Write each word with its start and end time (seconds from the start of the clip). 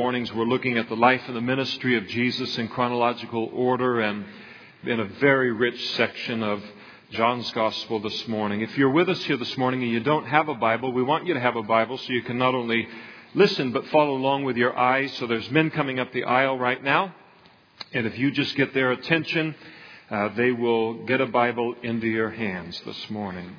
mornings 0.00 0.32
we're 0.32 0.46
looking 0.46 0.78
at 0.78 0.88
the 0.88 0.96
life 0.96 1.20
and 1.26 1.36
the 1.36 1.42
ministry 1.42 1.94
of 1.98 2.06
Jesus 2.06 2.56
in 2.56 2.66
chronological 2.68 3.50
order 3.52 4.00
and 4.00 4.24
in 4.84 4.98
a 4.98 5.04
very 5.04 5.52
rich 5.52 5.90
section 5.90 6.42
of 6.42 6.62
John's 7.10 7.50
Gospel 7.52 8.00
this 8.00 8.26
morning. 8.26 8.62
If 8.62 8.78
you're 8.78 8.88
with 8.88 9.10
us 9.10 9.22
here 9.24 9.36
this 9.36 9.58
morning 9.58 9.82
and 9.82 9.92
you 9.92 10.00
don't 10.00 10.24
have 10.24 10.48
a 10.48 10.54
Bible, 10.54 10.90
we 10.90 11.02
want 11.02 11.26
you 11.26 11.34
to 11.34 11.40
have 11.40 11.54
a 11.54 11.62
Bible 11.62 11.98
so 11.98 12.14
you 12.14 12.22
can 12.22 12.38
not 12.38 12.54
only 12.54 12.88
listen 13.34 13.72
but 13.72 13.86
follow 13.88 14.14
along 14.14 14.44
with 14.44 14.56
your 14.56 14.74
eyes. 14.74 15.12
So 15.18 15.26
there's 15.26 15.50
men 15.50 15.68
coming 15.68 16.00
up 16.00 16.10
the 16.14 16.24
aisle 16.24 16.58
right 16.58 16.82
now. 16.82 17.14
And 17.92 18.06
if 18.06 18.18
you 18.18 18.30
just 18.30 18.56
get 18.56 18.72
their 18.72 18.92
attention, 18.92 19.54
uh, 20.10 20.30
they 20.34 20.50
will 20.50 21.04
get 21.04 21.20
a 21.20 21.26
Bible 21.26 21.74
into 21.82 22.06
your 22.06 22.30
hands 22.30 22.80
this 22.86 23.10
morning. 23.10 23.54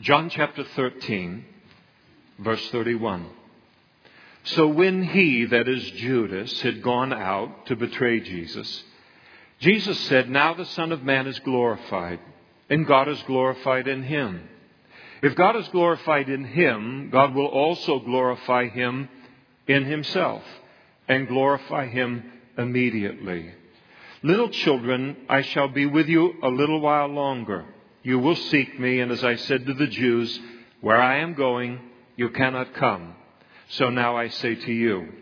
John 0.00 0.30
chapter 0.30 0.62
13, 0.62 1.44
verse 2.38 2.70
31. 2.70 3.26
So 4.44 4.68
when 4.68 5.02
he, 5.02 5.44
that 5.46 5.66
is 5.66 5.90
Judas, 5.90 6.60
had 6.60 6.82
gone 6.82 7.12
out 7.12 7.66
to 7.66 7.74
betray 7.74 8.20
Jesus, 8.20 8.84
Jesus 9.58 9.98
said, 10.02 10.30
Now 10.30 10.54
the 10.54 10.66
Son 10.66 10.92
of 10.92 11.02
Man 11.02 11.26
is 11.26 11.40
glorified, 11.40 12.20
and 12.70 12.86
God 12.86 13.08
is 13.08 13.20
glorified 13.24 13.88
in 13.88 14.04
him. 14.04 14.48
If 15.20 15.34
God 15.34 15.56
is 15.56 15.66
glorified 15.70 16.28
in 16.28 16.44
him, 16.44 17.10
God 17.10 17.34
will 17.34 17.48
also 17.48 17.98
glorify 17.98 18.68
him 18.68 19.08
in 19.66 19.84
himself, 19.84 20.44
and 21.08 21.26
glorify 21.26 21.88
him 21.88 22.22
immediately. 22.56 23.52
Little 24.22 24.50
children, 24.50 25.16
I 25.28 25.42
shall 25.42 25.68
be 25.68 25.86
with 25.86 26.06
you 26.06 26.34
a 26.40 26.48
little 26.48 26.80
while 26.80 27.08
longer. 27.08 27.64
You 28.08 28.18
will 28.18 28.36
seek 28.36 28.80
me, 28.80 29.00
and 29.00 29.12
as 29.12 29.22
I 29.22 29.34
said 29.36 29.66
to 29.66 29.74
the 29.74 29.86
Jews, 29.86 30.40
where 30.80 30.98
I 30.98 31.18
am 31.18 31.34
going, 31.34 31.78
you 32.16 32.30
cannot 32.30 32.72
come. 32.72 33.14
So 33.68 33.90
now 33.90 34.16
I 34.16 34.28
say 34.28 34.54
to 34.54 34.72
you, 34.72 35.12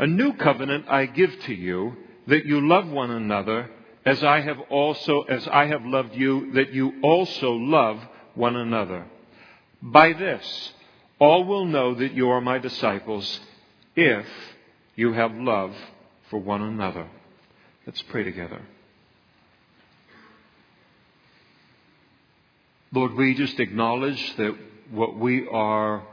a 0.00 0.04
new 0.08 0.32
covenant 0.32 0.86
I 0.88 1.06
give 1.06 1.30
to 1.42 1.54
you, 1.54 1.96
that 2.26 2.46
you 2.46 2.66
love 2.66 2.88
one 2.88 3.12
another, 3.12 3.70
as 4.04 4.24
I 4.24 4.40
have 4.40 4.58
also, 4.70 5.22
as 5.22 5.46
I 5.46 5.66
have 5.66 5.84
loved 5.84 6.16
you, 6.16 6.50
that 6.54 6.72
you 6.72 6.94
also 7.00 7.52
love 7.52 8.00
one 8.34 8.56
another. 8.56 9.06
By 9.80 10.14
this, 10.14 10.72
all 11.20 11.44
will 11.44 11.64
know 11.64 11.94
that 11.94 12.12
you 12.12 12.28
are 12.30 12.40
my 12.40 12.58
disciples, 12.58 13.38
if 13.94 14.26
you 14.96 15.12
have 15.12 15.32
love 15.32 15.72
for 16.28 16.40
one 16.40 16.62
another. 16.62 17.06
Let's 17.86 18.02
pray 18.02 18.24
together. 18.24 18.62
Lord, 22.94 23.14
we 23.14 23.34
just 23.34 23.58
acknowledge 23.58 24.36
that 24.36 24.56
what 24.92 25.18
we 25.18 25.48
are 25.48 26.06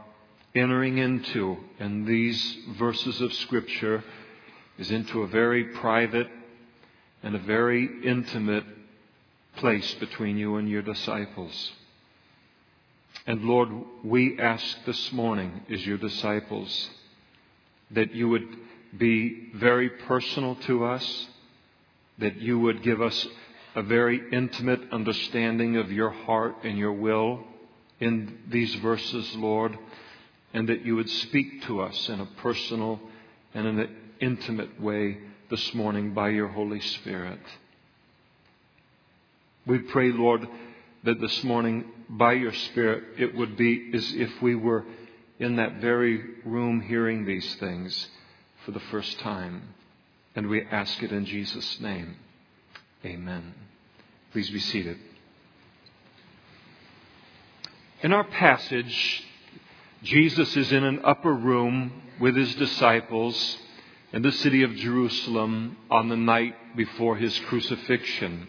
entering 0.55 0.97
into 0.97 1.57
in 1.79 2.05
these 2.05 2.57
verses 2.69 3.21
of 3.21 3.31
Scripture 3.33 4.03
is 4.79 4.89
into 4.89 5.21
a 5.21 5.27
very 5.27 5.63
private 5.63 6.27
and 7.21 7.35
a 7.35 7.39
very 7.39 7.87
intimate 8.03 8.63
place 9.57 9.93
between 9.99 10.39
you 10.39 10.55
and 10.55 10.67
your 10.67 10.81
disciples. 10.81 11.71
And 13.27 13.43
Lord, 13.43 13.69
we 14.03 14.39
ask 14.39 14.83
this 14.87 15.11
morning, 15.11 15.61
as 15.69 15.85
your 15.85 15.99
disciples, 15.99 16.89
that 17.91 18.15
you 18.15 18.27
would 18.27 18.47
be 18.97 19.51
very 19.53 19.89
personal 19.89 20.55
to 20.65 20.85
us, 20.85 21.27
that 22.17 22.37
you 22.37 22.57
would 22.57 22.81
give 22.81 23.03
us 23.03 23.27
a 23.75 23.81
very 23.81 24.21
intimate 24.31 24.81
understanding 24.91 25.77
of 25.77 25.91
your 25.91 26.09
heart 26.09 26.55
and 26.63 26.77
your 26.77 26.93
will 26.93 27.43
in 27.99 28.39
these 28.49 28.73
verses, 28.75 29.33
Lord, 29.35 29.77
and 30.53 30.67
that 30.67 30.85
you 30.85 30.95
would 30.95 31.09
speak 31.09 31.63
to 31.63 31.81
us 31.81 32.09
in 32.09 32.19
a 32.19 32.25
personal 32.25 32.99
and 33.53 33.67
in 33.67 33.79
an 33.79 33.95
intimate 34.19 34.81
way 34.81 35.19
this 35.49 35.73
morning 35.73 36.13
by 36.13 36.29
your 36.29 36.49
Holy 36.49 36.81
Spirit. 36.81 37.39
We 39.65 39.79
pray, 39.79 40.11
Lord, 40.11 40.47
that 41.03 41.21
this 41.21 41.43
morning, 41.43 41.85
by 42.09 42.33
your 42.33 42.53
Spirit, 42.53 43.03
it 43.19 43.35
would 43.35 43.55
be 43.55 43.91
as 43.93 44.13
if 44.13 44.41
we 44.41 44.55
were 44.55 44.85
in 45.39 45.55
that 45.55 45.77
very 45.77 46.21
room 46.45 46.81
hearing 46.81 47.25
these 47.25 47.55
things 47.55 48.07
for 48.65 48.71
the 48.71 48.79
first 48.91 49.19
time. 49.19 49.73
And 50.35 50.47
we 50.47 50.63
ask 50.63 51.01
it 51.03 51.11
in 51.11 51.25
Jesus' 51.25 51.79
name. 51.79 52.15
Amen. 53.03 53.53
Please 54.31 54.49
be 54.49 54.59
seated. 54.59 54.97
In 58.03 58.13
our 58.13 58.23
passage, 58.23 59.23
Jesus 60.03 60.55
is 60.55 60.71
in 60.71 60.83
an 60.83 61.01
upper 61.03 61.33
room 61.33 61.91
with 62.19 62.35
his 62.35 62.53
disciples 62.55 63.57
in 64.13 64.21
the 64.21 64.31
city 64.31 64.63
of 64.63 64.75
Jerusalem 64.75 65.77
on 65.89 66.09
the 66.09 66.17
night 66.17 66.75
before 66.75 67.15
his 67.15 67.37
crucifixion. 67.39 68.47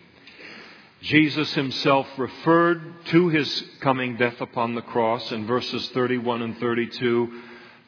Jesus 1.01 1.53
himself 1.55 2.07
referred 2.19 3.07
to 3.07 3.29
his 3.29 3.65
coming 3.81 4.17
death 4.17 4.41
upon 4.41 4.75
the 4.75 4.83
cross 4.83 5.33
in 5.33 5.47
verses 5.47 5.89
31 5.91 6.43
and 6.43 6.59
32 6.59 7.43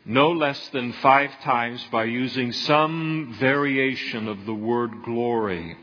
no 0.07 0.33
less 0.33 0.69
than 0.69 0.93
five 0.95 1.31
times 1.41 1.83
by 1.91 2.05
using 2.05 2.53
some 2.53 3.37
variation 3.41 4.29
of 4.29 4.45
the 4.45 4.55
word 4.55 5.03
glory. 5.03 5.77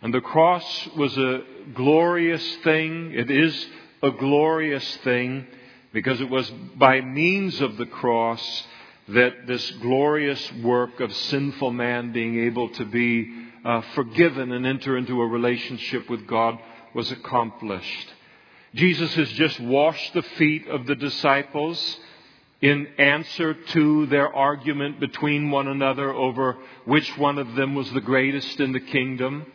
And 0.00 0.14
the 0.14 0.20
cross 0.20 0.88
was 0.96 1.16
a 1.16 1.42
glorious 1.74 2.56
thing. 2.62 3.12
It 3.12 3.30
is 3.30 3.66
a 4.02 4.10
glorious 4.10 4.96
thing 4.98 5.46
because 5.92 6.20
it 6.20 6.30
was 6.30 6.48
by 6.76 7.00
means 7.00 7.60
of 7.60 7.76
the 7.76 7.86
cross 7.86 8.66
that 9.08 9.46
this 9.46 9.70
glorious 9.82 10.52
work 10.62 11.00
of 11.00 11.12
sinful 11.12 11.72
man 11.72 12.12
being 12.12 12.44
able 12.44 12.68
to 12.68 12.84
be 12.84 13.32
uh, 13.64 13.80
forgiven 13.94 14.52
and 14.52 14.66
enter 14.66 14.96
into 14.96 15.20
a 15.20 15.26
relationship 15.26 16.08
with 16.08 16.26
God 16.26 16.58
was 16.94 17.10
accomplished. 17.10 18.14
Jesus 18.74 19.12
has 19.14 19.30
just 19.32 19.58
washed 19.60 20.12
the 20.12 20.22
feet 20.22 20.68
of 20.68 20.86
the 20.86 20.94
disciples 20.94 21.98
in 22.60 22.86
answer 22.98 23.54
to 23.54 24.06
their 24.06 24.34
argument 24.34 25.00
between 25.00 25.50
one 25.50 25.68
another 25.68 26.12
over 26.12 26.56
which 26.84 27.16
one 27.16 27.38
of 27.38 27.54
them 27.54 27.74
was 27.74 27.90
the 27.92 28.00
greatest 28.00 28.60
in 28.60 28.72
the 28.72 28.80
kingdom. 28.80 29.46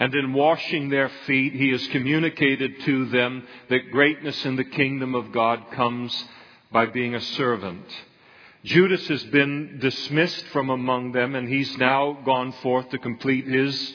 And 0.00 0.14
in 0.14 0.32
washing 0.32 0.88
their 0.88 1.10
feet, 1.26 1.52
he 1.52 1.70
has 1.72 1.86
communicated 1.88 2.80
to 2.80 3.04
them 3.10 3.46
that 3.68 3.90
greatness 3.90 4.46
in 4.46 4.56
the 4.56 4.64
kingdom 4.64 5.14
of 5.14 5.30
God 5.30 5.70
comes 5.72 6.24
by 6.72 6.86
being 6.86 7.14
a 7.14 7.20
servant. 7.20 7.84
Judas 8.64 9.06
has 9.08 9.22
been 9.24 9.78
dismissed 9.78 10.46
from 10.46 10.70
among 10.70 11.12
them, 11.12 11.34
and 11.34 11.46
he's 11.46 11.76
now 11.76 12.18
gone 12.24 12.52
forth 12.62 12.88
to 12.90 12.98
complete 12.98 13.46
his 13.46 13.94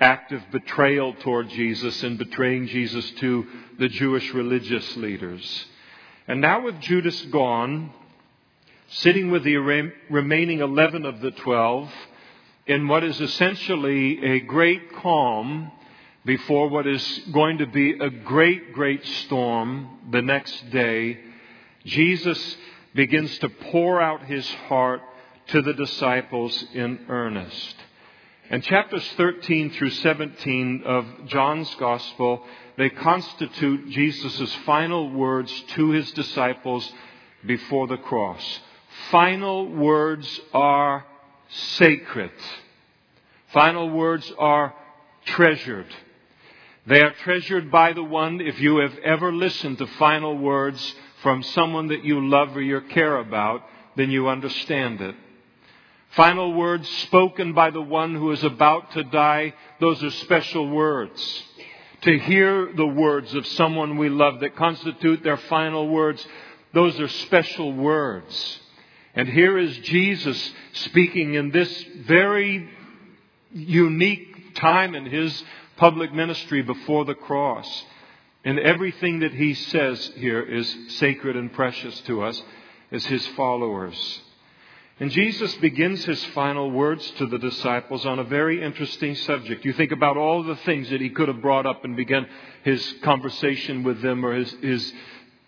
act 0.00 0.32
of 0.32 0.42
betrayal 0.50 1.12
toward 1.20 1.50
Jesus 1.50 2.02
and 2.02 2.16
betraying 2.16 2.66
Jesus 2.68 3.10
to 3.20 3.46
the 3.78 3.88
Jewish 3.88 4.32
religious 4.32 4.96
leaders. 4.96 5.66
And 6.28 6.40
now, 6.40 6.64
with 6.64 6.80
Judas 6.80 7.20
gone, 7.26 7.90
sitting 8.88 9.30
with 9.30 9.44
the 9.44 9.56
remaining 10.08 10.60
11 10.60 11.04
of 11.04 11.20
the 11.20 11.30
12, 11.30 11.90
in 12.66 12.86
what 12.88 13.04
is 13.04 13.20
essentially 13.20 14.24
a 14.24 14.40
great 14.40 14.94
calm 14.96 15.70
before 16.24 16.68
what 16.68 16.86
is 16.86 17.20
going 17.32 17.58
to 17.58 17.66
be 17.66 17.92
a 17.98 18.10
great, 18.10 18.72
great 18.72 19.04
storm 19.04 19.98
the 20.10 20.22
next 20.22 20.70
day, 20.70 21.18
Jesus 21.84 22.56
begins 22.94 23.36
to 23.38 23.48
pour 23.48 24.00
out 24.00 24.24
his 24.26 24.48
heart 24.68 25.00
to 25.48 25.62
the 25.62 25.72
disciples 25.72 26.64
in 26.74 27.06
earnest. 27.08 27.74
And 28.50 28.62
chapters 28.62 29.06
13 29.16 29.70
through 29.72 29.90
17 29.90 30.82
of 30.84 31.06
John's 31.26 31.74
Gospel, 31.76 32.44
they 32.76 32.90
constitute 32.90 33.88
Jesus' 33.88 34.54
final 34.66 35.10
words 35.10 35.52
to 35.74 35.90
his 35.90 36.12
disciples 36.12 36.92
before 37.44 37.88
the 37.88 37.96
cross. 37.96 38.60
Final 39.10 39.66
words 39.68 40.40
are 40.52 41.04
sacred. 41.52 42.32
Final 43.52 43.90
words 43.90 44.32
are 44.38 44.74
treasured. 45.24 45.86
They 46.86 47.00
are 47.00 47.12
treasured 47.12 47.70
by 47.70 47.92
the 47.92 48.02
one, 48.02 48.40
if 48.40 48.60
you 48.60 48.78
have 48.78 48.96
ever 49.04 49.32
listened 49.32 49.78
to 49.78 49.86
final 49.86 50.36
words 50.36 50.94
from 51.22 51.42
someone 51.42 51.88
that 51.88 52.04
you 52.04 52.28
love 52.28 52.56
or 52.56 52.62
you 52.62 52.80
care 52.80 53.18
about, 53.18 53.62
then 53.96 54.10
you 54.10 54.28
understand 54.28 55.00
it. 55.00 55.14
Final 56.10 56.52
words 56.52 56.88
spoken 57.04 57.54
by 57.54 57.70
the 57.70 57.80
one 57.80 58.14
who 58.14 58.32
is 58.32 58.42
about 58.42 58.90
to 58.92 59.04
die, 59.04 59.54
those 59.80 60.02
are 60.02 60.10
special 60.10 60.68
words. 60.68 61.44
To 62.02 62.18
hear 62.18 62.72
the 62.74 62.86
words 62.86 63.32
of 63.34 63.46
someone 63.46 63.96
we 63.96 64.08
love 64.08 64.40
that 64.40 64.56
constitute 64.56 65.22
their 65.22 65.36
final 65.36 65.88
words, 65.88 66.26
those 66.74 66.98
are 66.98 67.08
special 67.08 67.72
words. 67.72 68.60
And 69.14 69.28
here 69.28 69.58
is 69.58 69.76
Jesus 69.78 70.52
speaking 70.72 71.34
in 71.34 71.50
this 71.50 71.84
very 72.06 72.68
unique 73.52 74.54
time 74.54 74.94
in 74.94 75.06
his 75.06 75.44
public 75.76 76.12
ministry 76.12 76.62
before 76.62 77.04
the 77.04 77.14
cross. 77.14 77.84
And 78.44 78.58
everything 78.58 79.20
that 79.20 79.34
he 79.34 79.54
says 79.54 80.12
here 80.16 80.40
is 80.40 80.76
sacred 80.96 81.36
and 81.36 81.52
precious 81.52 82.00
to 82.02 82.22
us 82.22 82.42
as 82.90 83.04
his 83.06 83.26
followers. 83.28 84.20
And 84.98 85.10
Jesus 85.10 85.54
begins 85.56 86.04
his 86.04 86.22
final 86.26 86.70
words 86.70 87.08
to 87.18 87.26
the 87.26 87.38
disciples 87.38 88.06
on 88.06 88.18
a 88.18 88.24
very 88.24 88.62
interesting 88.62 89.14
subject. 89.14 89.64
You 89.64 89.72
think 89.72 89.92
about 89.92 90.16
all 90.16 90.42
the 90.42 90.56
things 90.56 90.90
that 90.90 91.00
he 91.00 91.10
could 91.10 91.28
have 91.28 91.42
brought 91.42 91.66
up 91.66 91.84
and 91.84 91.96
began 91.96 92.26
his 92.62 92.94
conversation 93.02 93.82
with 93.82 94.00
them 94.00 94.24
or 94.24 94.34
his, 94.34 94.50
his 94.62 94.92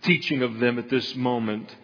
teaching 0.02 0.42
of 0.42 0.58
them 0.60 0.78
at 0.78 0.90
this 0.90 1.14
moment. 1.14 1.74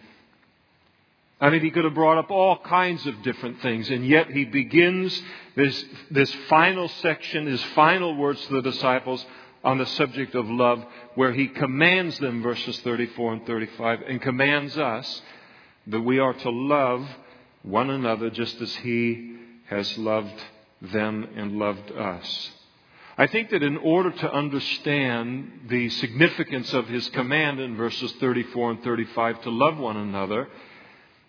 I 1.41 1.49
mean, 1.49 1.61
he 1.61 1.71
could 1.71 1.85
have 1.85 1.95
brought 1.95 2.19
up 2.19 2.31
all 2.31 2.59
kinds 2.59 3.05
of 3.07 3.21
different 3.23 3.61
things, 3.61 3.89
and 3.89 4.05
yet 4.05 4.29
he 4.29 4.45
begins 4.45 5.21
this, 5.55 5.85
this 6.11 6.31
final 6.47 6.87
section, 6.87 7.47
his 7.47 7.63
final 7.75 8.15
words 8.15 8.45
to 8.45 8.53
the 8.53 8.61
disciples 8.61 9.25
on 9.63 9.79
the 9.79 9.85
subject 9.85 10.35
of 10.35 10.47
love, 10.49 10.85
where 11.15 11.33
he 11.33 11.47
commands 11.47 12.17
them, 12.19 12.41
verses 12.41 12.79
34 12.79 13.33
and 13.33 13.47
35, 13.47 14.01
and 14.07 14.21
commands 14.21 14.77
us 14.77 15.21
that 15.87 16.01
we 16.01 16.19
are 16.19 16.33
to 16.33 16.49
love 16.49 17.07
one 17.63 17.89
another 17.89 18.29
just 18.29 18.59
as 18.61 18.73
He 18.77 19.35
has 19.67 19.97
loved 19.97 20.43
them 20.81 21.27
and 21.35 21.57
loved 21.57 21.91
us. 21.91 22.51
I 23.17 23.27
think 23.27 23.49
that 23.51 23.61
in 23.61 23.77
order 23.77 24.11
to 24.11 24.33
understand 24.33 25.67
the 25.69 25.89
significance 25.89 26.73
of 26.73 26.87
His 26.87 27.07
command 27.09 27.59
in 27.59 27.75
verses 27.75 28.11
34 28.13 28.71
and 28.71 28.83
35 28.83 29.41
to 29.43 29.49
love 29.49 29.77
one 29.77 29.97
another, 29.97 30.47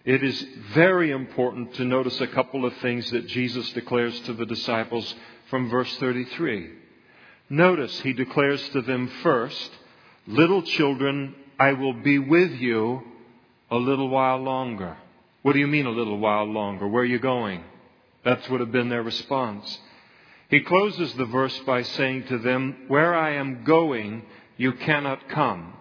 it 0.05 0.23
is 0.23 0.45
very 0.75 1.11
important 1.11 1.75
to 1.75 1.85
notice 1.85 2.21
a 2.21 2.27
couple 2.27 2.65
of 2.65 2.77
things 2.79 3.09
that 3.11 3.29
Jesus 3.29 3.71
declares 3.73 4.19
to 4.23 4.33
the 4.33 4.47
disciples 4.47 5.15
from 5.49 5.71
verse 5.71 5.95
33. 5.99 6.71
Notice 7.49 8.01
he 8.01 8.13
declares 8.13 8.67
to 8.71 8.83
them 8.83 9.09
first, 9.23 9.71
Little 10.27 10.63
children, 10.63 11.35
I 11.59 11.73
will 11.73 11.93
be 11.93 12.19
with 12.19 12.53
you 12.53 13.03
a 13.71 13.77
little 13.77 14.09
while 14.09 14.39
longer. 14.39 14.97
What 15.43 15.53
do 15.53 15.59
you 15.59 15.67
mean 15.67 15.87
a 15.87 15.91
little 15.91 16.19
while 16.19 16.45
longer? 16.45 16.87
Where 16.89 17.03
are 17.03 17.07
you 17.07 17.19
going? 17.19 17.63
That 18.25 18.49
would 18.51 18.61
have 18.61 18.73
been 18.73 18.89
their 18.89 19.03
response. 19.03 19.79
He 20.49 20.61
closes 20.61 21.15
the 21.15 21.25
verse 21.25 21.59
by 21.61 21.83
saying 21.83 22.27
to 22.27 22.39
them, 22.39 22.85
Where 22.89 23.15
I 23.15 23.35
am 23.35 23.65
going, 23.65 24.23
you 24.57 24.73
cannot 24.73 25.29
come. 25.29 25.75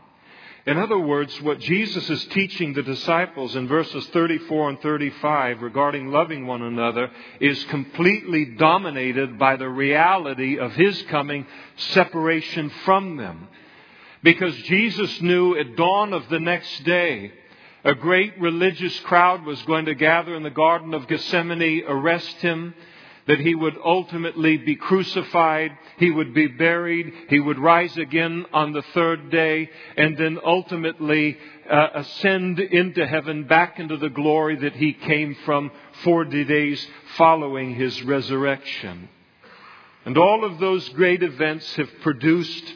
In 0.68 0.78
other 0.78 0.98
words, 0.98 1.42
what 1.42 1.60
Jesus 1.60 2.08
is 2.08 2.24
teaching 2.26 2.74
the 2.74 2.84
disciples 2.84 3.56
in 3.56 3.68
verses 3.68 4.06
34 4.08 4.70
and 4.70 4.82
35 4.82 5.62
regarding 5.62 6.12
loving 6.12 6.46
one 6.46 6.62
another 6.62 7.10
is 7.40 7.64
completely 7.66 8.46
dominated 8.46 9.40
by 9.40 9.56
the 9.56 9.70
reality 9.70 10.60
of 10.60 10.74
His 10.74 11.02
coming 11.04 11.48
separation 11.78 12.70
from 12.86 13.18
them. 13.18 13.48
Because 14.22 14.56
Jesus 14.58 15.20
knew 15.22 15.58
at 15.58 15.76
dawn 15.76 16.14
of 16.14 16.30
the 16.30 16.40
next 16.40 16.84
day 16.84 17.32
a 17.84 17.96
great 17.96 18.40
religious 18.40 19.00
crowd 19.00 19.44
was 19.44 19.60
going 19.64 19.86
to 19.86 19.96
gather 19.96 20.36
in 20.36 20.44
the 20.44 20.52
Garden 20.52 20.94
of 20.94 21.08
Gethsemane, 21.08 21.84
arrest 21.88 22.36
him, 22.38 22.76
that 23.32 23.40
he 23.40 23.56
would 23.56 23.78
ultimately 23.86 24.58
be 24.58 24.76
crucified, 24.76 25.72
he 25.96 26.12
would 26.12 26.34
be 26.34 26.48
buried, 26.48 27.14
he 27.30 27.40
would 27.40 27.58
rise 27.58 27.96
again 27.96 28.46
on 28.52 28.74
the 28.74 28.82
third 28.94 29.32
day, 29.32 29.70
and 29.96 30.18
then 30.18 30.38
ultimately 30.44 31.38
uh, 31.72 31.88
ascend 31.94 32.60
into 32.60 33.08
heaven 33.08 33.46
back 33.46 33.80
into 33.80 33.96
the 33.96 34.10
glory 34.10 34.58
that 34.58 34.76
he 34.76 34.92
came 34.92 35.34
from 35.46 35.72
40 36.04 36.44
days 36.44 36.86
following 37.16 37.74
his 37.74 38.04
resurrection. 38.04 39.08
And 40.04 40.18
all 40.18 40.44
of 40.44 40.60
those 40.60 40.90
great 40.90 41.24
events 41.24 41.74
have 41.78 41.90
produced 42.02 42.74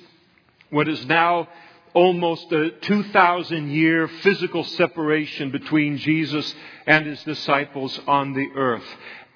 what 0.69 0.87
is 0.87 1.05
now 1.05 1.49
almost 1.93 2.49
a 2.53 2.69
2,000 2.71 3.71
year 3.71 4.07
physical 4.07 4.63
separation 4.63 5.51
between 5.51 5.97
Jesus 5.97 6.55
and 6.87 7.05
his 7.05 7.21
disciples 7.23 7.99
on 8.07 8.31
the 8.31 8.47
earth. 8.55 8.85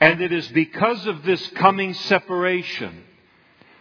And 0.02 0.22
it 0.22 0.32
is 0.32 0.48
because 0.50 1.06
of 1.08 1.24
this 1.24 1.46
coming 1.52 1.94
separation 1.94 3.04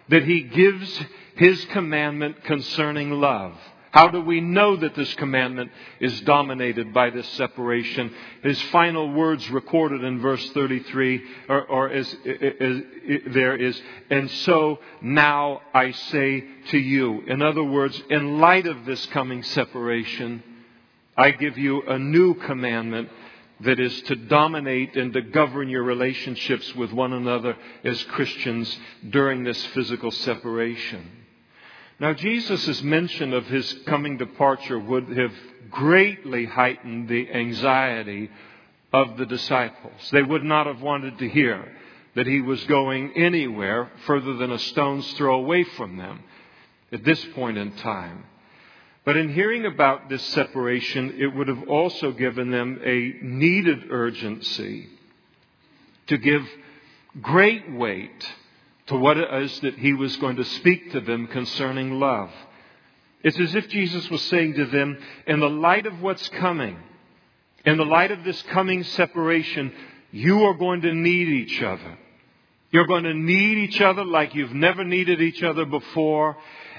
that 0.08 0.24
he 0.24 0.42
gives 0.42 1.04
his 1.36 1.64
commandment 1.66 2.44
concerning 2.44 3.10
love. 3.12 3.54
How 3.90 4.08
do 4.08 4.20
we 4.20 4.40
know 4.40 4.76
that 4.76 4.94
this 4.94 5.12
commandment 5.14 5.70
is 5.98 6.20
dominated 6.22 6.92
by 6.92 7.10
this 7.10 7.26
separation? 7.30 8.12
His 8.42 8.60
final 8.70 9.12
words 9.12 9.48
recorded 9.50 10.04
in 10.04 10.20
verse 10.20 10.46
33 10.50 11.22
or, 11.48 11.64
or 11.64 11.88
is, 11.88 12.06
is, 12.24 12.82
is, 13.04 13.32
there 13.32 13.56
is, 13.56 13.80
and 14.10 14.30
so 14.30 14.78
now 15.00 15.62
I 15.72 15.92
say 15.92 16.44
to 16.70 16.78
you. 16.78 17.22
In 17.26 17.40
other 17.40 17.64
words, 17.64 18.00
in 18.10 18.40
light 18.40 18.66
of 18.66 18.84
this 18.84 19.04
coming 19.06 19.42
separation, 19.42 20.42
I 21.16 21.30
give 21.30 21.56
you 21.56 21.82
a 21.82 21.98
new 21.98 22.34
commandment 22.34 23.08
that 23.60 23.80
is 23.80 24.00
to 24.02 24.14
dominate 24.14 24.96
and 24.96 25.12
to 25.12 25.22
govern 25.22 25.68
your 25.68 25.82
relationships 25.82 26.74
with 26.74 26.92
one 26.92 27.12
another 27.12 27.56
as 27.84 28.02
Christians 28.04 28.78
during 29.10 29.44
this 29.44 29.64
physical 29.66 30.10
separation. 30.10 31.10
Now, 32.00 32.12
Jesus' 32.12 32.82
mention 32.82 33.32
of 33.32 33.46
his 33.46 33.72
coming 33.86 34.16
departure 34.16 34.78
would 34.78 35.08
have 35.08 35.32
greatly 35.70 36.44
heightened 36.44 37.08
the 37.08 37.28
anxiety 37.30 38.30
of 38.92 39.16
the 39.16 39.26
disciples. 39.26 40.08
They 40.12 40.22
would 40.22 40.44
not 40.44 40.66
have 40.66 40.80
wanted 40.80 41.18
to 41.18 41.28
hear 41.28 41.72
that 42.14 42.26
he 42.26 42.40
was 42.40 42.62
going 42.64 43.12
anywhere 43.16 43.90
further 44.06 44.34
than 44.34 44.52
a 44.52 44.58
stone's 44.58 45.12
throw 45.14 45.36
away 45.36 45.64
from 45.64 45.96
them 45.96 46.20
at 46.92 47.04
this 47.04 47.22
point 47.34 47.58
in 47.58 47.72
time. 47.76 48.24
But 49.08 49.16
in 49.16 49.32
hearing 49.32 49.64
about 49.64 50.10
this 50.10 50.22
separation, 50.34 51.14
it 51.18 51.28
would 51.28 51.48
have 51.48 51.66
also 51.66 52.12
given 52.12 52.50
them 52.50 52.78
a 52.84 53.14
needed 53.22 53.90
urgency 53.90 54.86
to 56.08 56.18
give 56.18 56.46
great 57.22 57.72
weight 57.72 58.34
to 58.88 58.98
what 58.98 59.16
it 59.16 59.32
is 59.44 59.60
that 59.60 59.78
he 59.78 59.94
was 59.94 60.14
going 60.18 60.36
to 60.36 60.44
speak 60.44 60.92
to 60.92 61.00
them 61.00 61.26
concerning 61.26 61.98
love. 61.98 62.28
It's 63.22 63.40
as 63.40 63.54
if 63.54 63.70
Jesus 63.70 64.10
was 64.10 64.20
saying 64.24 64.52
to 64.56 64.66
them, 64.66 64.98
in 65.26 65.40
the 65.40 65.48
light 65.48 65.86
of 65.86 66.02
what's 66.02 66.28
coming, 66.28 66.76
in 67.64 67.78
the 67.78 67.86
light 67.86 68.10
of 68.10 68.24
this 68.24 68.42
coming 68.50 68.82
separation, 68.84 69.72
you 70.12 70.42
are 70.42 70.54
going 70.54 70.82
to 70.82 70.92
need 70.92 71.28
each 71.28 71.62
other. 71.62 71.96
You're 72.70 72.86
going 72.86 73.04
to 73.04 73.14
need 73.14 73.56
each 73.56 73.80
other 73.80 74.04
like 74.04 74.34
you've 74.34 74.52
never 74.52 74.84
needed 74.84 75.22
each 75.22 75.42
other 75.42 75.64
before. 75.64 76.36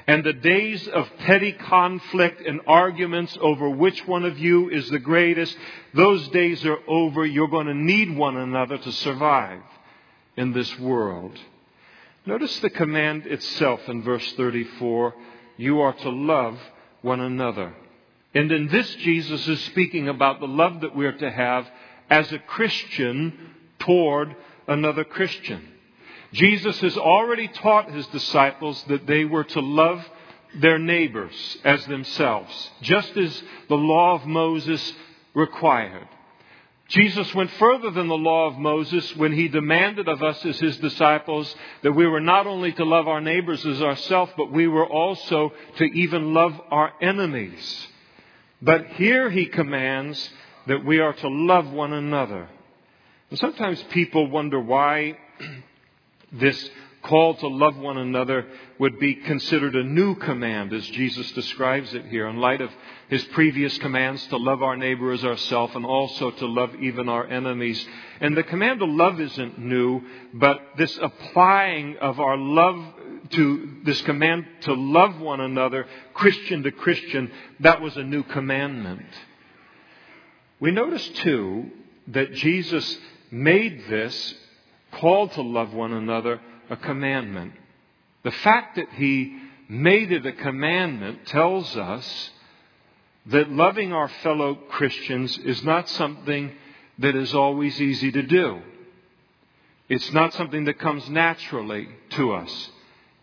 And 0.10 0.24
the 0.24 0.34
days 0.34 0.88
of 0.88 1.08
petty 1.20 1.52
conflict 1.52 2.42
and 2.42 2.62
arguments 2.66 3.38
over 3.40 3.70
which 3.70 4.08
one 4.08 4.26
of 4.26 4.40
you 4.40 4.68
is 4.72 4.90
the 4.90 4.98
greatest, 4.98 5.56
those 5.94 6.28
days 6.30 6.66
are 6.66 6.80
over. 6.88 7.24
You're 7.24 7.48
going 7.48 7.68
to 7.68 7.76
need 7.76 8.18
one 8.18 8.36
another 8.36 8.80
to 8.80 8.92
survive 8.92 9.62
in 10.36 10.52
this 10.52 10.80
world. 10.80 11.38
Notice 12.26 12.60
the 12.60 12.72
command 12.72 13.28
itself 13.28 13.82
in 13.88 14.02
verse 14.02 14.34
34 14.34 15.14
you 15.58 15.82
are 15.82 15.94
to 15.94 16.10
love 16.10 16.58
one 17.04 17.20
another. 17.20 17.76
And 18.34 18.52
in 18.52 18.68
this, 18.70 18.96
Jesus 18.96 19.48
is 19.48 19.64
speaking 19.66 20.10
about 20.10 20.40
the 20.40 20.48
love 20.48 20.82
that 20.82 20.96
we're 20.96 21.20
to 21.20 21.30
have 21.30 21.68
as 22.10 22.32
a 22.32 22.40
Christian 22.40 23.54
toward 23.78 24.36
another 24.68 25.04
Christian. 25.04 25.68
Jesus 26.34 26.80
has 26.82 26.98
already 26.98 27.48
taught 27.48 27.92
his 27.92 28.06
disciples 28.08 28.84
that 28.88 29.08
they 29.08 29.26
were 29.26 29.46
to 29.46 29.62
love 29.62 30.06
their 30.56 30.80
neighbors 30.80 31.58
as 31.64 31.86
themselves, 31.86 32.70
just 32.82 33.16
as 33.18 33.44
the 33.68 33.76
law 33.76 34.16
of 34.16 34.26
Moses 34.26 34.94
required. 35.34 36.08
Jesus 36.88 37.34
went 37.36 37.52
further 37.52 37.92
than 37.92 38.08
the 38.08 38.18
law 38.18 38.48
of 38.48 38.58
Moses 38.58 39.16
when 39.16 39.32
he 39.32 39.48
demanded 39.48 40.08
of 40.08 40.24
us 40.24 40.44
as 40.44 40.60
his 40.60 40.76
disciples 40.78 41.56
that 41.84 41.92
we 41.92 42.08
were 42.08 42.20
not 42.20 42.48
only 42.48 42.72
to 42.74 42.84
love 42.84 43.08
our 43.08 43.22
neighbors 43.22 43.64
as 43.64 43.80
ourselves, 43.80 44.32
but 44.36 44.52
we 44.52 44.68
were 44.68 44.88
also 44.88 45.54
to 45.78 45.84
even 45.84 46.34
love 46.34 46.60
our 46.72 46.92
enemies. 47.00 47.88
But 48.60 48.88
here 48.88 49.30
he 49.30 49.46
commands 49.46 50.32
that 50.66 50.84
we 50.84 51.00
are 51.00 51.14
to 51.14 51.30
love 51.30 51.72
one 51.72 51.94
another. 51.94 52.50
And 53.30 53.38
sometimes 53.38 53.82
people 53.92 54.28
wonder 54.28 54.60
why 54.60 55.16
this 56.32 56.70
call 57.02 57.34
to 57.36 57.48
love 57.48 57.78
one 57.78 57.98
another 57.98 58.46
would 58.78 59.00
be 59.00 59.16
considered 59.16 59.76
a 59.76 59.84
new 59.84 60.16
command 60.16 60.74
as 60.74 60.86
Jesus 60.88 61.32
describes 61.32 61.94
it 61.94 62.06
here 62.06 62.28
in 62.28 62.38
light 62.38 62.62
of 62.62 62.70
his 63.08 63.24
previous 63.26 63.78
commands 63.78 64.26
to 64.28 64.38
love 64.38 64.62
our 64.62 64.76
neighbor 64.76 65.12
as 65.12 65.24
ourselves 65.24 65.76
and 65.76 65.86
also 65.86 66.32
to 66.32 66.46
love 66.46 66.76
even 66.76 67.08
our 67.08 67.26
enemies. 67.26 67.86
And 68.20 68.36
the 68.36 68.44
command 68.44 68.80
to 68.80 68.86
love 68.86 69.20
isn't 69.20 69.58
new, 69.60 70.02
but 70.34 70.60
this 70.78 70.98
applying 71.02 71.98
of 71.98 72.20
our 72.20 72.38
love 72.38 72.94
to 73.32 73.78
this 73.86 74.02
command 74.02 74.46
to 74.62 74.74
love 74.74 75.20
one 75.20 75.40
another, 75.40 75.86
Christian 76.14 76.64
to 76.64 76.72
Christian, 76.72 77.32
that 77.62 77.82
was 77.82 77.96
a 77.96 78.04
new 78.04 78.24
commandment. 78.24 79.08
We 80.60 80.72
notice 80.72 81.08
too 81.10 81.72
that 82.08 82.34
Jesus 82.34 82.98
made 83.32 83.86
this 83.88 84.36
call 84.92 85.30
to 85.30 85.42
love 85.42 85.74
one 85.74 85.94
another 85.94 86.40
a 86.70 86.78
commandment. 86.78 87.54
The 88.24 88.32
fact 88.32 88.76
that 88.76 88.90
he 88.96 89.38
made 89.68 90.12
it 90.12 90.26
a 90.26 90.32
commandment 90.32 91.26
tells 91.28 91.76
us 91.78 92.32
that 93.28 93.52
loving 93.52 93.94
our 93.94 94.08
fellow 94.08 94.56
Christians 94.56 95.38
is 95.38 95.64
not 95.64 95.88
something 95.90 96.52
that 96.98 97.16
is 97.16 97.34
always 97.34 97.80
easy 97.80 98.12
to 98.12 98.24
do. 98.24 98.62
It's 99.88 100.12
not 100.14 100.34
something 100.34 100.66
that 100.66 100.80
comes 100.80 101.10
naturally 101.10 101.88
to 102.12 102.34
us. 102.34 102.70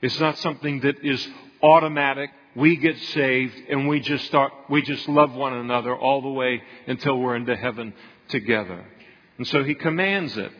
It's 0.02 0.18
not 0.18 0.38
something 0.38 0.80
that 0.80 1.04
is 1.04 1.26
automatic. 1.62 2.30
We 2.54 2.76
get 2.76 2.98
saved 2.98 3.54
and 3.68 3.88
we 3.88 4.00
just 4.00 4.26
start, 4.26 4.52
we 4.68 4.82
just 4.82 5.08
love 5.08 5.32
one 5.32 5.52
another 5.52 5.96
all 5.96 6.22
the 6.22 6.28
way 6.28 6.62
until 6.86 7.18
we're 7.18 7.36
into 7.36 7.54
heaven 7.54 7.94
together. 8.28 8.84
And 9.38 9.46
so 9.46 9.62
he 9.62 9.74
commands 9.74 10.36
it. 10.36 10.50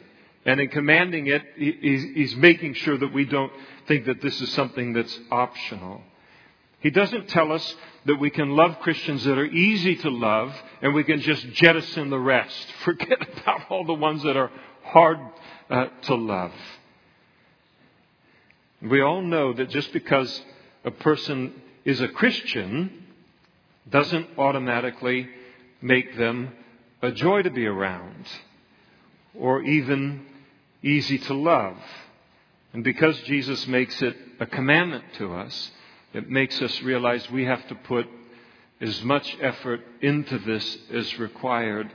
And 0.47 0.61
in 0.61 0.69
commanding 0.69 1.27
it, 1.27 1.43
he's 1.57 2.37
making 2.37 2.75
sure 2.75 2.97
that 2.97 3.13
we 3.13 3.25
don't 3.25 3.53
think 3.89 4.07
that 4.07 4.23
this 4.23 4.41
is 4.41 4.53
something 4.53 4.93
that's 4.93 5.19
optional. 5.33 6.01
He 6.79 6.91
doesn't 6.91 7.29
tell 7.29 7.51
us 7.51 7.75
that 8.05 8.15
we 8.21 8.31
can 8.31 8.51
love 8.51 8.79
Christians 8.79 9.25
that 9.25 9.39
are 9.39 9.45
easy 9.45 9.97
to 9.97 10.09
love 10.09 10.55
and 10.83 10.95
we 10.95 11.03
can 11.03 11.21
just 11.21 11.45
jettison 11.49 12.11
the 12.11 12.19
rest. 12.19 12.73
Forget 12.85 13.19
about 13.39 13.63
all 13.71 13.85
the 13.85 13.95
ones 13.95 14.23
that 14.23 14.37
are 14.37 14.53
hard 14.85 15.19
uh, 15.69 15.87
to 16.03 16.15
love. 16.15 16.53
We 18.81 19.03
all 19.03 19.23
know 19.23 19.53
that 19.53 19.71
just 19.71 19.93
because 19.93 20.43
a 20.85 20.93
person 20.93 21.61
is 21.85 22.01
a 22.01 22.07
Christian 22.07 23.05
doesn't 23.91 24.39
automatically 24.39 25.29
make 25.83 26.17
them 26.17 26.53
a 27.03 27.11
joy 27.11 27.43
to 27.43 27.51
be 27.51 27.67
around 27.67 28.27
or 29.35 29.63
even 29.63 30.25
easy 30.87 31.19
to 31.19 31.35
love. 31.35 31.77
And 32.73 32.85
because 32.85 33.19
Jesus 33.23 33.67
makes 33.67 34.01
it 34.03 34.17
a 34.41 34.47
commandment 34.47 35.05
to 35.19 35.35
us, 35.35 35.71
it 36.13 36.31
makes 36.31 36.61
us 36.63 36.83
realize 36.83 37.31
we 37.31 37.45
have 37.45 37.67
to 37.69 37.75
put 37.75 38.07
as 38.81 39.03
much 39.03 39.37
effort 39.41 39.81
into 40.01 40.39
this 40.39 40.79
as 40.93 41.19
required 41.19 41.91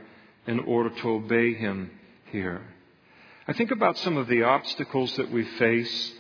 in 0.47 0.59
order 0.59 0.89
to 0.89 1.09
obey 1.09 1.53
Him 1.53 1.91
here. 2.31 2.61
I 3.47 3.53
think 3.53 3.71
about 3.71 3.97
some 3.97 4.17
of 4.17 4.27
the 4.27 4.43
obstacles 4.43 5.15
that 5.17 5.31
we 5.31 5.43
face 5.43 6.13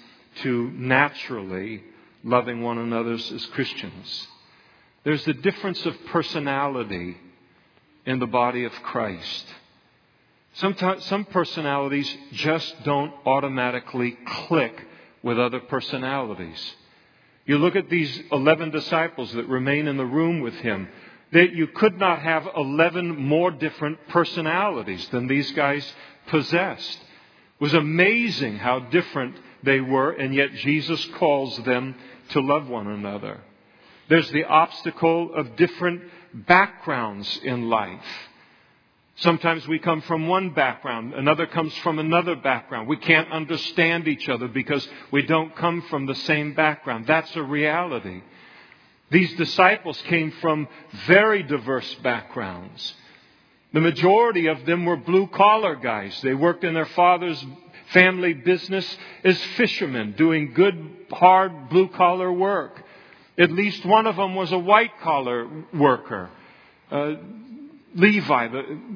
to 0.43 0.71
naturally 0.71 1.83
loving 2.23 2.61
one 2.61 2.77
another 2.77 3.13
as 3.13 3.45
Christians. 3.53 4.27
There's 5.03 5.25
the 5.25 5.33
difference 5.33 5.85
of 5.85 6.05
personality 6.05 7.17
in 8.05 8.19
the 8.19 8.27
body 8.27 8.65
of 8.65 8.73
Christ. 8.83 9.45
Sometimes, 10.53 11.05
some 11.05 11.25
personalities 11.25 12.17
just 12.33 12.83
don't 12.83 13.13
automatically 13.25 14.17
click 14.47 14.87
with 15.23 15.39
other 15.39 15.59
personalities. 15.61 16.75
You 17.45 17.57
look 17.57 17.75
at 17.75 17.89
these 17.89 18.21
11 18.31 18.71
disciples 18.71 19.31
that 19.33 19.47
remain 19.47 19.87
in 19.87 19.97
the 19.97 20.05
room 20.05 20.41
with 20.41 20.55
him, 20.55 20.89
that 21.31 21.53
you 21.53 21.67
could 21.67 21.97
not 21.97 22.21
have 22.21 22.47
11 22.55 23.17
more 23.17 23.51
different 23.51 24.07
personalities 24.09 25.07
than 25.09 25.27
these 25.27 25.51
guys 25.53 25.93
possessed. 26.27 26.97
It 27.59 27.63
was 27.63 27.73
amazing 27.73 28.57
how 28.57 28.79
different 28.79 29.37
they 29.63 29.79
were, 29.79 30.11
and 30.11 30.33
yet 30.33 30.53
Jesus 30.55 31.03
calls 31.15 31.57
them 31.59 31.95
to 32.29 32.41
love 32.41 32.67
one 32.67 32.87
another. 32.87 33.39
There's 34.09 34.29
the 34.31 34.43
obstacle 34.43 35.33
of 35.33 35.55
different 35.55 36.01
backgrounds 36.33 37.39
in 37.43 37.69
life. 37.69 38.29
Sometimes 39.17 39.67
we 39.67 39.77
come 39.77 40.01
from 40.01 40.27
one 40.27 40.51
background, 40.51 41.13
another 41.13 41.45
comes 41.45 41.75
from 41.79 41.99
another 41.99 42.35
background. 42.35 42.87
We 42.87 42.97
can't 42.97 43.31
understand 43.31 44.07
each 44.07 44.29
other 44.29 44.47
because 44.47 44.87
we 45.11 45.21
don't 45.23 45.55
come 45.55 45.81
from 45.83 46.05
the 46.05 46.15
same 46.15 46.53
background. 46.53 47.05
That's 47.07 47.35
a 47.35 47.43
reality. 47.43 48.21
These 49.11 49.35
disciples 49.35 50.01
came 50.07 50.31
from 50.41 50.67
very 51.05 51.43
diverse 51.43 51.93
backgrounds. 51.95 52.93
The 53.73 53.81
majority 53.81 54.47
of 54.47 54.65
them 54.65 54.85
were 54.85 54.97
blue 54.97 55.27
collar 55.27 55.75
guys. 55.75 56.19
They 56.21 56.33
worked 56.33 56.63
in 56.63 56.73
their 56.73 56.85
father's 56.85 57.45
family 57.91 58.33
business 58.33 58.97
as 59.23 59.37
fishermen, 59.57 60.13
doing 60.17 60.53
good, 60.53 61.05
hard, 61.11 61.69
blue 61.69 61.89
collar 61.89 62.31
work. 62.31 62.81
At 63.37 63.51
least 63.51 63.85
one 63.85 64.07
of 64.07 64.15
them 64.15 64.35
was 64.35 64.51
a 64.51 64.57
white 64.57 64.99
collar 65.01 65.47
worker. 65.73 66.29
Uh, 66.89 67.15
Levi, 67.93 68.47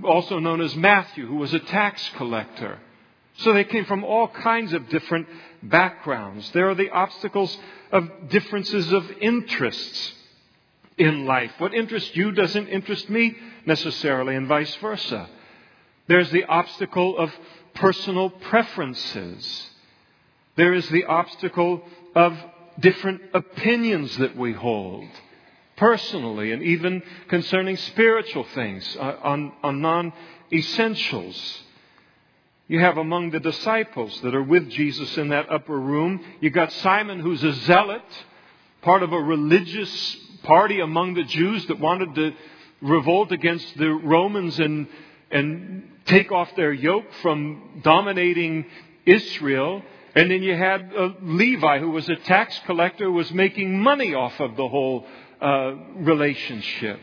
also 0.04 0.40
known 0.40 0.62
as 0.62 0.76
Matthew, 0.76 1.28
who 1.28 1.36
was 1.36 1.54
a 1.54 1.60
tax 1.60 2.10
collector. 2.16 2.80
So 3.38 3.54
they 3.54 3.66
came 3.66 3.86
from 3.86 4.04
all 4.04 4.28
kinds 4.28 4.74
of 4.74 4.88
different 4.90 5.28
backgrounds. 5.62 6.50
There 6.52 6.70
are 6.70 6.76
the 6.76 6.90
obstacles 6.90 7.58
of 7.92 8.30
differences 8.30 8.92
of 8.94 9.10
interests 9.20 10.14
in 10.98 11.26
life. 11.26 11.52
What 11.58 11.74
interests 11.74 12.16
you 12.16 12.32
doesn't 12.32 12.70
interest 12.70 13.10
me 13.10 13.36
necessarily, 13.66 14.36
and 14.36 14.48
vice 14.48 14.74
versa. 14.76 15.30
There's 16.08 16.32
the 16.32 16.46
obstacle 16.46 17.18
of 17.18 17.34
personal 17.74 18.30
preferences. 18.30 19.70
There 20.56 20.74
is 20.74 20.88
the 20.90 21.06
obstacle 21.06 21.84
of 22.16 22.38
different 22.80 23.22
opinions 23.34 24.16
that 24.18 24.38
we 24.38 24.54
hold 24.54 25.10
personally 25.78 26.52
and 26.52 26.64
even 26.64 27.04
concerning 27.28 27.78
spiritual 27.78 28.44
things, 28.56 28.96
uh, 28.98 29.18
on, 29.24 29.52
on 29.64 29.82
non 29.82 30.14
essentials. 30.52 31.62
You 32.68 32.80
have 32.80 32.98
among 32.98 33.30
the 33.30 33.40
disciples 33.40 34.20
that 34.22 34.34
are 34.34 34.44
with 34.44 34.70
Jesus 34.70 35.18
in 35.18 35.30
that 35.30 35.52
upper 35.52 35.80
room, 35.80 36.24
you've 36.42 36.54
got 36.54 36.72
Simon 36.72 37.20
who's 37.20 37.44
a 37.44 37.54
zealot, 37.54 38.02
part 38.82 39.04
of 39.04 39.14
a 39.14 39.20
religious 39.22 40.18
party 40.44 40.80
among 40.80 41.14
the 41.14 41.24
Jews 41.24 41.66
that 41.68 41.80
wanted 41.80 42.16
to 42.16 42.34
revolt 42.82 43.32
against 43.32 43.78
the 43.78 43.90
Romans 43.90 44.60
and, 44.60 44.88
and 45.32 45.90
take 46.06 46.32
off 46.32 46.56
their 46.56 46.74
yoke 46.74 47.06
from 47.22 47.82
dominating 47.84 48.66
Israel. 49.06 49.82
And 50.16 50.32
then 50.32 50.44
you 50.44 50.56
had 50.56 50.92
uh, 50.98 51.10
Levi, 51.22 51.80
who 51.80 51.92
was 51.92 52.08
a 52.10 52.16
tax 52.16 52.60
collector, 52.66 53.12
was 53.12 53.32
making 53.32 53.80
money 53.80 54.14
off 54.14 54.40
of 54.40 54.56
the 54.56 54.68
whole 54.68 55.06
uh, 55.46 55.76
relationship, 55.98 57.00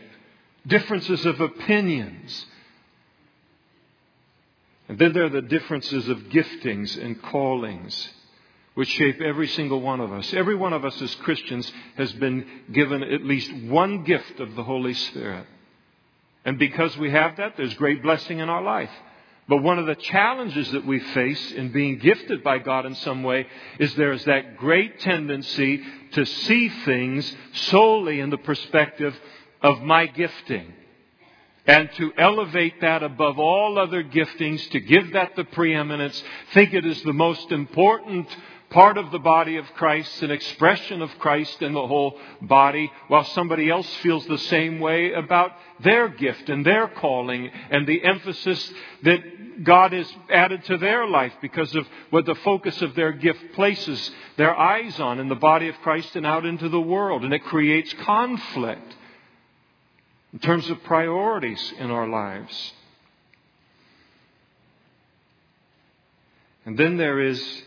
differences 0.67 1.25
of 1.25 1.39
opinions. 1.39 2.45
And 4.89 4.99
then 4.99 5.13
there 5.13 5.23
are 5.23 5.29
the 5.29 5.41
differences 5.41 6.09
of 6.09 6.17
giftings 6.23 7.01
and 7.01 7.21
callings, 7.21 8.09
which 8.73 8.89
shape 8.89 9.21
every 9.21 9.47
single 9.47 9.79
one 9.79 10.01
of 10.01 10.11
us. 10.11 10.33
Every 10.33 10.55
one 10.55 10.73
of 10.73 10.83
us 10.83 11.01
as 11.01 11.15
Christians 11.15 11.71
has 11.95 12.11
been 12.11 12.45
given 12.73 13.01
at 13.01 13.23
least 13.23 13.53
one 13.53 14.03
gift 14.03 14.41
of 14.41 14.55
the 14.55 14.63
Holy 14.63 14.93
Spirit. 14.93 15.45
And 16.43 16.59
because 16.59 16.97
we 16.97 17.11
have 17.11 17.37
that, 17.37 17.55
there's 17.55 17.73
great 17.75 18.03
blessing 18.03 18.39
in 18.39 18.49
our 18.49 18.61
life. 18.61 18.91
But 19.47 19.61
one 19.61 19.77
of 19.77 19.85
the 19.85 19.95
challenges 19.95 20.71
that 20.71 20.85
we 20.85 20.99
face 20.99 21.51
in 21.51 21.71
being 21.71 21.97
gifted 21.97 22.43
by 22.43 22.59
God 22.59 22.85
in 22.85 22.95
some 22.95 23.23
way 23.23 23.45
is 23.77 23.93
there's 23.95 24.23
that 24.25 24.57
great 24.57 24.99
tendency 25.01 25.83
to 26.13 26.25
see 26.25 26.69
things 26.69 27.35
solely 27.53 28.21
in 28.21 28.29
the 28.29 28.37
perspective 28.37 29.13
of 29.61 29.81
my 29.81 30.05
gifting. 30.05 30.73
And 31.65 31.89
to 31.93 32.11
elevate 32.17 32.81
that 32.81 33.03
above 33.03 33.39
all 33.39 33.79
other 33.79 34.03
giftings, 34.03 34.69
to 34.71 34.81
give 34.81 35.13
that 35.13 35.35
the 35.35 35.45
preeminence, 35.45 36.21
think 36.53 36.73
it 36.73 36.85
is 36.85 37.01
the 37.03 37.13
most 37.13 37.51
important 37.51 38.27
part 38.73 38.97
of 38.97 39.11
the 39.11 39.19
body 39.19 39.57
of 39.57 39.65
Christ, 39.75 40.23
an 40.23 40.31
expression 40.31 41.03
of 41.03 41.19
Christ 41.19 41.61
in 41.61 41.73
the 41.73 41.87
whole 41.87 42.19
body, 42.41 42.91
while 43.07 43.23
somebody 43.23 43.69
else 43.69 43.87
feels 43.97 44.25
the 44.25 44.39
same 44.39 44.79
way 44.79 45.13
about 45.13 45.51
their 45.81 46.09
gift 46.09 46.49
and 46.49 46.65
their 46.65 46.87
calling 46.87 47.51
and 47.69 47.87
the 47.87 48.03
emphasis 48.03 48.73
that 49.03 49.63
God 49.63 49.93
has 49.93 50.11
added 50.31 50.65
to 50.65 50.77
their 50.77 51.07
life 51.07 51.33
because 51.39 51.73
of 51.75 51.87
what 52.09 52.25
the 52.25 52.35
focus 52.35 52.81
of 52.81 52.95
their 52.95 53.11
gift 53.11 53.53
places 53.53 54.11
their 54.37 54.57
eyes 54.57 54.99
on 54.99 55.19
in 55.19 55.29
the 55.29 55.35
body 55.35 55.67
of 55.67 55.75
Christ 55.83 56.15
and 56.15 56.25
out 56.25 56.43
into 56.43 56.67
the 56.67 56.81
world. 56.81 57.23
And 57.23 57.33
it 57.33 57.43
creates 57.43 57.93
conflict 58.05 58.95
in 60.33 60.39
terms 60.39 60.67
of 60.71 60.83
priorities 60.83 61.73
in 61.77 61.91
our 61.91 62.07
lives. 62.07 62.73
And 66.65 66.75
then 66.75 66.97
there 66.97 67.19
is 67.19 67.63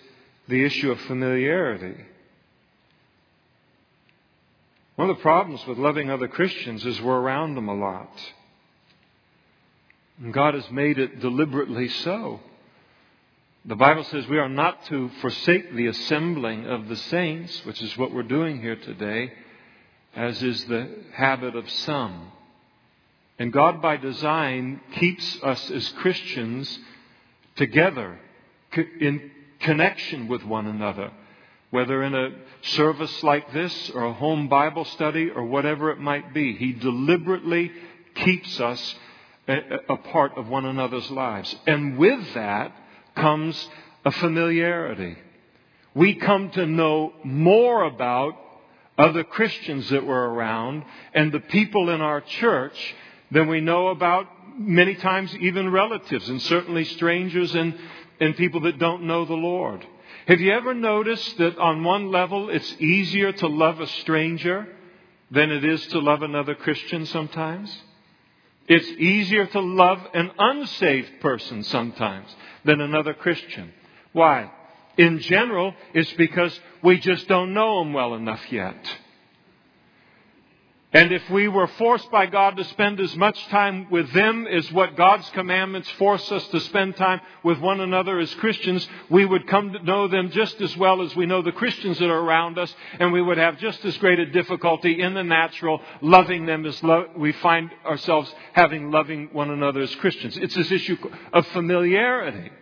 the 0.48 0.64
issue 0.64 0.90
of 0.90 1.00
familiarity. 1.02 1.96
One 4.96 5.10
of 5.10 5.16
the 5.16 5.22
problems 5.22 5.66
with 5.66 5.78
loving 5.78 6.10
other 6.10 6.28
Christians 6.28 6.84
is 6.86 7.00
we're 7.00 7.20
around 7.20 7.54
them 7.54 7.68
a 7.68 7.74
lot. 7.74 8.10
And 10.22 10.32
God 10.32 10.54
has 10.54 10.70
made 10.70 10.98
it 10.98 11.20
deliberately 11.20 11.88
so. 11.88 12.40
The 13.66 13.76
Bible 13.76 14.04
says 14.04 14.26
we 14.26 14.38
are 14.38 14.48
not 14.48 14.86
to 14.86 15.10
forsake 15.20 15.74
the 15.74 15.88
assembling 15.88 16.66
of 16.66 16.88
the 16.88 16.96
saints, 16.96 17.64
which 17.66 17.82
is 17.82 17.98
what 17.98 18.14
we're 18.14 18.22
doing 18.22 18.62
here 18.62 18.76
today, 18.76 19.32
as 20.14 20.42
is 20.42 20.64
the 20.64 20.88
habit 21.12 21.56
of 21.56 21.68
some. 21.68 22.30
And 23.38 23.52
God, 23.52 23.82
by 23.82 23.98
design, 23.98 24.80
keeps 24.94 25.42
us 25.42 25.70
as 25.70 25.88
Christians 25.98 26.78
together 27.56 28.18
in 29.00 29.30
connection 29.60 30.28
with 30.28 30.44
one 30.44 30.66
another. 30.66 31.10
whether 31.70 32.02
in 32.02 32.14
a 32.14 32.30
service 32.62 33.22
like 33.22 33.52
this 33.52 33.90
or 33.90 34.04
a 34.04 34.12
home 34.12 34.48
Bible 34.48 34.84
study 34.84 35.30
or 35.30 35.44
whatever 35.44 35.90
it 35.90 35.98
might 35.98 36.32
be. 36.32 36.54
He 36.56 36.72
deliberately 36.72 37.72
keeps 38.14 38.60
us 38.60 38.94
a, 39.48 39.58
a 39.90 39.96
part 39.96 40.36
of 40.36 40.48
one 40.48 40.64
another's 40.64 41.10
lives. 41.10 41.54
And 41.66 41.98
with 41.98 42.34
that 42.34 42.72
comes 43.14 43.68
a 44.04 44.12
familiarity. 44.12 45.16
We 45.94 46.14
come 46.14 46.50
to 46.50 46.66
know 46.66 47.12
more 47.24 47.84
about 47.84 48.34
other 48.98 49.24
Christians 49.24 49.90
that 49.90 50.06
were 50.06 50.32
around 50.32 50.84
and 51.14 51.32
the 51.32 51.40
people 51.40 51.90
in 51.90 52.00
our 52.00 52.20
church 52.20 52.94
than 53.30 53.48
we 53.48 53.60
know 53.60 53.88
about 53.88 54.26
many 54.58 54.94
times 54.94 55.34
even 55.36 55.70
relatives 55.70 56.28
and 56.30 56.40
certainly 56.40 56.84
strangers 56.84 57.54
and, 57.54 57.74
and 58.20 58.36
people 58.36 58.60
that 58.62 58.78
don't 58.78 59.04
know 59.04 59.24
the 59.24 59.34
Lord. 59.34 59.86
Have 60.26 60.40
you 60.40 60.52
ever 60.52 60.74
noticed 60.74 61.38
that 61.38 61.58
on 61.58 61.84
one 61.84 62.10
level 62.10 62.50
it's 62.50 62.74
easier 62.80 63.32
to 63.32 63.46
love 63.46 63.80
a 63.80 63.86
stranger 63.86 64.66
than 65.30 65.50
it 65.50 65.64
is 65.64 65.86
to 65.88 65.98
love 65.98 66.22
another 66.22 66.54
Christian 66.54 67.06
sometimes? 67.06 67.74
It's 68.68 68.88
easier 69.00 69.46
to 69.46 69.60
love 69.60 70.00
an 70.14 70.30
unsaved 70.38 71.20
person 71.20 71.62
sometimes 71.62 72.34
than 72.64 72.80
another 72.80 73.14
Christian. 73.14 73.72
Why? 74.12 74.50
In 74.96 75.20
general, 75.20 75.74
it's 75.94 76.12
because 76.14 76.58
we 76.82 76.98
just 76.98 77.28
don't 77.28 77.54
know 77.54 77.78
them 77.80 77.92
well 77.92 78.14
enough 78.14 78.40
yet. 78.50 78.76
And 80.96 81.12
if 81.12 81.28
we 81.28 81.46
were 81.46 81.66
forced 81.66 82.10
by 82.10 82.24
God 82.24 82.56
to 82.56 82.64
spend 82.64 83.00
as 83.00 83.14
much 83.16 83.38
time 83.48 83.86
with 83.90 84.10
them 84.14 84.46
as 84.46 84.72
what 84.72 84.96
God's 84.96 85.28
commandments 85.30 85.90
force 85.90 86.32
us 86.32 86.48
to 86.48 86.60
spend 86.60 86.96
time 86.96 87.20
with 87.42 87.58
one 87.58 87.80
another 87.80 88.18
as 88.18 88.34
Christians, 88.36 88.88
we 89.10 89.26
would 89.26 89.46
come 89.46 89.74
to 89.74 89.82
know 89.84 90.08
them 90.08 90.30
just 90.30 90.58
as 90.62 90.74
well 90.78 91.02
as 91.02 91.14
we 91.14 91.26
know 91.26 91.42
the 91.42 91.52
Christians 91.52 91.98
that 91.98 92.08
are 92.08 92.18
around 92.18 92.58
us, 92.58 92.74
and 92.98 93.12
we 93.12 93.20
would 93.20 93.36
have 93.36 93.58
just 93.58 93.84
as 93.84 93.98
great 93.98 94.18
a 94.18 94.24
difficulty 94.24 95.02
in 95.02 95.12
the 95.12 95.22
natural 95.22 95.82
loving 96.00 96.46
them 96.46 96.64
as 96.64 96.82
lo- 96.82 97.10
we 97.14 97.32
find 97.32 97.70
ourselves 97.84 98.34
having 98.54 98.90
loving 98.90 99.28
one 99.32 99.50
another 99.50 99.82
as 99.82 99.94
Christians. 99.96 100.38
It's 100.38 100.54
this 100.54 100.72
issue 100.72 100.96
of 101.30 101.46
familiarity. 101.48 102.52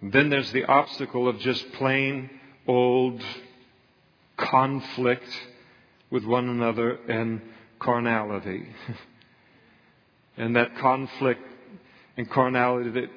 Then 0.00 0.30
there's 0.30 0.52
the 0.52 0.66
obstacle 0.66 1.26
of 1.26 1.40
just 1.40 1.72
plain 1.72 2.30
old 2.68 3.20
conflict 4.42 5.28
with 6.10 6.24
one 6.24 6.48
another 6.48 6.98
and 7.08 7.40
carnality. 7.78 8.68
and 10.36 10.56
that 10.56 10.76
conflict 10.78 11.42
and 12.16 12.28
carnality 12.30 12.90
that 12.90 13.10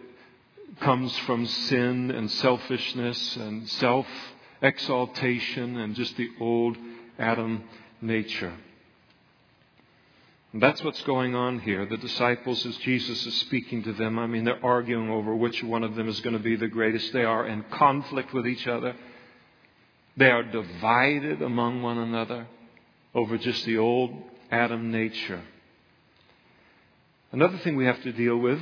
comes 0.81 1.15
from 1.19 1.45
sin 1.45 2.11
and 2.11 2.29
selfishness 2.31 3.35
and 3.37 3.69
self 3.69 4.07
exaltation 4.61 5.77
and 5.77 5.95
just 5.95 6.15
the 6.17 6.29
old 6.39 6.77
Adam 7.19 7.63
nature. 8.01 8.53
And 10.53 10.63
that's 10.63 10.81
what's 10.83 11.01
going 11.03 11.35
on 11.35 11.59
here. 11.59 11.85
The 11.85 11.97
disciples, 11.97 12.65
as 12.65 12.77
Jesus 12.77 13.25
is 13.25 13.33
speaking 13.41 13.83
to 13.83 13.93
them, 13.93 14.17
I 14.17 14.25
mean, 14.25 14.45
they're 14.45 14.65
arguing 14.65 15.09
over 15.09 15.35
which 15.35 15.61
one 15.61 15.83
of 15.83 15.95
them 15.95 16.07
is 16.07 16.21
going 16.21 16.37
to 16.37 16.41
be 16.41 16.55
the 16.55 16.69
greatest. 16.69 17.11
They 17.11 17.25
are 17.25 17.45
in 17.45 17.63
conflict 17.71 18.33
with 18.33 18.47
each 18.47 18.65
other. 18.65 18.95
They 20.17 20.29
are 20.29 20.43
divided 20.43 21.41
among 21.41 21.81
one 21.81 21.97
another 21.97 22.47
over 23.13 23.37
just 23.37 23.65
the 23.65 23.77
old 23.77 24.11
Adam 24.49 24.91
nature. 24.91 25.41
Another 27.31 27.57
thing 27.59 27.75
we 27.75 27.85
have 27.85 28.01
to 28.03 28.13
deal 28.13 28.37
with 28.37 28.61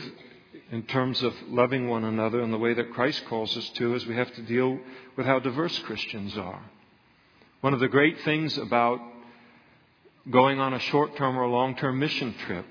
in 0.72 0.84
terms 0.84 1.22
of 1.22 1.34
loving 1.48 1.88
one 1.88 2.04
another 2.04 2.42
and 2.42 2.52
the 2.52 2.58
way 2.58 2.74
that 2.74 2.94
Christ 2.94 3.24
calls 3.28 3.56
us 3.56 3.70
to 3.76 3.94
is 3.94 4.06
we 4.06 4.16
have 4.16 4.34
to 4.34 4.42
deal 4.42 4.80
with 5.16 5.28
how 5.28 5.40
diverse 5.40 5.78
Christians 5.80 6.36
are. 6.38 6.64
One 7.62 7.74
of 7.74 7.80
the 7.80 7.88
great 7.88 8.20
things 8.22 8.58
about 8.58 9.00
going 10.30 10.60
on 10.60 10.74
a 10.74 10.80
short 10.80 11.16
term 11.18 11.38
or 11.38 11.48
long 11.48 11.76
term 11.76 12.00
mission 12.00 12.34
trip 12.46 12.66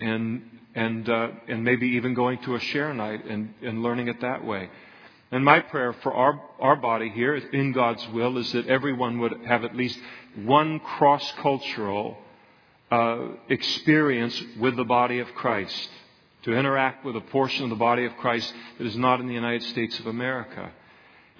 and, 0.00 0.42
and, 0.74 1.08
uh, 1.08 1.28
and 1.48 1.64
maybe 1.64 1.88
even 1.88 2.14
going 2.14 2.38
to 2.44 2.54
a 2.54 2.60
share 2.60 2.94
night 2.94 3.26
and, 3.26 3.52
and 3.62 3.82
learning 3.82 4.08
it 4.08 4.20
that 4.22 4.44
way 4.44 4.70
and 5.32 5.44
my 5.44 5.60
prayer 5.60 5.92
for 6.02 6.14
our, 6.14 6.40
our 6.60 6.76
body 6.76 7.10
here, 7.10 7.34
in 7.34 7.72
God's 7.72 8.06
will, 8.08 8.38
is 8.38 8.52
that 8.52 8.68
everyone 8.68 9.18
would 9.18 9.34
have 9.46 9.64
at 9.64 9.74
least 9.74 9.98
one 10.44 10.78
cross 10.78 11.32
cultural 11.42 12.16
uh, 12.90 13.28
experience 13.48 14.40
with 14.60 14.76
the 14.76 14.84
body 14.84 15.18
of 15.18 15.26
Christ, 15.34 15.88
to 16.44 16.52
interact 16.52 17.04
with 17.04 17.16
a 17.16 17.20
portion 17.20 17.64
of 17.64 17.70
the 17.70 17.76
body 17.76 18.04
of 18.04 18.16
Christ 18.18 18.52
that 18.78 18.86
is 18.86 18.96
not 18.96 19.20
in 19.20 19.26
the 19.26 19.34
United 19.34 19.64
States 19.64 19.98
of 19.98 20.06
America. 20.06 20.70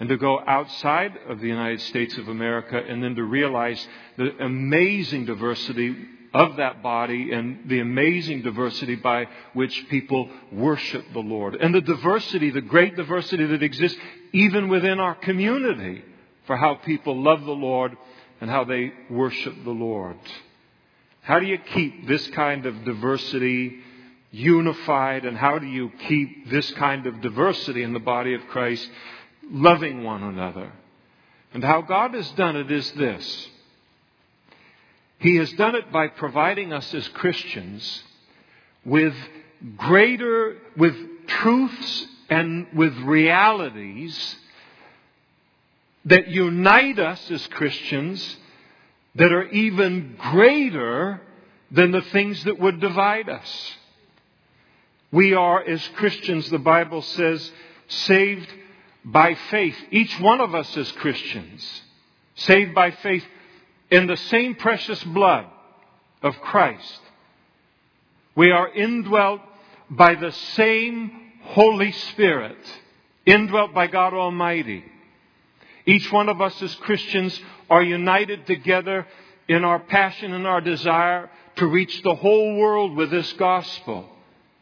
And 0.00 0.08
to 0.08 0.16
go 0.16 0.40
outside 0.46 1.16
of 1.28 1.40
the 1.40 1.46
United 1.46 1.80
States 1.80 2.18
of 2.18 2.28
America 2.28 2.76
and 2.76 3.02
then 3.02 3.14
to 3.14 3.22
realize 3.22 3.86
the 4.18 4.36
amazing 4.44 5.24
diversity 5.24 5.96
of 6.36 6.56
that 6.56 6.82
body 6.82 7.32
and 7.32 7.60
the 7.66 7.80
amazing 7.80 8.42
diversity 8.42 8.94
by 8.94 9.26
which 9.54 9.88
people 9.88 10.28
worship 10.52 11.02
the 11.14 11.20
Lord. 11.20 11.54
And 11.54 11.74
the 11.74 11.80
diversity, 11.80 12.50
the 12.50 12.60
great 12.60 12.94
diversity 12.94 13.46
that 13.46 13.62
exists 13.62 13.98
even 14.34 14.68
within 14.68 15.00
our 15.00 15.14
community 15.14 16.04
for 16.46 16.54
how 16.56 16.74
people 16.74 17.22
love 17.22 17.42
the 17.46 17.52
Lord 17.52 17.96
and 18.42 18.50
how 18.50 18.64
they 18.64 18.92
worship 19.08 19.54
the 19.64 19.70
Lord. 19.70 20.18
How 21.22 21.40
do 21.40 21.46
you 21.46 21.56
keep 21.56 22.06
this 22.06 22.26
kind 22.28 22.66
of 22.66 22.84
diversity 22.84 23.78
unified 24.30 25.24
and 25.24 25.38
how 25.38 25.58
do 25.58 25.66
you 25.66 25.90
keep 26.06 26.50
this 26.50 26.70
kind 26.72 27.06
of 27.06 27.22
diversity 27.22 27.82
in 27.82 27.94
the 27.94 27.98
body 27.98 28.34
of 28.34 28.46
Christ 28.48 28.86
loving 29.50 30.04
one 30.04 30.22
another? 30.22 30.70
And 31.54 31.64
how 31.64 31.80
God 31.80 32.12
has 32.12 32.30
done 32.32 32.56
it 32.56 32.70
is 32.70 32.92
this. 32.92 33.48
He 35.18 35.36
has 35.36 35.52
done 35.54 35.74
it 35.74 35.90
by 35.92 36.08
providing 36.08 36.72
us 36.72 36.92
as 36.94 37.08
Christians 37.08 38.02
with 38.84 39.14
greater, 39.76 40.56
with 40.76 40.94
truths 41.26 42.06
and 42.28 42.66
with 42.74 42.94
realities 42.98 44.36
that 46.04 46.28
unite 46.28 46.98
us 46.98 47.30
as 47.30 47.46
Christians 47.48 48.36
that 49.14 49.32
are 49.32 49.48
even 49.48 50.16
greater 50.18 51.20
than 51.70 51.90
the 51.90 52.02
things 52.02 52.44
that 52.44 52.58
would 52.58 52.80
divide 52.80 53.28
us. 53.28 53.76
We 55.10 55.34
are, 55.34 55.62
as 55.62 55.86
Christians, 55.96 56.48
the 56.50 56.58
Bible 56.58 57.02
says, 57.02 57.50
saved 57.88 58.48
by 59.04 59.34
faith. 59.50 59.76
Each 59.90 60.18
one 60.20 60.40
of 60.40 60.54
us 60.54 60.76
as 60.76 60.90
Christians, 60.92 61.82
saved 62.34 62.74
by 62.74 62.90
faith 62.90 63.24
in 63.90 64.06
the 64.06 64.16
same 64.16 64.54
precious 64.54 65.02
blood 65.04 65.46
of 66.22 66.40
Christ. 66.40 67.00
We 68.34 68.50
are 68.50 68.68
indwelt 68.68 69.40
by 69.88 70.14
the 70.14 70.32
same 70.32 71.10
Holy 71.42 71.92
Spirit, 71.92 72.58
indwelt 73.24 73.72
by 73.72 73.86
God 73.86 74.12
Almighty. 74.12 74.84
Each 75.86 76.10
one 76.10 76.28
of 76.28 76.40
us 76.40 76.60
as 76.62 76.74
Christians 76.76 77.40
are 77.70 77.82
united 77.82 78.46
together 78.46 79.06
in 79.48 79.64
our 79.64 79.78
passion 79.78 80.32
and 80.32 80.46
our 80.46 80.60
desire 80.60 81.30
to 81.56 81.66
reach 81.66 82.02
the 82.02 82.14
whole 82.14 82.56
world 82.56 82.96
with 82.96 83.10
this 83.10 83.32
gospel, 83.34 84.08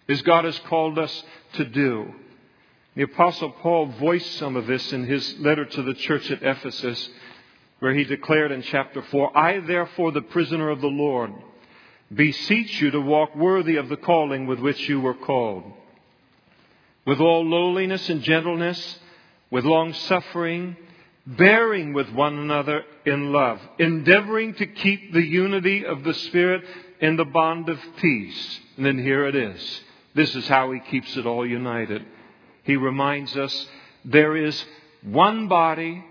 as 0.09 0.21
God 0.23 0.45
has 0.45 0.59
called 0.61 0.99
us 0.99 1.25
to 1.55 1.65
do. 1.65 2.13
The 2.95 3.03
Apostle 3.03 3.51
Paul 3.51 3.87
voiced 3.87 4.33
some 4.37 4.55
of 4.55 4.67
this 4.67 4.93
in 4.93 5.07
his 5.07 5.39
letter 5.39 5.65
to 5.65 5.83
the 5.83 5.95
church 5.95 6.31
at 6.31 6.43
Ephesus 6.43 7.09
where 7.85 7.92
he 7.92 8.05
declared 8.05 8.51
in 8.51 8.62
chapter 8.62 9.03
4 9.03 9.37
I, 9.37 9.61
therefore, 9.61 10.11
the 10.11 10.23
prisoner 10.23 10.70
of 10.70 10.81
the 10.81 10.87
Lord, 10.87 11.31
beseech 12.11 12.81
you 12.81 12.90
to 12.92 12.99
walk 12.99 13.37
worthy 13.37 13.77
of 13.77 13.90
the 13.90 13.99
calling 13.99 14.47
with 14.47 14.59
which 14.59 14.88
you 14.88 15.03
were 15.03 15.12
called, 15.12 15.64
with 17.05 17.20
all 17.20 17.44
lowliness 17.44 18.09
and 18.09 18.23
gentleness, 18.23 18.99
with 19.51 19.66
long 19.66 19.92
suffering, 19.92 20.79
bearing 21.27 21.92
with 21.92 22.09
one 22.09 22.38
another 22.38 22.85
in 23.05 23.33
love, 23.33 23.61
endeavoring 23.79 24.55
to 24.55 24.66
keep 24.66 25.12
the 25.12 25.23
unity 25.23 25.85
of 25.85 26.05
the 26.05 26.14
Spirit 26.14 26.64
in 27.03 27.16
the 27.16 27.27
bond 27.27 27.68
of 27.68 27.79
peace. 27.99 28.61
And 28.79 28.87
then 28.87 28.99
here 28.99 29.27
it 29.27 29.35
is. 29.35 29.83
This 30.14 30.35
is 30.35 30.49
how 30.49 30.73
he 30.73 30.81
keeps 30.81 31.18
it 31.18 31.27
all 31.27 31.47
united. 31.47 32.03
He 32.62 32.77
reminds 32.77 33.37
us 33.37 33.68
there 34.07 34.38
is 34.38 34.64
one 35.03 35.49
body, 35.49 36.03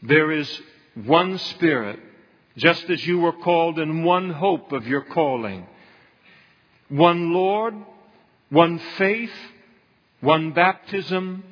there 0.00 0.32
is 0.32 0.62
one 0.94 1.38
Spirit, 1.38 1.98
just 2.56 2.88
as 2.90 3.06
you 3.06 3.20
were 3.20 3.32
called 3.32 3.78
in 3.78 4.04
one 4.04 4.30
hope 4.30 4.72
of 4.72 4.86
your 4.86 5.02
calling. 5.02 5.66
One 6.88 7.32
Lord, 7.32 7.74
one 8.50 8.78
faith, 8.98 9.32
one 10.20 10.52
baptism, 10.52 11.42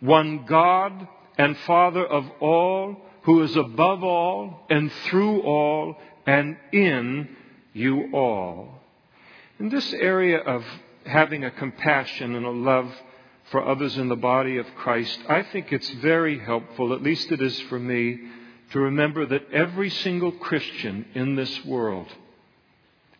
one 0.00 0.44
God 0.46 1.08
and 1.38 1.56
Father 1.58 2.04
of 2.04 2.30
all, 2.40 2.96
who 3.22 3.42
is 3.42 3.56
above 3.56 4.04
all 4.04 4.66
and 4.68 4.92
through 5.04 5.42
all 5.42 5.96
and 6.26 6.56
in 6.72 7.28
you 7.72 8.10
all. 8.12 8.80
In 9.58 9.68
this 9.68 9.92
area 9.94 10.38
of 10.38 10.64
having 11.06 11.44
a 11.44 11.50
compassion 11.50 12.34
and 12.34 12.44
a 12.44 12.50
love 12.50 12.92
for 13.50 13.66
others 13.66 13.96
in 13.96 14.08
the 14.08 14.16
body 14.16 14.58
of 14.58 14.66
Christ, 14.76 15.18
I 15.28 15.42
think 15.42 15.72
it's 15.72 15.90
very 15.90 16.38
helpful, 16.38 16.92
at 16.92 17.02
least 17.02 17.32
it 17.32 17.40
is 17.42 17.58
for 17.62 17.78
me, 17.78 18.20
to 18.70 18.80
remember 18.80 19.26
that 19.26 19.50
every 19.52 19.90
single 19.90 20.32
Christian 20.32 21.06
in 21.14 21.34
this 21.34 21.64
world, 21.64 22.06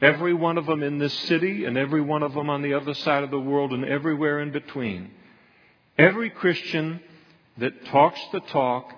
every 0.00 0.34
one 0.34 0.58
of 0.58 0.66
them 0.66 0.82
in 0.82 0.98
this 0.98 1.14
city 1.20 1.64
and 1.64 1.76
every 1.76 2.00
one 2.00 2.22
of 2.22 2.34
them 2.34 2.48
on 2.48 2.62
the 2.62 2.74
other 2.74 2.94
side 2.94 3.24
of 3.24 3.30
the 3.30 3.40
world 3.40 3.72
and 3.72 3.84
everywhere 3.84 4.40
in 4.40 4.52
between, 4.52 5.10
every 5.98 6.30
Christian 6.30 7.00
that 7.58 7.86
talks 7.86 8.20
the 8.32 8.40
talk 8.40 8.92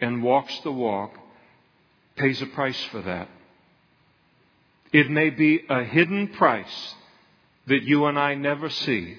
and 0.00 0.22
walks 0.22 0.58
the 0.60 0.72
walk 0.72 1.12
pays 2.16 2.40
a 2.42 2.46
price 2.46 2.82
for 2.90 3.02
that. 3.02 3.28
It 4.92 5.10
may 5.10 5.30
be 5.30 5.60
a 5.68 5.84
hidden 5.84 6.28
price 6.28 6.94
that 7.66 7.82
you 7.82 8.06
and 8.06 8.18
I 8.18 8.34
never 8.34 8.70
see 8.70 9.16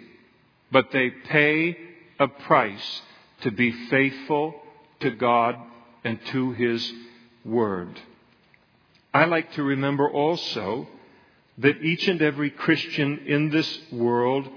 but 0.72 0.92
they 0.92 1.10
pay 1.10 1.78
a 2.20 2.28
price 2.28 3.02
to 3.42 3.52
be 3.52 3.72
faithful 3.90 4.56
to 5.02 5.12
God 5.12 5.56
and 6.04 6.20
to 6.28 6.52
His 6.52 6.92
Word. 7.44 8.00
I 9.14 9.26
like 9.26 9.54
to 9.54 9.64
remember 9.64 10.10
also 10.10 10.88
that 11.58 11.82
each 11.84 12.08
and 12.08 12.22
every 12.22 12.50
Christian 12.50 13.20
in 13.28 13.50
this 13.50 13.80
world 13.92 14.48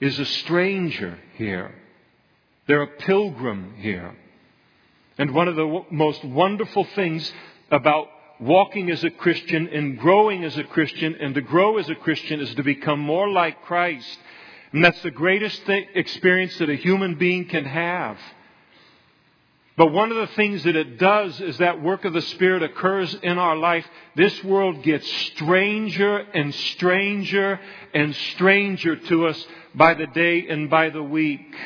is 0.00 0.18
a 0.18 0.24
stranger 0.24 1.18
here. 1.36 1.74
They're 2.66 2.82
a 2.82 2.86
pilgrim 2.86 3.74
here. 3.78 4.16
And 5.18 5.32
one 5.32 5.48
of 5.48 5.56
the 5.56 5.84
most 5.90 6.24
wonderful 6.24 6.84
things 6.84 7.30
about 7.70 8.08
walking 8.40 8.90
as 8.90 9.04
a 9.04 9.10
Christian 9.10 9.68
and 9.68 9.98
growing 9.98 10.44
as 10.44 10.56
a 10.56 10.64
Christian 10.64 11.14
and 11.20 11.34
to 11.34 11.40
grow 11.40 11.78
as 11.78 11.88
a 11.88 11.94
Christian 11.94 12.40
is 12.40 12.54
to 12.54 12.62
become 12.62 12.98
more 12.98 13.28
like 13.28 13.62
Christ 13.62 14.18
and 14.72 14.84
that's 14.84 15.02
the 15.02 15.10
greatest 15.10 15.62
experience 15.68 16.56
that 16.58 16.70
a 16.70 16.76
human 16.76 17.16
being 17.16 17.46
can 17.46 17.64
have. 17.64 18.18
But 19.80 19.94
one 19.94 20.10
of 20.12 20.18
the 20.18 20.34
things 20.34 20.64
that 20.64 20.76
it 20.76 20.98
does 20.98 21.40
is 21.40 21.56
that 21.56 21.80
work 21.80 22.04
of 22.04 22.12
the 22.12 22.20
Spirit 22.20 22.62
occurs 22.62 23.14
in 23.22 23.38
our 23.38 23.56
life. 23.56 23.86
This 24.14 24.44
world 24.44 24.82
gets 24.82 25.10
stranger 25.10 26.18
and 26.18 26.54
stranger 26.54 27.58
and 27.94 28.14
stranger 28.14 28.96
to 28.96 29.28
us 29.28 29.46
by 29.74 29.94
the 29.94 30.06
day 30.08 30.46
and 30.48 30.68
by 30.68 30.90
the 30.90 31.02
week 31.02 31.56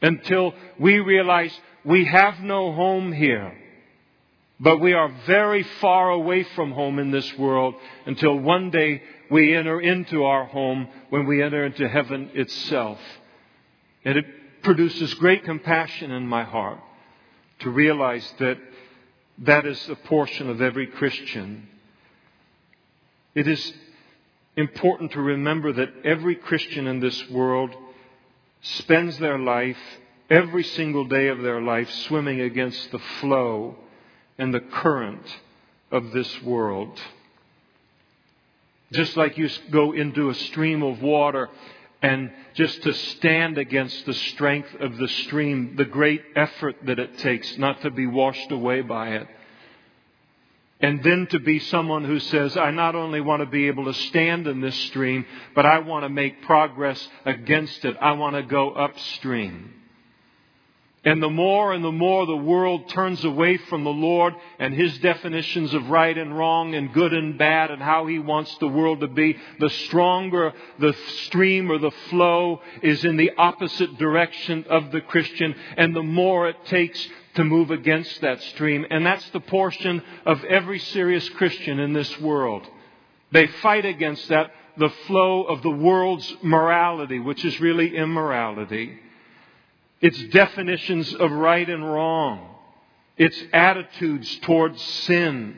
until 0.00 0.54
we 0.78 1.00
realize 1.00 1.52
we 1.84 2.04
have 2.04 2.38
no 2.38 2.72
home 2.72 3.10
here. 3.10 3.52
But 4.60 4.78
we 4.78 4.92
are 4.92 5.12
very 5.26 5.64
far 5.80 6.10
away 6.10 6.44
from 6.44 6.70
home 6.70 7.00
in 7.00 7.10
this 7.10 7.36
world 7.36 7.74
until 8.06 8.38
one 8.38 8.70
day 8.70 9.02
we 9.28 9.56
enter 9.56 9.80
into 9.80 10.22
our 10.22 10.44
home 10.44 10.86
when 11.10 11.26
we 11.26 11.42
enter 11.42 11.64
into 11.66 11.88
heaven 11.88 12.30
itself. 12.34 13.00
And 14.04 14.18
it 14.18 14.62
produces 14.62 15.14
great 15.14 15.42
compassion 15.42 16.12
in 16.12 16.28
my 16.28 16.44
heart 16.44 16.78
to 17.60 17.70
realize 17.70 18.32
that 18.38 18.58
that 19.38 19.66
is 19.66 19.88
a 19.88 19.96
portion 19.96 20.48
of 20.48 20.62
every 20.62 20.86
Christian. 20.86 21.68
It 23.34 23.48
is 23.48 23.72
important 24.56 25.12
to 25.12 25.20
remember 25.20 25.72
that 25.72 25.92
every 26.04 26.36
Christian 26.36 26.86
in 26.86 27.00
this 27.00 27.28
world 27.30 27.74
spends 28.62 29.18
their 29.18 29.38
life, 29.38 29.78
every 30.30 30.62
single 30.62 31.04
day 31.04 31.28
of 31.28 31.42
their 31.42 31.60
life, 31.60 31.90
swimming 32.06 32.40
against 32.40 32.90
the 32.92 33.00
flow 33.20 33.76
and 34.38 34.54
the 34.54 34.60
current 34.60 35.26
of 35.90 36.12
this 36.12 36.42
world. 36.42 37.00
Just 38.92 39.16
like 39.16 39.36
you 39.36 39.48
go 39.70 39.92
into 39.92 40.30
a 40.30 40.34
stream 40.34 40.82
of 40.82 41.02
water 41.02 41.50
and 42.04 42.30
just 42.52 42.82
to 42.82 42.92
stand 42.92 43.56
against 43.56 44.04
the 44.04 44.12
strength 44.12 44.68
of 44.78 44.98
the 44.98 45.08
stream, 45.08 45.74
the 45.76 45.86
great 45.86 46.22
effort 46.36 46.76
that 46.84 46.98
it 46.98 47.16
takes 47.16 47.56
not 47.56 47.80
to 47.80 47.90
be 47.90 48.06
washed 48.06 48.52
away 48.52 48.82
by 48.82 49.12
it. 49.14 49.26
And 50.80 51.02
then 51.02 51.26
to 51.30 51.38
be 51.38 51.60
someone 51.60 52.04
who 52.04 52.20
says, 52.20 52.58
I 52.58 52.72
not 52.72 52.94
only 52.94 53.22
want 53.22 53.40
to 53.40 53.46
be 53.46 53.68
able 53.68 53.86
to 53.86 53.94
stand 53.94 54.46
in 54.46 54.60
this 54.60 54.76
stream, 54.88 55.24
but 55.54 55.64
I 55.64 55.78
want 55.78 56.04
to 56.04 56.10
make 56.10 56.42
progress 56.42 57.08
against 57.24 57.86
it. 57.86 57.96
I 58.02 58.12
want 58.12 58.36
to 58.36 58.42
go 58.42 58.72
upstream. 58.72 59.72
And 61.04 61.22
the 61.22 61.28
more 61.28 61.74
and 61.74 61.84
the 61.84 61.92
more 61.92 62.24
the 62.24 62.34
world 62.34 62.88
turns 62.88 63.22
away 63.24 63.58
from 63.58 63.84
the 63.84 63.90
Lord 63.90 64.34
and 64.58 64.72
His 64.72 64.96
definitions 64.98 65.74
of 65.74 65.90
right 65.90 66.16
and 66.16 66.36
wrong 66.36 66.74
and 66.74 66.94
good 66.94 67.12
and 67.12 67.36
bad 67.36 67.70
and 67.70 67.82
how 67.82 68.06
He 68.06 68.18
wants 68.18 68.56
the 68.56 68.68
world 68.68 69.00
to 69.00 69.08
be, 69.08 69.36
the 69.60 69.68
stronger 69.68 70.54
the 70.78 70.94
stream 71.24 71.70
or 71.70 71.76
the 71.76 71.90
flow 72.08 72.62
is 72.82 73.04
in 73.04 73.18
the 73.18 73.32
opposite 73.36 73.98
direction 73.98 74.64
of 74.70 74.92
the 74.92 75.02
Christian 75.02 75.54
and 75.76 75.94
the 75.94 76.02
more 76.02 76.48
it 76.48 76.64
takes 76.66 77.06
to 77.34 77.44
move 77.44 77.70
against 77.70 78.22
that 78.22 78.40
stream. 78.40 78.86
And 78.88 79.04
that's 79.04 79.28
the 79.30 79.40
portion 79.40 80.02
of 80.24 80.42
every 80.44 80.78
serious 80.78 81.28
Christian 81.30 81.80
in 81.80 81.92
this 81.92 82.18
world. 82.18 82.66
They 83.30 83.46
fight 83.46 83.84
against 83.84 84.28
that, 84.28 84.52
the 84.78 84.92
flow 85.06 85.42
of 85.42 85.60
the 85.60 85.70
world's 85.70 86.34
morality, 86.42 87.18
which 87.18 87.44
is 87.44 87.60
really 87.60 87.94
immorality 87.94 89.00
its 90.04 90.22
definitions 90.24 91.14
of 91.14 91.32
right 91.32 91.66
and 91.66 91.82
wrong, 91.82 92.54
its 93.16 93.42
attitudes 93.54 94.38
towards 94.40 94.78
sin, 94.82 95.56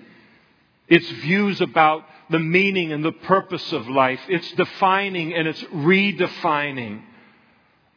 its 0.86 1.08
views 1.10 1.60
about 1.60 2.04
the 2.30 2.38
meaning 2.38 2.92
and 2.92 3.04
the 3.04 3.10
purpose 3.10 3.72
of 3.72 3.88
life, 3.88 4.20
its 4.28 4.48
defining 4.52 5.34
and 5.34 5.48
its 5.48 5.60
redefining 5.64 7.02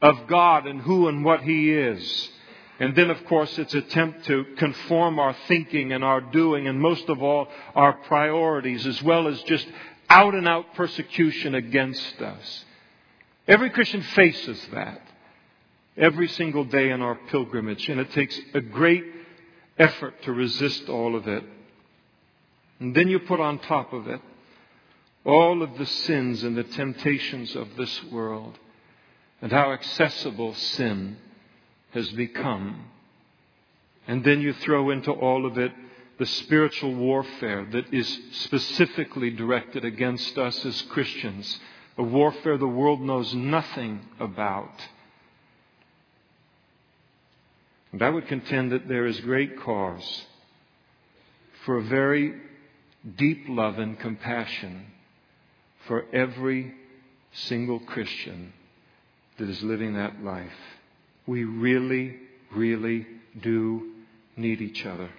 of 0.01 0.25
God 0.25 0.65
and 0.65 0.81
who 0.81 1.07
and 1.07 1.23
what 1.23 1.41
He 1.41 1.71
is. 1.71 2.29
And 2.79 2.95
then, 2.95 3.11
of 3.11 3.23
course, 3.27 3.55
its 3.59 3.75
attempt 3.75 4.25
to 4.25 4.43
conform 4.57 5.19
our 5.19 5.35
thinking 5.47 5.93
and 5.93 6.03
our 6.03 6.19
doing, 6.19 6.67
and 6.67 6.81
most 6.81 7.07
of 7.09 7.21
all, 7.21 7.47
our 7.75 7.93
priorities, 7.93 8.87
as 8.87 9.03
well 9.03 9.27
as 9.27 9.39
just 9.43 9.67
out 10.09 10.33
and 10.33 10.47
out 10.47 10.73
persecution 10.73 11.53
against 11.53 12.19
us. 12.19 12.65
Every 13.47 13.69
Christian 13.69 14.01
faces 14.01 14.59
that 14.73 15.08
every 15.99 16.29
single 16.29 16.63
day 16.63 16.89
in 16.89 17.01
our 17.01 17.15
pilgrimage, 17.29 17.89
and 17.89 17.99
it 17.99 18.11
takes 18.11 18.39
a 18.53 18.61
great 18.61 19.03
effort 19.77 20.23
to 20.23 20.31
resist 20.31 20.89
all 20.89 21.15
of 21.15 21.27
it. 21.27 21.43
And 22.79 22.95
then 22.95 23.09
you 23.09 23.19
put 23.19 23.39
on 23.39 23.59
top 23.59 23.93
of 23.93 24.07
it 24.07 24.21
all 25.25 25.61
of 25.61 25.77
the 25.77 25.85
sins 25.85 26.43
and 26.43 26.55
the 26.55 26.63
temptations 26.63 27.55
of 27.55 27.75
this 27.75 28.03
world, 28.05 28.57
and 29.41 29.51
how 29.51 29.73
accessible 29.73 30.53
sin 30.53 31.17
has 31.91 32.09
become. 32.11 32.85
And 34.07 34.23
then 34.23 34.41
you 34.41 34.53
throw 34.53 34.89
into 34.89 35.11
all 35.11 35.45
of 35.45 35.57
it 35.57 35.71
the 36.17 36.25
spiritual 36.25 36.95
warfare 36.95 37.65
that 37.71 37.93
is 37.93 38.19
specifically 38.31 39.29
directed 39.29 39.85
against 39.85 40.37
us 40.37 40.65
as 40.65 40.81
Christians, 40.83 41.59
a 41.97 42.03
warfare 42.03 42.57
the 42.57 42.67
world 42.67 43.01
knows 43.01 43.33
nothing 43.33 44.01
about. 44.19 44.71
And 47.91 48.01
I 48.01 48.09
would 48.09 48.27
contend 48.27 48.71
that 48.71 48.87
there 48.87 49.07
is 49.07 49.19
great 49.21 49.59
cause 49.59 50.25
for 51.65 51.77
a 51.77 51.83
very 51.83 52.35
deep 53.17 53.45
love 53.47 53.79
and 53.79 53.99
compassion 53.99 54.85
for 55.87 56.05
every 56.13 56.73
single 57.31 57.79
Christian 57.79 58.53
that 59.37 59.49
is 59.49 59.63
living 59.63 59.93
that 59.95 60.23
life. 60.23 60.51
We 61.25 61.43
really, 61.43 62.17
really 62.53 63.07
do 63.41 63.91
need 64.35 64.61
each 64.61 64.85
other. 64.85 65.09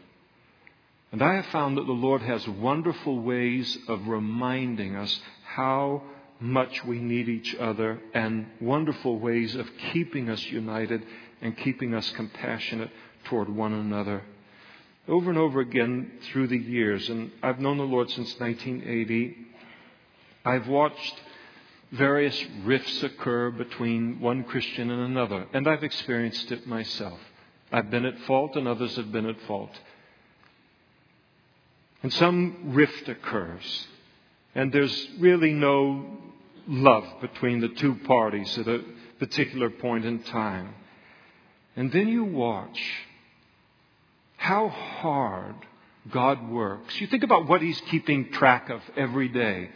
And 1.12 1.22
I 1.22 1.34
have 1.34 1.46
found 1.46 1.76
that 1.76 1.86
the 1.86 1.92
Lord 1.92 2.22
has 2.22 2.46
wonderful 2.46 3.20
ways 3.20 3.76
of 3.88 4.06
reminding 4.06 4.94
us 4.94 5.20
how 5.44 6.02
much 6.38 6.84
we 6.84 6.98
need 6.98 7.28
each 7.28 7.54
other 7.56 8.00
and 8.14 8.46
wonderful 8.60 9.18
ways 9.18 9.54
of 9.56 9.68
keeping 9.92 10.30
us 10.30 10.42
united 10.44 11.02
and 11.40 11.56
keeping 11.56 11.94
us 11.94 12.10
compassionate 12.12 12.90
toward 13.24 13.48
one 13.48 13.72
another. 13.72 14.22
Over 15.08 15.30
and 15.30 15.38
over 15.38 15.60
again 15.60 16.12
through 16.30 16.48
the 16.48 16.58
years, 16.58 17.08
and 17.08 17.30
I've 17.42 17.58
known 17.58 17.78
the 17.78 17.84
Lord 17.84 18.10
since 18.10 18.38
1980, 18.38 19.36
I've 20.44 20.68
watched 20.68 21.14
various 21.92 22.44
rifts 22.64 23.02
occur 23.02 23.50
between 23.50 24.20
one 24.20 24.44
Christian 24.44 24.90
and 24.90 25.02
another, 25.02 25.46
and 25.52 25.66
I've 25.66 25.82
experienced 25.82 26.52
it 26.52 26.66
myself. 26.66 27.18
I've 27.72 27.90
been 27.90 28.04
at 28.04 28.18
fault, 28.20 28.56
and 28.56 28.68
others 28.68 28.96
have 28.96 29.10
been 29.10 29.26
at 29.26 29.40
fault. 29.42 29.72
And 32.02 32.12
some 32.12 32.72
rift 32.72 33.08
occurs, 33.08 33.86
and 34.54 34.72
there's 34.72 35.08
really 35.18 35.52
no 35.52 36.18
love 36.66 37.04
between 37.20 37.60
the 37.60 37.68
two 37.68 37.96
parties 38.06 38.56
at 38.58 38.68
a 38.68 38.82
particular 39.18 39.70
point 39.70 40.04
in 40.04 40.22
time. 40.22 40.74
And 41.76 41.92
then 41.92 42.08
you 42.08 42.24
watch 42.24 42.80
how 44.36 44.68
hard 44.68 45.54
God 46.10 46.50
works. 46.50 47.00
You 47.00 47.06
think 47.06 47.22
about 47.22 47.48
what 47.48 47.62
He's 47.62 47.80
keeping 47.82 48.30
track 48.32 48.70
of 48.70 48.80
every 48.96 49.28
day. 49.28 49.70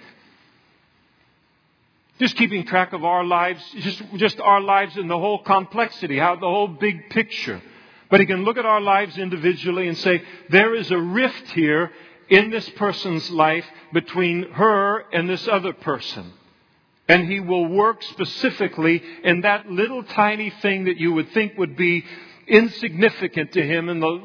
Just 2.19 2.37
keeping 2.37 2.65
track 2.65 2.93
of 2.93 3.05
our 3.05 3.25
lives, 3.25 3.63
just, 3.79 4.03
just 4.17 4.41
our 4.41 4.61
lives 4.61 4.97
and 4.97 5.11
the 5.11 5.19
whole 5.19 5.43
complexity, 5.43 6.17
how 6.19 6.37
the 6.37 6.41
whole 6.47 6.69
big 6.69 7.11
picture. 7.11 7.61
But 8.09 8.21
he 8.21 8.27
can 8.27 8.45
look 8.45 8.57
at 8.57 8.65
our 8.65 8.81
lives 8.81 9.19
individually 9.19 9.89
and 9.89 9.99
say, 9.99 10.23
there 10.49 10.75
is 10.75 10.91
a 10.91 10.99
rift 10.99 11.51
here 11.51 11.91
in 12.29 12.51
this 12.51 12.69
person's 12.71 13.31
life 13.31 13.67
between 13.93 14.53
her 14.53 15.01
and 15.13 15.29
this 15.29 15.49
other 15.49 15.73
person. 15.73 16.33
And 17.09 17.31
he 17.31 17.41
will 17.41 17.67
work 17.67 18.03
specifically 18.03 19.03
in 19.23 19.43
that 19.43 19.71
little 19.71 20.03
tiny 20.03 20.51
thing 20.63 20.85
that 20.85 20.97
you 20.97 21.13
would 21.13 21.31
think 21.33 21.59
would 21.59 21.77
be 21.77 22.05
insignificant 22.47 23.53
to 23.53 23.63
him 23.63 23.89
in 23.89 24.01
the 24.01 24.21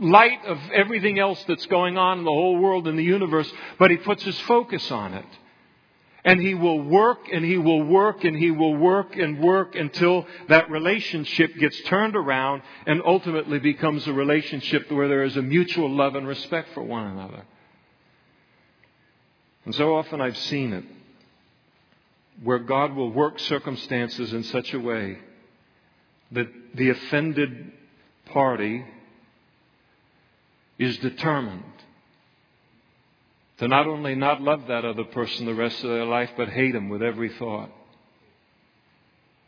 light 0.00 0.44
of 0.46 0.58
everything 0.72 1.18
else 1.18 1.42
that's 1.48 1.66
going 1.66 1.98
on 1.98 2.18
in 2.20 2.24
the 2.24 2.30
whole 2.30 2.56
world 2.56 2.86
and 2.86 2.98
the 2.98 3.04
universe, 3.04 3.52
but 3.78 3.90
he 3.90 3.96
puts 3.96 4.22
his 4.22 4.38
focus 4.40 4.90
on 4.90 5.14
it. 5.14 5.26
And 6.22 6.40
he 6.40 6.54
will 6.54 6.80
work 6.80 7.28
and 7.32 7.44
he 7.44 7.56
will 7.56 7.82
work 7.82 8.24
and 8.24 8.36
he 8.36 8.50
will 8.50 8.76
work 8.76 9.16
and 9.16 9.40
work 9.40 9.74
until 9.74 10.26
that 10.48 10.70
relationship 10.70 11.56
gets 11.56 11.80
turned 11.82 12.14
around 12.14 12.62
and 12.86 13.00
ultimately 13.04 13.58
becomes 13.58 14.06
a 14.06 14.12
relationship 14.12 14.90
where 14.92 15.08
there 15.08 15.22
is 15.22 15.36
a 15.36 15.42
mutual 15.42 15.90
love 15.90 16.14
and 16.14 16.28
respect 16.28 16.74
for 16.74 16.82
one 16.82 17.06
another. 17.06 17.42
And 19.64 19.74
so 19.74 19.96
often 19.96 20.20
I've 20.20 20.36
seen 20.36 20.74
it 20.74 20.84
where 22.42 22.58
God 22.58 22.94
will 22.94 23.10
work 23.10 23.38
circumstances 23.38 24.32
in 24.32 24.44
such 24.44 24.72
a 24.72 24.80
way 24.80 25.18
that 26.32 26.48
the 26.74 26.90
offended 26.90 27.72
party 28.26 28.84
is 30.78 30.96
determined 30.98 31.64
to 33.58 33.68
not 33.68 33.86
only 33.86 34.14
not 34.14 34.40
love 34.40 34.68
that 34.68 34.86
other 34.86 35.04
person 35.04 35.44
the 35.44 35.54
rest 35.54 35.84
of 35.84 35.90
their 35.90 36.06
life, 36.06 36.30
but 36.36 36.48
hate 36.48 36.74
him 36.74 36.88
with 36.88 37.02
every 37.02 37.28
thought. 37.28 37.70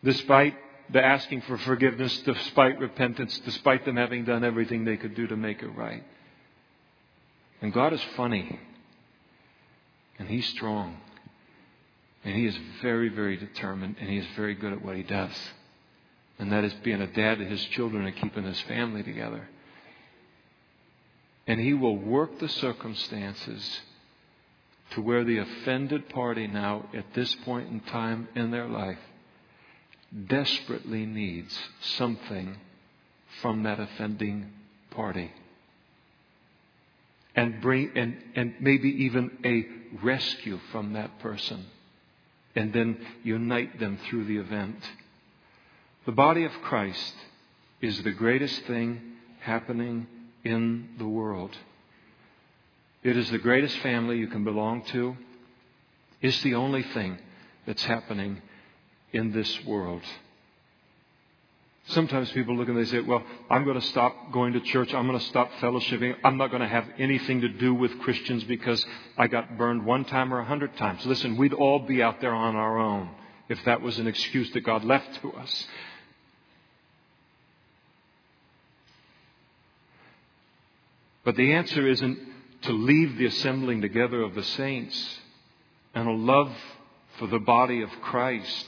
Despite 0.04 0.54
the 0.92 1.02
asking 1.02 1.40
for 1.42 1.56
forgiveness, 1.58 2.16
despite 2.18 2.78
repentance, 2.78 3.40
despite 3.46 3.86
them 3.86 3.96
having 3.96 4.24
done 4.24 4.44
everything 4.44 4.84
they 4.84 4.98
could 4.98 5.14
do 5.14 5.26
to 5.28 5.36
make 5.36 5.62
it 5.62 5.68
right. 5.68 6.02
And 7.62 7.72
God 7.72 7.92
is 7.94 8.02
funny. 8.16 8.58
And 10.18 10.28
He's 10.28 10.46
strong. 10.48 10.98
And 12.24 12.34
He 12.34 12.46
is 12.46 12.56
very, 12.80 13.08
very 13.08 13.36
determined. 13.36 13.96
And 14.00 14.08
He 14.08 14.18
is 14.18 14.26
very 14.36 14.54
good 14.54 14.72
at 14.72 14.84
what 14.84 14.96
He 14.96 15.02
does. 15.02 15.36
And 16.38 16.52
that 16.52 16.64
is 16.64 16.74
being 16.82 17.00
a 17.00 17.06
dad 17.06 17.38
to 17.38 17.44
His 17.44 17.62
children 17.66 18.06
and 18.06 18.16
keeping 18.16 18.44
His 18.44 18.60
family 18.62 19.02
together. 19.02 19.48
And 21.46 21.60
He 21.60 21.74
will 21.74 21.96
work 21.96 22.38
the 22.38 22.48
circumstances 22.48 23.80
to 24.90 25.00
where 25.00 25.24
the 25.24 25.38
offended 25.38 26.08
party 26.10 26.46
now, 26.46 26.88
at 26.94 27.14
this 27.14 27.34
point 27.44 27.70
in 27.70 27.80
time 27.80 28.28
in 28.34 28.50
their 28.50 28.68
life, 28.68 28.98
desperately 30.26 31.06
needs 31.06 31.58
something 31.80 32.56
from 33.40 33.62
that 33.62 33.80
offending 33.80 34.50
party. 34.90 35.30
And 37.34 37.62
bring 37.62 37.92
and, 37.96 38.16
and 38.36 38.54
maybe 38.60 38.90
even 39.04 39.38
a 39.44 40.04
rescue 40.04 40.60
from 40.70 40.92
that 40.92 41.18
person. 41.20 41.64
And 42.54 42.72
then 42.72 42.98
unite 43.22 43.80
them 43.80 43.98
through 44.08 44.24
the 44.24 44.36
event. 44.36 44.76
The 46.04 46.12
body 46.12 46.44
of 46.44 46.52
Christ 46.62 47.14
is 47.80 48.02
the 48.02 48.12
greatest 48.12 48.62
thing 48.66 49.00
happening 49.40 50.06
in 50.44 50.90
the 50.98 51.06
world. 51.06 51.56
It 53.02 53.16
is 53.16 53.30
the 53.30 53.38
greatest 53.38 53.76
family 53.78 54.18
you 54.18 54.28
can 54.28 54.44
belong 54.44 54.82
to. 54.86 55.16
It's 56.20 56.42
the 56.42 56.54
only 56.54 56.82
thing 56.82 57.18
that's 57.66 57.84
happening 57.84 58.40
in 59.12 59.32
this 59.32 59.64
world. 59.64 60.02
Sometimes 61.86 62.30
people 62.30 62.56
look 62.56 62.68
and 62.68 62.78
they 62.78 62.84
say, 62.84 63.00
Well, 63.00 63.22
I'm 63.50 63.64
going 63.64 63.80
to 63.80 63.86
stop 63.88 64.32
going 64.32 64.52
to 64.52 64.60
church. 64.60 64.94
I'm 64.94 65.06
going 65.06 65.18
to 65.18 65.24
stop 65.26 65.50
fellowshipping. 65.60 66.14
I'm 66.22 66.36
not 66.36 66.50
going 66.50 66.62
to 66.62 66.68
have 66.68 66.86
anything 66.98 67.40
to 67.40 67.48
do 67.48 67.74
with 67.74 67.98
Christians 68.00 68.44
because 68.44 68.84
I 69.18 69.26
got 69.26 69.58
burned 69.58 69.84
one 69.84 70.04
time 70.04 70.32
or 70.32 70.38
a 70.38 70.44
hundred 70.44 70.76
times. 70.76 71.04
Listen, 71.04 71.36
we'd 71.36 71.52
all 71.52 71.80
be 71.80 72.02
out 72.02 72.20
there 72.20 72.34
on 72.34 72.54
our 72.54 72.78
own 72.78 73.10
if 73.48 73.62
that 73.64 73.82
was 73.82 73.98
an 73.98 74.06
excuse 74.06 74.50
that 74.52 74.60
God 74.60 74.84
left 74.84 75.20
to 75.22 75.32
us. 75.32 75.66
But 81.24 81.36
the 81.36 81.52
answer 81.52 81.86
isn't 81.86 82.18
to 82.62 82.72
leave 82.72 83.16
the 83.16 83.26
assembling 83.26 83.80
together 83.80 84.22
of 84.22 84.34
the 84.34 84.42
saints 84.42 85.20
and 85.94 86.08
a 86.08 86.12
love 86.12 86.52
for 87.18 87.26
the 87.26 87.38
body 87.38 87.82
of 87.82 87.90
Christ. 88.02 88.66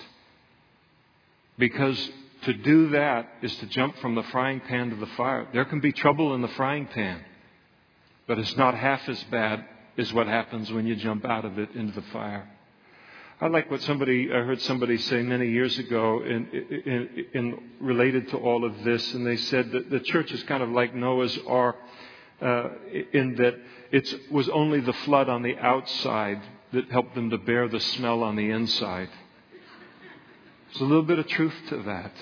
Because 1.59 2.11
to 2.44 2.52
do 2.52 2.90
that 2.90 3.28
is 3.42 3.54
to 3.57 3.66
jump 3.66 3.98
from 3.98 4.14
the 4.14 4.22
frying 4.24 4.61
pan 4.61 4.90
to 4.90 4.96
the 4.96 5.07
fire. 5.16 5.46
There 5.52 5.64
can 5.64 5.80
be 5.80 5.92
trouble 5.92 6.35
in 6.35 6.42
the 6.42 6.48
frying 6.48 6.87
pan, 6.87 7.20
but 8.26 8.38
it's 8.38 8.57
not 8.57 8.74
half 8.74 9.09
as 9.09 9.22
bad 9.24 9.64
as 9.96 10.12
what 10.12 10.26
happens 10.26 10.72
when 10.72 10.87
you 10.87 10.96
jump 10.96 11.24
out 11.24 11.44
of 11.44 11.59
it 11.59 11.70
into 11.74 11.92
the 11.92 12.07
fire. 12.12 12.48
I 13.40 13.48
like 13.48 13.70
what 13.70 13.83
somebody 13.83 14.30
I 14.33 14.38
heard 14.38 14.61
somebody 14.62 14.96
say 14.96 15.22
many 15.22 15.50
years 15.50 15.76
ago 15.78 16.22
in, 16.22 16.48
in, 16.87 17.26
in 17.35 17.59
related 17.80 18.28
to 18.30 18.37
all 18.37 18.64
of 18.64 18.85
this, 18.85 19.12
and 19.14 19.26
they 19.26 19.37
said 19.37 19.72
that 19.72 19.90
the 19.90 20.00
church 20.00 20.30
is 20.33 20.42
kind 20.44 20.62
of 20.62 20.70
like 20.70 20.94
Noah's 20.94 21.37
ark 21.46 21.76
uh, 22.40 22.68
in 23.12 23.35
that 23.37 23.54
it 23.90 24.30
was 24.30 24.48
only 24.48 24.80
the 24.80 24.92
flood 24.92 25.28
on 25.28 25.42
the 25.42 25.57
outside 25.59 26.40
that 26.72 26.90
helped 26.90 27.14
them 27.14 27.30
to 27.30 27.38
bear 27.38 27.68
the 27.68 27.80
smell 27.80 28.22
on 28.22 28.37
the 28.37 28.50
inside. 28.50 29.09
There's 30.68 30.80
a 30.80 30.85
little 30.85 31.02
bit 31.02 31.18
of 31.18 31.26
truth 31.28 31.54
to 31.68 31.83
that. 31.83 32.12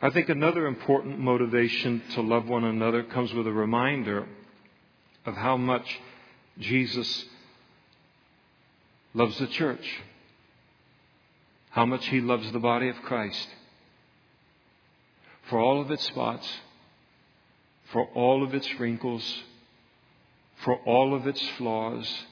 I 0.00 0.10
think 0.10 0.28
another 0.28 0.66
important 0.66 1.18
motivation 1.18 2.02
to 2.14 2.20
love 2.20 2.46
one 2.46 2.64
another 2.64 3.02
comes 3.02 3.32
with 3.32 3.46
a 3.46 3.52
reminder 3.52 4.26
of 5.24 5.34
how 5.34 5.56
much 5.56 6.00
Jesus 6.58 7.24
loves 9.14 9.38
the 9.38 9.46
church, 9.46 10.02
how 11.70 11.86
much 11.86 12.06
he 12.08 12.20
loves 12.20 12.52
the 12.52 12.58
body 12.58 12.90
of 12.90 12.96
Christ. 13.02 13.48
For 15.48 15.58
all 15.58 15.80
of 15.80 15.90
its 15.90 16.04
spots, 16.04 16.46
for 17.92 18.04
all 18.14 18.42
of 18.42 18.52
its 18.54 18.68
wrinkles, 18.78 19.42
for 20.58 20.76
all 20.80 21.14
of 21.14 21.26
its 21.26 21.40
flaws. 21.56 22.26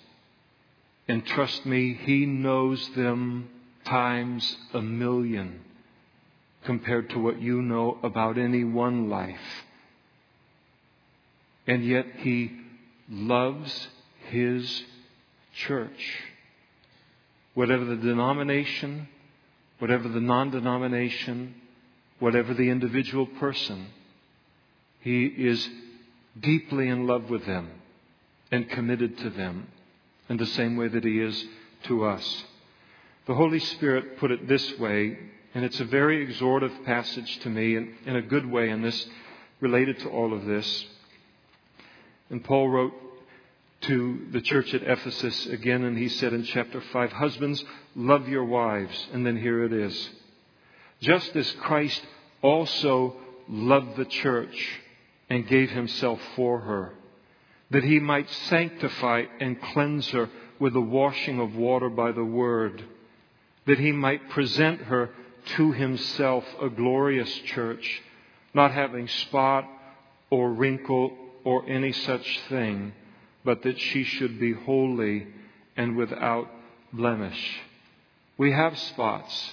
And 1.09 1.25
trust 1.25 1.65
me, 1.65 1.95
He 1.95 2.27
knows 2.27 2.91
them 2.91 3.49
times 3.85 4.57
a 4.75 4.83
million 4.83 5.61
compared 6.65 7.11
to 7.11 7.19
what 7.19 7.41
you 7.41 7.63
know 7.63 7.99
about 8.03 8.39
any 8.39 8.65
one 8.65 9.09
life. 9.09 9.65
And 11.67 11.85
yet 11.85 12.07
He 12.19 12.53
loves 13.09 13.89
His 14.29 14.83
church. 15.55 16.21
Whatever 17.55 17.85
the 17.85 17.97
denomination, 17.97 19.09
whatever 19.79 20.09
the 20.09 20.21
non 20.21 20.51
denomination, 20.51 21.55
whatever 22.19 22.55
the 22.55 22.71
individual 22.71 23.27
person, 23.27 23.87
he 25.05 25.27
is 25.27 25.69
deeply 26.41 26.89
in 26.89 27.07
love 27.07 27.29
with 27.29 27.45
them 27.45 27.71
and 28.51 28.71
committed 28.71 29.19
to 29.19 29.29
them 29.29 29.69
in 30.31 30.39
the 30.39 30.47
same 30.47 30.79
way 30.79 30.89
that 30.89 31.05
He 31.05 31.21
is 31.21 31.45
to 31.85 32.07
us. 32.07 32.45
The 33.27 33.35
Holy 33.35 33.59
Spirit 33.59 34.19
put 34.19 34.31
it 34.31 34.49
this 34.49 34.79
way, 34.79 35.19
and 35.55 35.65
it's 35.65 35.81
a 35.81 35.85
very 35.85 36.21
exhortive 36.23 36.73
passage 36.85 37.39
to 37.41 37.49
me 37.49 37.77
in, 37.77 37.95
in 38.07 38.17
a 38.17 38.23
good 38.23 38.45
way, 38.45 38.71
and 38.71 38.85
this 38.85 39.07
related 39.61 39.99
to 40.01 40.09
all 40.09 40.35
of 40.35 40.45
this. 40.45 40.87
And 42.29 42.43
Paul 42.43 42.69
wrote 42.69 42.93
to 43.83 44.27
the 44.33 44.41
church 44.41 44.75
at 44.75 44.83
Ephesus 44.83 45.47
again, 45.47 45.85
and 45.85 45.97
he 45.97 46.09
said 46.09 46.33
in 46.33 46.43
chapter 46.45 46.81
5, 46.81 47.13
Husbands, 47.13 47.65
love 47.95 48.29
your 48.29 48.45
wives. 48.45 49.07
And 49.13 49.25
then 49.25 49.37
here 49.37 49.63
it 49.65 49.73
is. 49.73 50.11
Just 51.01 51.37
as 51.37 51.51
Christ 51.61 52.03
also 52.43 53.15
loved 53.49 53.97
the 53.97 54.07
church 54.07 54.81
and 55.31 55.47
gave 55.47 55.71
himself 55.71 56.21
for 56.35 56.61
her, 56.61 56.95
that 57.71 57.85
he 57.85 58.01
might 58.01 58.29
sanctify 58.31 59.25
and 59.41 59.61
cleanse 59.61 60.09
her 60.09 60.31
with 60.59 60.73
the 60.73 60.81
washing 60.81 61.41
of 61.41 61.55
water 61.55 61.91
by 61.91 62.11
the 62.11 62.25
word, 62.25 62.85
that 63.67 63.79
he 63.79 63.93
might 63.93 64.31
present 64.31 64.81
her 64.83 65.11
to 65.47 65.73
himself 65.73 66.45
a 66.61 66.69
glorious 66.69 67.31
church, 67.47 68.03
not 68.53 68.73
having 68.73 69.09
spot 69.09 69.65
or 70.31 70.53
wrinkle 70.53 71.13
or 71.45 71.69
any 71.69 71.93
such 71.93 72.41
thing, 72.49 72.93
but 73.45 73.63
that 73.63 73.79
she 73.79 74.05
should 74.05 74.41
be 74.41 74.53
holy 74.53 75.27
and 75.77 75.97
without 75.97 76.49
blemish. 76.93 77.61
We 78.39 78.53
have 78.53 78.79
spots 78.79 79.53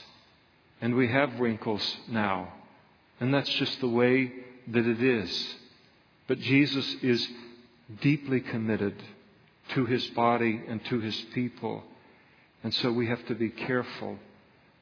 and 0.80 0.96
we 0.96 1.08
have 1.10 1.40
wrinkles 1.40 1.98
now, 2.08 2.54
and 3.20 3.34
that's 3.34 3.50
just 3.50 3.80
the 3.82 3.90
way 3.90 4.32
that 4.68 4.88
it 4.88 5.04
is. 5.04 5.56
But 6.28 6.40
Jesus 6.40 6.96
is 7.04 7.28
deeply 8.02 8.40
committed 8.40 8.96
to 9.74 9.86
his 9.86 10.06
body 10.08 10.62
and 10.68 10.84
to 10.86 11.00
his 11.00 11.16
people. 11.34 11.84
And 12.64 12.74
so 12.74 12.92
we 12.92 13.08
have 13.08 13.26
to 13.28 13.36
be 13.36 13.50
careful 13.50 14.18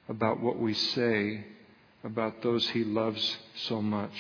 about 0.10 0.42
what 0.42 0.60
we 0.60 0.74
say 0.74 1.46
about 2.04 2.42
those 2.42 2.68
he 2.70 2.84
loves 2.84 3.38
so 3.68 3.82
much. 3.82 4.12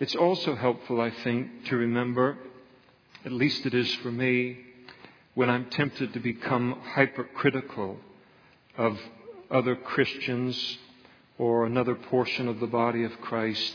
It's 0.00 0.16
also 0.16 0.56
helpful, 0.56 1.00
I 1.00 1.10
think, 1.10 1.66
to 1.66 1.76
remember, 1.76 2.36
at 3.24 3.32
least 3.32 3.64
it 3.66 3.72
is 3.72 3.94
for 3.96 4.10
me, 4.10 4.58
when 5.34 5.48
I'm 5.48 5.70
tempted 5.70 6.12
to 6.12 6.20
become 6.20 6.76
hypercritical 6.82 7.96
of 8.76 8.98
other 9.50 9.76
Christians 9.76 10.78
or 11.38 11.64
another 11.64 11.94
portion 11.94 12.48
of 12.48 12.58
the 12.58 12.66
body 12.66 13.04
of 13.04 13.12
Christ, 13.20 13.72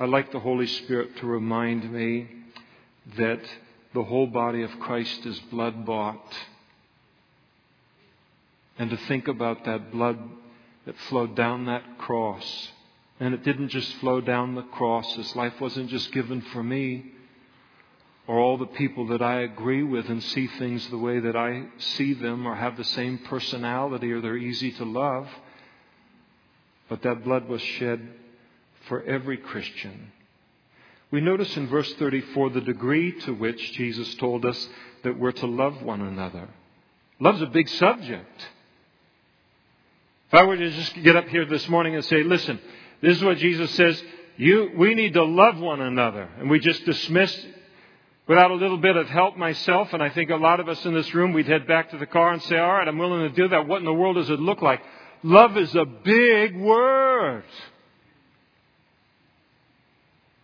I 0.00 0.06
like 0.06 0.32
the 0.32 0.40
Holy 0.40 0.66
Spirit 0.66 1.16
to 1.18 1.26
remind 1.26 1.92
me 1.92 2.28
that 3.18 3.40
the 3.92 4.04
whole 4.04 4.26
body 4.26 4.62
of 4.62 4.70
Christ 4.80 5.26
is 5.26 5.38
blood 5.50 5.84
bought. 5.84 6.34
And 8.82 8.90
to 8.90 8.96
think 8.96 9.28
about 9.28 9.64
that 9.64 9.92
blood 9.92 10.18
that 10.86 10.98
flowed 11.08 11.36
down 11.36 11.66
that 11.66 11.98
cross. 11.98 12.72
And 13.20 13.32
it 13.32 13.44
didn't 13.44 13.68
just 13.68 13.94
flow 13.98 14.20
down 14.20 14.56
the 14.56 14.62
cross. 14.62 15.14
This 15.14 15.36
life 15.36 15.52
wasn't 15.60 15.88
just 15.88 16.10
given 16.10 16.40
for 16.52 16.64
me 16.64 17.12
or 18.26 18.40
all 18.40 18.58
the 18.58 18.66
people 18.66 19.06
that 19.06 19.22
I 19.22 19.42
agree 19.42 19.84
with 19.84 20.08
and 20.08 20.20
see 20.20 20.48
things 20.48 20.88
the 20.88 20.98
way 20.98 21.20
that 21.20 21.36
I 21.36 21.66
see 21.78 22.12
them 22.12 22.44
or 22.44 22.56
have 22.56 22.76
the 22.76 22.82
same 22.82 23.18
personality 23.18 24.10
or 24.10 24.20
they're 24.20 24.36
easy 24.36 24.72
to 24.72 24.84
love. 24.84 25.28
But 26.88 27.02
that 27.02 27.22
blood 27.22 27.48
was 27.48 27.62
shed 27.62 28.00
for 28.88 29.00
every 29.04 29.36
Christian. 29.36 30.10
We 31.12 31.20
notice 31.20 31.56
in 31.56 31.68
verse 31.68 31.92
34 32.00 32.50
the 32.50 32.60
degree 32.60 33.12
to 33.20 33.32
which 33.32 33.74
Jesus 33.74 34.12
told 34.16 34.44
us 34.44 34.68
that 35.04 35.16
we're 35.16 35.30
to 35.30 35.46
love 35.46 35.80
one 35.84 36.00
another. 36.00 36.48
Love's 37.20 37.42
a 37.42 37.46
big 37.46 37.68
subject. 37.68 38.48
If 40.32 40.38
I 40.38 40.44
were 40.44 40.56
to 40.56 40.70
just 40.70 40.94
get 41.02 41.14
up 41.14 41.28
here 41.28 41.44
this 41.44 41.68
morning 41.68 41.94
and 41.94 42.02
say, 42.06 42.22
listen, 42.22 42.58
this 43.02 43.18
is 43.18 43.22
what 43.22 43.36
Jesus 43.36 43.70
says, 43.72 44.02
you, 44.38 44.70
we 44.78 44.94
need 44.94 45.12
to 45.12 45.24
love 45.24 45.58
one 45.58 45.82
another. 45.82 46.26
And 46.38 46.48
we 46.48 46.58
just 46.58 46.86
dismiss 46.86 47.46
without 48.26 48.50
a 48.50 48.54
little 48.54 48.78
bit 48.78 48.96
of 48.96 49.10
help 49.10 49.36
myself, 49.36 49.92
and 49.92 50.02
I 50.02 50.08
think 50.08 50.30
a 50.30 50.36
lot 50.36 50.58
of 50.58 50.70
us 50.70 50.82
in 50.86 50.94
this 50.94 51.12
room, 51.12 51.34
we'd 51.34 51.48
head 51.48 51.66
back 51.66 51.90
to 51.90 51.98
the 51.98 52.06
car 52.06 52.32
and 52.32 52.42
say, 52.44 52.56
all 52.56 52.72
right, 52.72 52.88
I'm 52.88 52.96
willing 52.96 53.28
to 53.28 53.36
do 53.36 53.48
that. 53.48 53.68
What 53.68 53.80
in 53.80 53.84
the 53.84 53.92
world 53.92 54.16
does 54.16 54.30
it 54.30 54.40
look 54.40 54.62
like? 54.62 54.80
Love 55.22 55.58
is 55.58 55.74
a 55.74 55.84
big 55.84 56.56
word. 56.56 57.44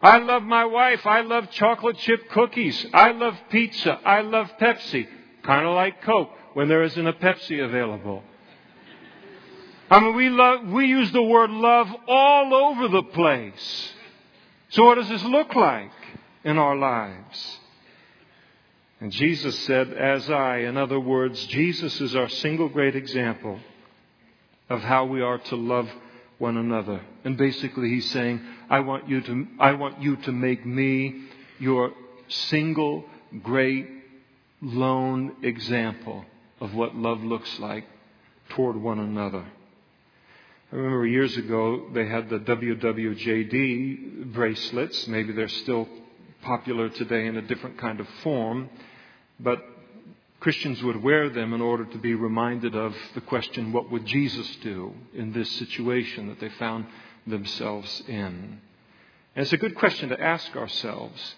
I 0.03 0.19
love 0.19 0.43
my 0.43 0.67
wife. 0.67 1.07
I 1.07 1.23
love 1.23 1.51
chocolate 1.53 1.97
chip 1.97 2.29
cookies. 2.29 2.85
I 2.93 3.13
love 3.13 3.39
pizza. 3.49 3.99
I 4.05 4.21
love 4.21 4.51
Pepsi. 4.61 5.09
Kind 5.45 5.67
of 5.67 5.75
like 5.75 6.03
Coke 6.03 6.29
when 6.53 6.69
there 6.69 6.83
isn't 6.83 7.07
a 7.07 7.15
Pepsi 7.15 7.65
available. 7.65 8.23
I 9.91 10.01
mean, 10.01 10.15
we 10.15 10.29
love, 10.29 10.67
we 10.69 10.87
use 10.87 11.11
the 11.13 11.23
word 11.23 11.51
love 11.51 11.89
all 12.07 12.55
over 12.55 12.89
the 12.89 13.03
place. 13.03 13.93
So 14.71 14.85
what 14.85 14.97
does 14.97 15.09
this 15.09 15.25
look 15.25 15.55
like 15.55 15.91
in 16.45 16.59
our 16.59 16.77
lives? 16.77 17.59
And 19.01 19.13
Jesus 19.13 19.59
said, 19.61 19.93
as 19.93 20.29
I, 20.29 20.59
in 20.59 20.77
other 20.77 21.01
words, 21.01 21.43
Jesus 21.47 22.01
is 22.01 22.15
our 22.15 22.29
single 22.29 22.69
great 22.69 22.97
example 22.97 23.59
of 24.69 24.83
how 24.83 25.07
we 25.07 25.23
are 25.23 25.39
to 25.39 25.57
love 25.57 25.89
one 26.39 26.57
another. 26.57 27.01
And 27.25 27.37
basically 27.37 27.89
he's 27.89 28.11
saying, 28.11 28.45
I 28.69 28.81
want 28.81 29.09
you 29.09 29.21
to, 29.23 29.47
I 29.59 29.73
want 29.73 30.03
you 30.03 30.17
to 30.17 30.33
make 30.33 30.67
me 30.67 31.29
your 31.59 31.93
single 32.29 33.05
great 33.43 33.89
lone 34.61 35.37
example 35.43 36.25
of 36.61 36.75
what 36.75 36.95
love 36.95 37.23
looks 37.23 37.59
like 37.59 37.85
toward 38.51 38.77
one 38.77 38.99
another. 38.99 39.45
I 40.71 40.77
remember 40.77 41.07
years 41.07 41.35
ago 41.39 41.89
they 41.95 42.07
had 42.07 42.29
the 42.29 42.41
WWJD 42.41 44.35
bracelets. 44.35 45.09
Maybe 45.09 45.33
they're 45.33 45.49
still 45.49 45.89
popular 46.43 46.91
today 46.91 47.27
in 47.27 47.39
a 47.39 47.43
different 47.43 47.79
kind 47.79 48.01
of 48.01 48.09
form, 48.23 48.69
but 49.41 49.65
Christians 50.41 50.83
would 50.83 51.03
wear 51.03 51.31
them 51.31 51.55
in 51.55 51.63
order 51.63 51.87
to 51.87 51.99
be 51.99 52.15
reminded 52.15 52.77
of 52.77 52.95
the 53.15 53.23
question, 53.23 53.73
what 53.73 53.91
would 53.91 54.05
Jesus 54.05 54.57
do 54.57 54.93
in 55.15 55.33
this 55.33 55.51
situation 55.53 56.29
that 56.29 56.39
they 56.39 56.51
found 56.51 56.85
themselves 57.27 58.03
in? 58.07 58.61
And 59.35 59.43
it's 59.43 59.55
a 59.55 59.57
good 59.57 59.75
question 59.75 60.11
to 60.11 60.21
ask 60.21 60.55
ourselves 60.55 61.35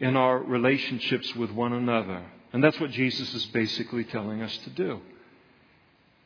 in 0.00 0.16
our 0.16 0.38
relationships 0.38 1.36
with 1.36 1.50
one 1.50 1.74
another. 1.74 2.24
And 2.54 2.64
that's 2.64 2.80
what 2.80 2.90
Jesus 2.90 3.34
is 3.34 3.44
basically 3.46 4.04
telling 4.04 4.40
us 4.40 4.56
to 4.64 4.70
do. 4.70 5.00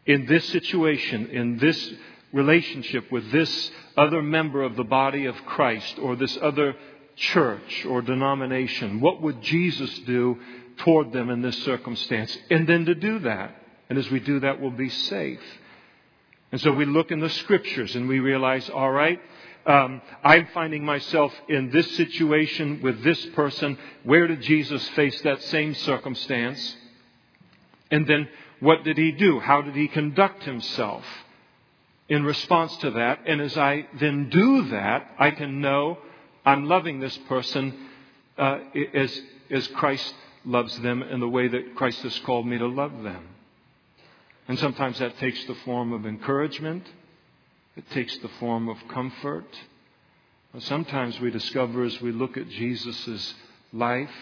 In 0.06 0.26
this 0.26 0.44
situation, 0.48 1.28
in 1.28 1.58
this 1.58 1.92
relationship 2.32 3.10
with 3.10 3.30
this 3.30 3.70
other 3.96 4.22
member 4.22 4.62
of 4.62 4.76
the 4.76 4.84
body 4.84 5.26
of 5.26 5.36
Christ 5.46 5.98
or 6.00 6.16
this 6.16 6.36
other 6.42 6.74
church 7.16 7.86
or 7.86 8.02
denomination, 8.02 9.00
what 9.00 9.22
would 9.22 9.40
Jesus 9.40 9.98
do 10.00 10.38
toward 10.78 11.12
them 11.12 11.30
in 11.30 11.42
this 11.42 11.62
circumstance. 11.64 12.36
And 12.50 12.66
then 12.66 12.86
to 12.86 12.94
do 12.94 13.20
that. 13.20 13.54
And 13.88 13.98
as 13.98 14.10
we 14.10 14.20
do 14.20 14.40
that, 14.40 14.60
we'll 14.60 14.70
be 14.70 14.88
safe. 14.88 15.40
And 16.52 16.60
so 16.60 16.72
we 16.72 16.84
look 16.84 17.10
in 17.10 17.20
the 17.20 17.30
scriptures 17.30 17.94
and 17.94 18.08
we 18.08 18.20
realize, 18.20 18.68
all 18.70 18.90
right, 18.90 19.20
um, 19.66 20.02
I'm 20.22 20.48
finding 20.52 20.84
myself 20.84 21.32
in 21.48 21.70
this 21.70 21.96
situation 21.96 22.80
with 22.82 23.02
this 23.02 23.24
person. 23.34 23.78
Where 24.02 24.26
did 24.26 24.42
Jesus 24.42 24.86
face 24.90 25.20
that 25.22 25.42
same 25.42 25.74
circumstance? 25.74 26.76
And 27.90 28.06
then 28.06 28.28
what 28.64 28.84
did 28.84 28.98
he 28.98 29.12
do? 29.12 29.40
How 29.40 29.62
did 29.62 29.76
he 29.76 29.88
conduct 29.88 30.42
himself 30.44 31.04
in 32.08 32.24
response 32.24 32.76
to 32.78 32.92
that? 32.92 33.20
And 33.26 33.40
as 33.40 33.56
I 33.56 33.86
then 34.00 34.30
do 34.30 34.68
that, 34.70 35.10
I 35.18 35.30
can 35.30 35.60
know 35.60 35.98
I'm 36.44 36.66
loving 36.66 37.00
this 37.00 37.16
person 37.28 37.88
uh, 38.36 38.58
as, 38.92 39.20
as 39.50 39.68
Christ 39.68 40.14
loves 40.44 40.78
them 40.80 41.02
in 41.02 41.20
the 41.20 41.28
way 41.28 41.48
that 41.48 41.74
Christ 41.74 42.02
has 42.02 42.18
called 42.20 42.46
me 42.46 42.58
to 42.58 42.66
love 42.66 43.02
them. 43.02 43.28
And 44.48 44.58
sometimes 44.58 44.98
that 44.98 45.18
takes 45.18 45.44
the 45.46 45.54
form 45.64 45.92
of 45.92 46.04
encouragement. 46.04 46.86
It 47.76 47.88
takes 47.90 48.16
the 48.18 48.28
form 48.40 48.68
of 48.68 48.76
comfort. 48.88 49.46
Sometimes 50.58 51.18
we 51.18 51.30
discover 51.30 51.82
as 51.82 52.00
we 52.00 52.12
look 52.12 52.36
at 52.36 52.48
Jesus' 52.48 53.34
life 53.72 54.14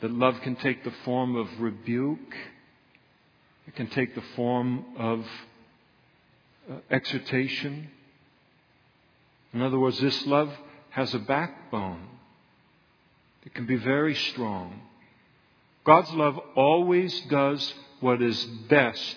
that 0.00 0.10
love 0.10 0.40
can 0.42 0.56
take 0.56 0.84
the 0.84 0.92
form 1.04 1.36
of 1.36 1.48
rebuke. 1.58 2.34
It 3.66 3.74
can 3.74 3.88
take 3.88 4.14
the 4.14 4.22
form 4.34 4.84
of 4.96 5.26
uh, 6.70 6.76
exhortation. 6.90 7.88
In 9.52 9.62
other 9.62 9.78
words, 9.78 10.00
this 10.00 10.26
love 10.26 10.50
has 10.90 11.14
a 11.14 11.18
backbone. 11.18 12.08
It 13.44 13.54
can 13.54 13.66
be 13.66 13.76
very 13.76 14.14
strong. 14.14 14.80
God's 15.84 16.10
love 16.12 16.38
always 16.56 17.20
does 17.22 17.74
what 18.00 18.20
is 18.20 18.44
best 18.68 19.16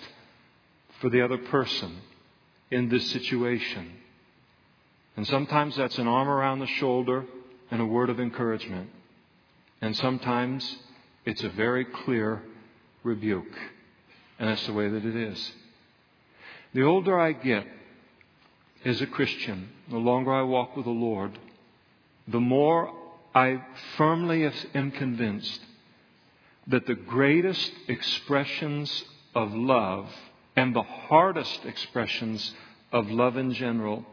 for 1.00 1.10
the 1.10 1.22
other 1.22 1.38
person 1.38 1.98
in 2.70 2.88
this 2.88 3.10
situation. 3.10 3.90
And 5.16 5.26
sometimes 5.26 5.76
that's 5.76 5.98
an 5.98 6.06
arm 6.06 6.28
around 6.28 6.60
the 6.60 6.66
shoulder 6.66 7.24
and 7.70 7.80
a 7.80 7.86
word 7.86 8.10
of 8.10 8.20
encouragement. 8.20 8.90
And 9.80 9.96
sometimes 9.96 10.76
it's 11.24 11.42
a 11.42 11.48
very 11.48 11.84
clear 11.84 12.42
rebuke. 13.02 13.56
And 14.40 14.48
that's 14.48 14.66
the 14.66 14.72
way 14.72 14.88
that 14.88 15.04
it 15.04 15.14
is. 15.14 15.52
The 16.72 16.82
older 16.82 17.20
I 17.20 17.32
get 17.32 17.66
as 18.86 19.02
a 19.02 19.06
Christian, 19.06 19.68
the 19.90 19.98
longer 19.98 20.32
I 20.32 20.42
walk 20.42 20.76
with 20.76 20.86
the 20.86 20.90
Lord, 20.90 21.38
the 22.26 22.40
more 22.40 22.92
I 23.34 23.62
firmly 23.98 24.50
am 24.74 24.92
convinced 24.92 25.60
that 26.66 26.86
the 26.86 26.94
greatest 26.94 27.70
expressions 27.86 29.04
of 29.34 29.52
love 29.52 30.08
and 30.56 30.74
the 30.74 30.82
hardest 30.82 31.64
expressions 31.66 32.54
of 32.92 33.10
love 33.10 33.36
in 33.36 33.52
general 33.52 34.06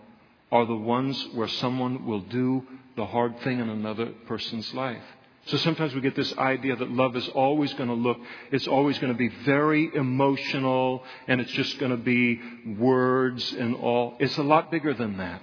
are 0.52 0.66
the 0.66 0.76
ones 0.76 1.26
where 1.34 1.48
someone 1.48 2.06
will 2.06 2.22
do 2.22 2.64
the 2.98 3.06
hard 3.06 3.40
thing 3.42 3.60
in 3.60 3.70
another 3.70 4.08
person's 4.28 4.74
life. 4.74 5.04
So 5.48 5.58
sometimes 5.58 5.94
we 5.96 6.02
get 6.02 6.16
this 6.16 6.38
idea 6.38 6.76
that 6.76 6.92
love 6.92 7.16
is 7.16 7.28
always 7.30 7.74
going 7.76 7.88
to 7.88 7.96
look, 7.96 8.18
it's 8.52 8.68
always 8.68 9.00
going 9.00 9.14
to 9.14 9.18
be 9.18 9.30
very 9.46 9.90
emotional 9.96 11.04
and 11.28 11.40
it's 11.40 11.52
just 11.52 11.80
going 11.80 11.92
to 11.92 11.98
be 11.98 12.42
words 12.78 13.54
and 13.54 13.76
all. 13.76 14.16
It's 14.20 14.38
a 14.38 14.44
lot 14.44 14.72
bigger 14.72 14.94
than 14.94 15.18
that. 15.18 15.42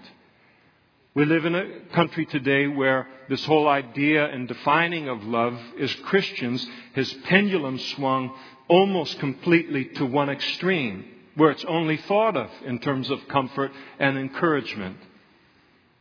We 1.14 1.24
live 1.24 1.46
in 1.46 1.54
a 1.54 1.80
country 1.94 2.26
today 2.26 2.66
where 2.66 3.06
this 3.30 3.44
whole 3.46 3.66
idea 3.66 4.26
and 4.26 4.46
defining 4.46 5.08
of 5.08 5.22
love 5.24 5.58
as 5.80 5.94
Christians 6.06 6.66
has 6.94 7.10
pendulum 7.24 7.78
swung 7.78 8.34
almost 8.68 9.18
completely 9.20 9.84
to 9.86 10.04
one 10.04 10.28
extreme, 10.28 11.04
where 11.36 11.50
it's 11.50 11.64
only 11.64 11.96
thought 11.96 12.36
of 12.36 12.50
in 12.66 12.78
terms 12.78 13.10
of 13.10 13.26
comfort 13.28 13.70
and 13.98 14.18
encouragement. 14.18 14.98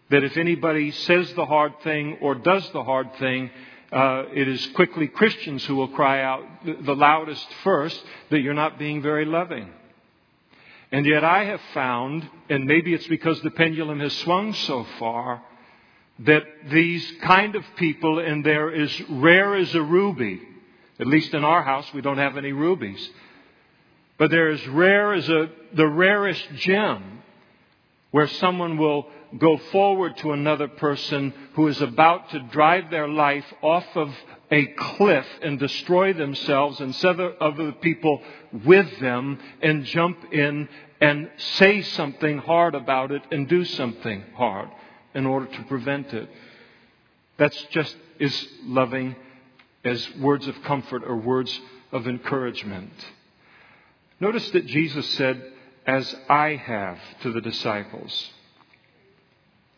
That 0.10 0.24
if 0.24 0.36
anybody 0.36 0.92
says 0.92 1.32
the 1.36 1.46
hard 1.46 1.80
thing 1.84 2.18
or 2.20 2.36
does 2.36 2.68
the 2.72 2.84
hard 2.84 3.14
thing, 3.16 3.52
uh, 3.94 4.26
it 4.34 4.48
is 4.48 4.66
quickly 4.76 5.08
Christians 5.08 5.64
who 5.66 5.76
will 5.76 5.90
cry 5.90 6.24
out 6.24 6.44
the 6.66 6.96
loudest 6.96 7.48
first 7.64 8.04
that 8.32 8.40
you're 8.40 8.54
not 8.54 8.80
being 8.80 9.02
very 9.02 9.26
loving. 9.26 9.72
And 10.92 11.06
yet 11.06 11.24
I 11.24 11.46
have 11.46 11.62
found, 11.74 12.28
and 12.50 12.66
maybe 12.66 12.94
it's 12.94 13.08
because 13.08 13.42
the 13.42 13.52
pendulum 13.52 14.00
has 14.00 14.14
swung 14.20 14.54
so 14.54 14.86
far, 15.00 15.44
that 16.20 16.44
these 16.72 17.12
kind 17.24 17.56
of 17.56 17.64
people, 17.78 18.20
and 18.20 18.46
they're 18.46 18.74
as 18.74 19.10
rare 19.10 19.56
as 19.56 19.74
a 19.76 19.82
ruby, 19.82 20.42
at 21.00 21.08
least 21.08 21.34
in 21.34 21.44
our 21.44 21.64
house 21.64 21.92
we 21.94 22.02
don't 22.02 22.20
have 22.20 22.38
any 22.38 22.52
rubies, 22.52 23.10
but 24.18 24.30
they're 24.30 24.52
as 24.52 24.68
rare 24.68 25.14
as 25.14 25.28
a, 25.30 25.50
the 25.74 25.88
rarest 25.88 26.48
gem 26.56 27.23
where 28.14 28.28
someone 28.28 28.78
will 28.78 29.08
go 29.40 29.58
forward 29.72 30.16
to 30.16 30.34
another 30.34 30.68
person 30.68 31.34
who 31.56 31.68
is 31.68 31.82
about 31.82 32.30
to 32.30 32.40
drive 32.52 32.92
their 32.92 33.08
life 33.08 33.44
off 33.64 33.86
of 33.96 34.14
a 34.52 34.68
cliff 34.68 35.26
and 35.42 35.58
destroy 35.58 36.14
themselves 36.14 36.80
and 36.80 36.94
several 36.94 37.34
other 37.42 37.72
people 37.72 38.22
with 38.64 39.00
them 39.00 39.40
and 39.64 39.84
jump 39.86 40.32
in 40.32 40.70
and 41.02 41.28
say 41.58 41.82
something 41.82 42.38
hard 42.38 42.76
about 42.76 43.12
it 43.12 43.24
and 43.32 43.50
do 43.50 43.66
something 43.66 44.24
hard 44.36 44.70
in 45.16 45.26
order 45.26 45.48
to 45.48 45.64
prevent 45.64 46.14
it. 46.14 46.30
That's 47.38 47.60
just 47.72 47.98
as 48.22 48.48
loving 48.64 49.16
as 49.84 50.08
words 50.18 50.48
of 50.48 50.62
comfort 50.62 51.02
or 51.04 51.16
words 51.16 51.60
of 51.92 52.08
encouragement. 52.08 52.94
Notice 54.20 54.48
that 54.52 54.68
Jesus 54.68 55.10
said, 55.16 55.53
as 55.86 56.16
I 56.30 56.56
have 56.56 56.98
to 57.22 57.32
the 57.32 57.42
disciples. 57.42 58.30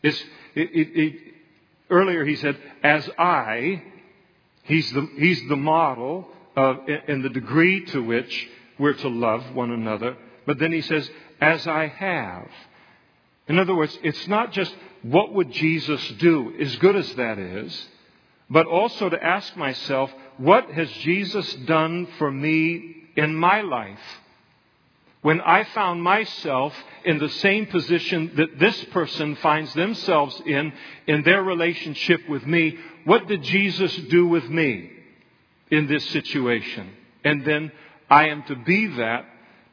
It, 0.03 0.15
it, 0.55 0.69
it, 0.73 1.33
earlier 1.89 2.25
he 2.25 2.35
said, 2.35 2.57
as 2.83 3.09
I, 3.17 3.83
he's 4.63 4.91
the, 4.91 5.07
he's 5.17 5.41
the 5.49 5.55
model 5.55 6.27
of, 6.55 6.87
in 7.07 7.21
the 7.21 7.29
degree 7.29 7.85
to 7.85 8.03
which 8.03 8.49
we're 8.77 8.93
to 8.93 9.07
love 9.07 9.55
one 9.55 9.71
another. 9.71 10.15
But 10.45 10.59
then 10.59 10.71
he 10.71 10.81
says, 10.81 11.09
as 11.41 11.65
I 11.67 11.87
have. 11.87 12.47
In 13.47 13.59
other 13.59 13.75
words, 13.75 13.97
it's 14.03 14.27
not 14.27 14.51
just 14.51 14.73
what 15.01 15.33
would 15.33 15.51
Jesus 15.51 16.07
do, 16.19 16.53
as 16.59 16.75
good 16.77 16.95
as 16.95 17.13
that 17.15 17.37
is, 17.37 17.87
but 18.49 18.67
also 18.67 19.09
to 19.09 19.23
ask 19.23 19.55
myself, 19.55 20.11
what 20.37 20.69
has 20.69 20.89
Jesus 20.91 21.51
done 21.65 22.07
for 22.17 22.29
me 22.29 22.95
in 23.15 23.35
my 23.35 23.61
life? 23.61 23.99
When 25.25 25.41
I 25.41 25.63
found 25.63 26.03
myself 26.03 26.71
in 27.03 27.17
the 27.17 27.29
same 27.29 27.65
position 27.65 28.33
that 28.35 28.59
this 28.59 28.83
person 28.91 29.35
finds 29.37 29.73
themselves 29.73 30.39
in, 30.45 30.71
in 31.07 31.23
their 31.23 31.41
relationship 31.41 32.29
with 32.29 32.45
me, 32.45 32.77
what 33.05 33.25
did 33.27 33.41
Jesus 33.41 33.91
do 34.11 34.27
with 34.27 34.47
me 34.47 34.91
in 35.71 35.87
this 35.87 36.07
situation? 36.09 36.91
And 37.23 37.43
then 37.43 37.71
I 38.07 38.27
am 38.27 38.43
to 38.43 38.55
be 38.55 38.85
that 38.85 39.25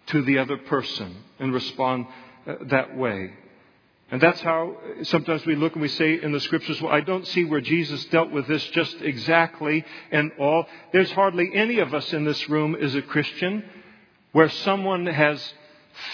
to 0.07 0.23
the 0.23 0.39
other 0.39 0.57
person 0.57 1.15
and 1.39 1.53
respond 1.53 2.07
uh, 2.47 2.55
that 2.71 2.97
way. 2.97 3.35
And 4.11 4.23
that's 4.23 4.41
how 4.41 4.79
sometimes 5.03 5.45
we 5.45 5.55
look 5.55 5.75
and 5.75 5.83
we 5.83 5.89
say 5.89 6.19
in 6.23 6.33
the 6.33 6.41
scriptures, 6.41 6.81
well, 6.81 6.93
I 6.93 7.03
don't 7.03 7.27
see 7.27 7.45
where 7.45 7.61
Jesus 7.61 8.03
dealt 8.07 8.31
with 8.31 8.47
this 8.47 8.65
just 8.69 9.03
exactly 9.03 9.85
and 10.11 10.33
all. 10.41 10.65
There's 10.95 11.13
hardly 11.13 11.51
any 11.53 11.81
of 11.81 11.93
us 11.93 12.11
in 12.15 12.25
this 12.25 12.49
room 12.49 12.75
as 12.75 12.95
a 12.95 13.03
Christian 13.03 13.63
where 14.33 14.49
someone 14.49 15.07
has 15.07 15.55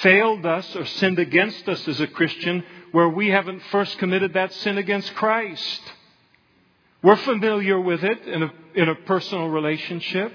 failed 0.00 0.44
us 0.44 0.76
or 0.76 0.84
sinned 0.84 1.18
against 1.18 1.68
us 1.68 1.86
as 1.88 2.00
a 2.00 2.06
Christian 2.06 2.64
where 2.92 3.08
we 3.08 3.28
haven't 3.28 3.62
first 3.70 3.98
committed 3.98 4.34
that 4.34 4.52
sin 4.52 4.78
against 4.78 5.14
Christ. 5.14 5.80
We're 7.02 7.16
familiar 7.16 7.80
with 7.80 8.02
it 8.02 8.26
in 8.26 8.42
a, 8.42 8.52
in 8.74 8.88
a 8.88 8.94
personal 8.94 9.48
relationship. 9.48 10.32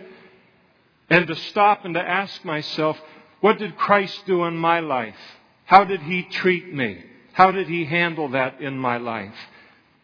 And 1.10 1.28
to 1.28 1.36
stop 1.36 1.84
and 1.84 1.94
to 1.96 2.02
ask 2.02 2.44
myself, 2.46 2.98
what 3.42 3.60
did 3.60 3.76
Christ 3.76 4.26
do 4.26 4.46
in 4.46 4.56
my 4.56 4.80
life? 4.80 5.18
How 5.66 5.84
did 5.84 6.02
he 6.02 6.24
treat 6.24 6.74
me? 6.74 7.04
How 7.34 7.52
did 7.52 7.68
he 7.68 7.84
handle 7.86 8.30
that 8.30 8.62
in 8.62 8.78
my 8.78 8.98
life? 8.98 9.36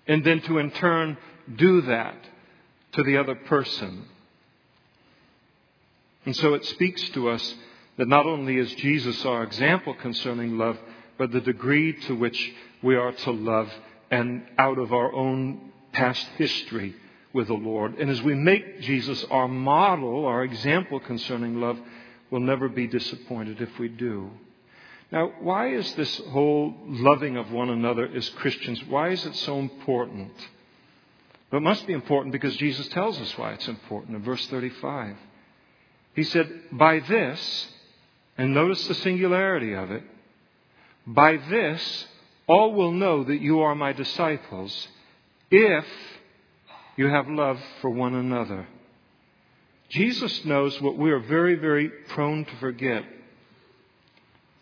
And 0.07 0.23
then 0.23 0.41
to 0.41 0.57
in 0.57 0.71
turn 0.71 1.17
do 1.55 1.81
that 1.83 2.15
to 2.93 3.03
the 3.03 3.17
other 3.17 3.35
person. 3.35 4.05
And 6.25 6.35
so 6.35 6.53
it 6.53 6.65
speaks 6.65 7.07
to 7.11 7.29
us 7.29 7.55
that 7.99 8.07
not 8.07 8.25
only 8.25 8.55
is 8.55 8.73
Jesus 8.75 9.25
our 9.25 9.43
example 9.43 9.93
concerning 9.93 10.57
love, 10.57 10.77
but 11.17 11.33
the 11.33 11.41
degree 11.41 11.91
to 12.07 12.15
which 12.15 12.53
we 12.81 12.95
are 12.95 13.11
to 13.11 13.31
love 13.31 13.69
and 14.09 14.41
out 14.57 14.77
of 14.77 14.93
our 14.93 15.13
own 15.13 15.69
past 15.91 16.25
history 16.37 16.95
with 17.33 17.47
the 17.47 17.53
Lord. 17.53 17.97
And 17.99 18.09
as 18.09 18.21
we 18.21 18.35
make 18.35 18.79
Jesus 18.79 19.25
our 19.25 19.49
model, 19.49 20.25
our 20.25 20.45
example 20.45 21.01
concerning 21.01 21.59
love, 21.59 21.77
we'll 22.31 22.39
never 22.39 22.69
be 22.69 22.87
disappointed 22.87 23.59
if 23.61 23.77
we 23.77 23.89
do. 23.89 24.31
Now, 25.11 25.33
why 25.41 25.73
is 25.73 25.93
this 25.95 26.21
whole 26.29 26.73
loving 26.87 27.35
of 27.35 27.51
one 27.51 27.69
another 27.69 28.07
as 28.07 28.29
Christians, 28.29 28.81
why 28.85 29.09
is 29.09 29.25
it 29.25 29.35
so 29.35 29.59
important? 29.59 30.31
Well, 31.51 31.59
it 31.59 31.65
must 31.65 31.85
be 31.85 31.91
important 31.91 32.31
because 32.31 32.55
Jesus 32.55 32.87
tells 32.87 33.19
us 33.19 33.37
why 33.37 33.51
it's 33.51 33.67
important 33.67 34.15
in 34.15 34.23
verse 34.23 34.47
35. 34.47 35.17
He 36.15 36.23
said, 36.23 36.49
By 36.71 36.99
this, 36.99 37.67
and 38.39 38.53
notice 38.53 38.87
the 38.87 38.95
singularity 38.95 39.73
of 39.73 39.91
it, 39.91 40.03
by 41.05 41.37
this 41.37 42.07
all 42.47 42.73
will 42.73 42.91
know 42.91 43.23
that 43.23 43.41
you 43.41 43.59
are 43.59 43.75
my 43.75 43.93
disciples 43.93 44.87
if 45.51 45.85
you 46.95 47.07
have 47.07 47.27
love 47.27 47.59
for 47.81 47.89
one 47.91 48.15
another. 48.15 48.67
Jesus 49.89 50.43
knows 50.45 50.79
what 50.81 50.97
we 50.97 51.11
are 51.11 51.19
very, 51.19 51.55
very 51.55 51.89
prone 51.89 52.45
to 52.45 52.55
forget 52.57 53.03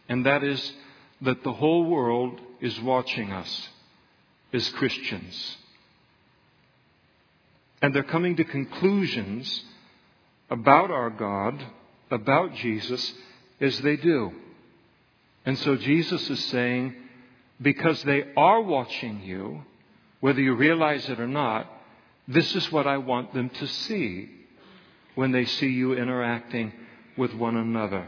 and 0.09 0.25
that 0.25 0.43
is 0.43 0.73
that 1.21 1.43
the 1.43 1.53
whole 1.53 1.83
world 1.83 2.39
is 2.61 2.79
watching 2.81 3.31
us 3.31 3.69
as 4.53 4.67
Christians. 4.69 5.57
And 7.81 7.93
they're 7.93 8.03
coming 8.03 8.35
to 8.37 8.43
conclusions 8.43 9.63
about 10.49 10.91
our 10.91 11.09
God, 11.09 11.63
about 12.09 12.55
Jesus, 12.55 13.13
as 13.59 13.79
they 13.79 13.95
do. 13.97 14.31
And 15.45 15.57
so 15.59 15.75
Jesus 15.75 16.29
is 16.29 16.43
saying, 16.45 16.95
because 17.61 18.03
they 18.03 18.25
are 18.35 18.61
watching 18.61 19.21
you, 19.21 19.63
whether 20.19 20.41
you 20.41 20.55
realize 20.55 21.07
it 21.09 21.19
or 21.19 21.27
not, 21.27 21.71
this 22.27 22.55
is 22.55 22.71
what 22.71 22.87
I 22.87 22.97
want 22.97 23.33
them 23.33 23.49
to 23.49 23.67
see 23.67 24.29
when 25.15 25.31
they 25.31 25.45
see 25.45 25.69
you 25.69 25.93
interacting 25.93 26.73
with 27.17 27.33
one 27.33 27.55
another. 27.55 28.07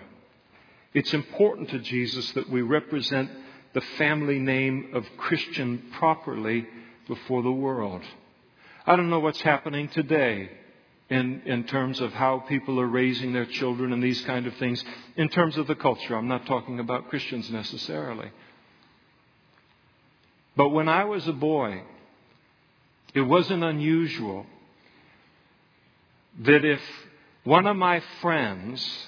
It's 0.93 1.14
important 1.14 1.70
to 1.70 1.80
Jesus 1.80 2.32
that 2.34 2.50
we 2.50 2.62
represent 2.62 3.32
the 3.74 3.82
family 3.97 4.39
name 4.39 4.91
of 4.93 5.06
Christian 5.18 5.84
properly 5.97 6.68
before 7.08 7.41
the 7.41 7.52
world. 7.52 8.02
I 8.86 8.95
don't 8.95 9.10
know 9.10 9.20
what's 9.20 9.41
happening 9.41 9.88
today 9.89 10.50
in, 11.10 11.41
in 11.45 11.64
terms 11.64 11.99
of 11.99 12.14
how 12.14 12.39
people 12.39 12.80
are 12.80 12.88
raising 12.88 13.34
their 13.34 13.45
children 13.45 13.91
and 13.93 14.03
these 14.03 14.22
kind 14.22 14.45
of 14.45 14.55
things 14.57 14.84
in 15.16 15.30
terms 15.30 15.57
of 15.57 15.68
the 15.68 15.76
culture. 15.76 16.16
I'm 16.16 16.28
not 16.28 16.45
talking 16.45 16.80
about 16.80 17.10
Christians 17.10 17.49
necessarily. 17.49 18.32
But 20.55 20.70
when 20.70 20.88
I 20.88 21.05
was 21.05 21.28
a 21.28 21.34
boy, 21.34 21.82
it 23.14 23.22
wasn't 23.22 23.64
unusual 23.64 24.45
that 26.41 26.64
if 26.64 26.82
one 27.43 27.66
of 27.66 27.76
my 27.76 28.01
friends 28.22 29.07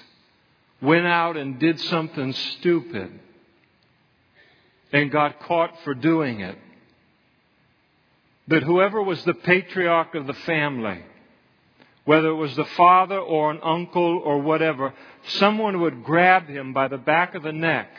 went 0.80 1.06
out 1.06 1.36
and 1.36 1.60
did 1.60 1.78
something 1.78 2.32
stupid 2.32 3.20
and 4.92 5.10
got 5.10 5.40
caught 5.40 5.72
for 5.84 5.94
doing 5.94 6.40
it, 6.40 6.58
that 8.48 8.64
whoever 8.64 9.00
was 9.00 9.22
the 9.24 9.34
patriarch 9.34 10.16
of 10.16 10.26
the 10.26 10.34
family, 10.34 11.02
whether 12.04 12.28
it 12.28 12.34
was 12.34 12.54
the 12.56 12.64
father 12.64 13.18
or 13.18 13.50
an 13.50 13.60
uncle 13.62 14.20
or 14.24 14.40
whatever, 14.40 14.92
someone 15.24 15.80
would 15.80 16.02
grab 16.02 16.48
him 16.48 16.72
by 16.72 16.88
the 16.88 16.98
back 16.98 17.34
of 17.34 17.42
the 17.42 17.52
neck 17.52 17.90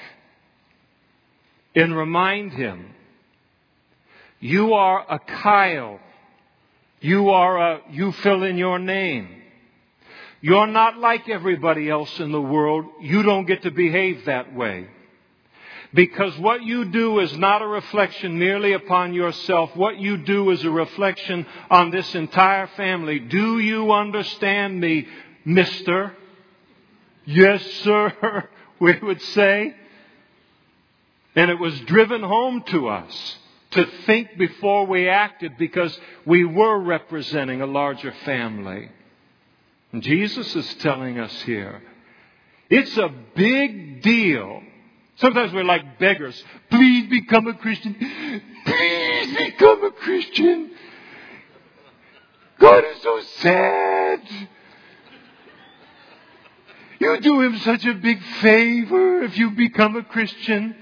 and 1.76 1.96
remind 1.96 2.54
him, 2.54 2.94
you 4.40 4.74
are 4.74 5.06
a 5.10 5.20
Kyle. 5.20 6.00
You 7.00 7.30
are 7.30 7.58
a, 7.58 7.82
you 7.92 8.12
fill 8.12 8.44
in 8.44 8.58
your 8.58 8.78
name. 8.78 9.42
You're 10.42 10.68
not 10.68 10.98
like 10.98 11.30
everybody 11.30 11.90
else 11.90 12.20
in 12.20 12.34
the 12.34 12.42
world. 12.42 12.86
You 13.02 13.24
don't 13.24 13.46
get 13.46 13.64
to 13.64 13.72
behave 13.72 14.26
that 14.26 14.54
way. 14.54 14.88
Because 15.94 16.38
what 16.40 16.64
you 16.64 16.86
do 16.86 17.20
is 17.20 17.38
not 17.38 17.62
a 17.62 17.68
reflection 17.68 18.40
merely 18.40 18.74
upon 18.74 19.14
yourself. 19.14 19.76
What 19.76 20.00
you 20.00 20.18
do 20.18 20.50
is 20.50 20.64
a 20.64 20.72
reflection 20.72 21.46
on 21.70 21.92
this 21.92 22.16
entire 22.16 22.68
family. 22.76 23.20
Do 23.20 23.60
you 23.60 23.92
understand 23.92 24.80
me, 24.80 25.08
mister? 25.46 26.16
Yes, 27.26 27.64
sir, 27.84 28.50
we 28.80 28.98
would 29.00 29.22
say. 29.22 29.76
And 31.36 31.52
it 31.52 31.60
was 31.60 31.80
driven 31.82 32.24
home 32.24 32.64
to 32.68 32.90
us 32.90 33.38
to 33.72 33.86
think 34.06 34.38
before 34.38 34.86
we 34.86 35.08
acted 35.08 35.58
because 35.58 35.98
we 36.26 36.44
were 36.44 36.80
representing 36.80 37.62
a 37.62 37.66
larger 37.68 38.14
family. 38.26 38.90
And 39.92 40.02
Jesus 40.02 40.56
is 40.56 40.74
telling 40.76 41.20
us 41.20 41.34
here, 41.44 41.82
it's 42.70 42.98
a 42.98 43.14
big 43.36 44.02
deal. 44.02 44.62
Sometimes 45.18 45.54
we're 45.54 45.64
like 45.64 46.00
beggars. 46.00 46.42
Please 46.70 47.10
become 47.10 47.48
a 47.48 47.54
Christian. 47.54 47.96
Please 48.66 49.38
become 49.38 49.84
a 49.84 49.92
Christian. 49.92 50.72
God 52.60 52.84
is 52.86 53.02
so 53.02 53.22
sad. 53.38 54.22
You 57.00 57.20
do 57.20 57.42
him 57.42 57.58
such 57.60 57.86
a 57.86 57.94
big 57.94 58.24
favor 58.42 59.24
if 59.24 59.38
you 59.38 59.52
become 59.52 59.96
a 59.96 60.04
Christian. 60.04 60.76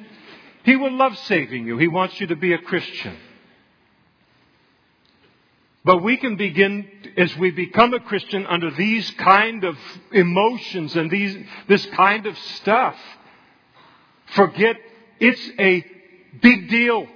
He 0.63 0.75
will 0.75 0.95
love 0.95 1.17
saving 1.19 1.65
you. 1.65 1.77
He 1.77 1.87
wants 1.87 2.19
you 2.21 2.27
to 2.27 2.35
be 2.35 2.53
a 2.53 2.59
Christian. 2.59 3.17
But 5.83 6.03
we 6.03 6.17
can 6.17 6.35
begin, 6.35 6.87
as 7.17 7.35
we 7.37 7.49
become 7.49 7.95
a 7.95 7.99
Christian, 7.99 8.45
under 8.45 8.69
these 8.69 9.09
kind 9.11 9.63
of 9.63 9.75
emotions 10.11 10.95
and 10.95 11.09
these, 11.09 11.35
this 11.67 11.83
kind 11.87 12.27
of 12.27 12.37
stuff, 12.37 12.95
forget 14.31 14.77
it's 15.19 15.49
a 15.59 15.85
big 16.41 16.69
deal 16.69 17.07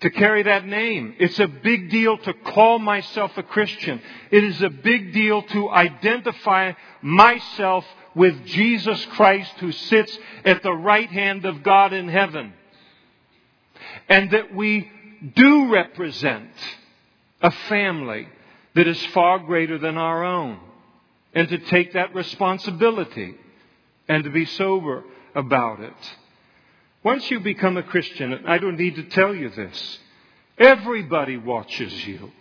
to 0.00 0.10
carry 0.10 0.42
that 0.42 0.66
name. 0.66 1.14
It's 1.18 1.38
a 1.38 1.46
big 1.46 1.90
deal 1.90 2.18
to 2.18 2.34
call 2.34 2.78
myself 2.78 3.32
a 3.36 3.42
Christian. 3.42 4.02
It 4.30 4.44
is 4.44 4.60
a 4.62 4.68
big 4.68 5.12
deal 5.12 5.42
to 5.42 5.70
identify 5.70 6.72
myself 7.00 7.84
with 8.14 8.44
Jesus 8.44 9.02
Christ 9.12 9.52
who 9.60 9.72
sits 9.72 10.16
at 10.44 10.62
the 10.62 10.72
right 10.72 11.08
hand 11.08 11.44
of 11.44 11.62
God 11.62 11.92
in 11.92 12.08
heaven. 12.08 12.52
And 14.08 14.30
that 14.32 14.54
we 14.54 14.90
do 15.34 15.72
represent 15.72 16.50
a 17.40 17.50
family 17.50 18.28
that 18.74 18.86
is 18.86 19.04
far 19.06 19.38
greater 19.38 19.78
than 19.78 19.96
our 19.96 20.24
own. 20.24 20.60
And 21.32 21.48
to 21.48 21.58
take 21.58 21.94
that 21.94 22.14
responsibility 22.14 23.34
and 24.06 24.24
to 24.24 24.30
be 24.30 24.44
sober 24.44 25.02
about 25.34 25.80
it. 25.80 26.16
Once 27.04 27.30
you 27.30 27.38
become 27.38 27.76
a 27.76 27.82
Christian, 27.82 28.44
I 28.46 28.56
don't 28.58 28.78
need 28.78 28.96
to 28.96 29.02
tell 29.04 29.34
you 29.34 29.50
this, 29.50 29.98
everybody 30.58 31.36
watches 31.36 31.92
you. 32.06 32.32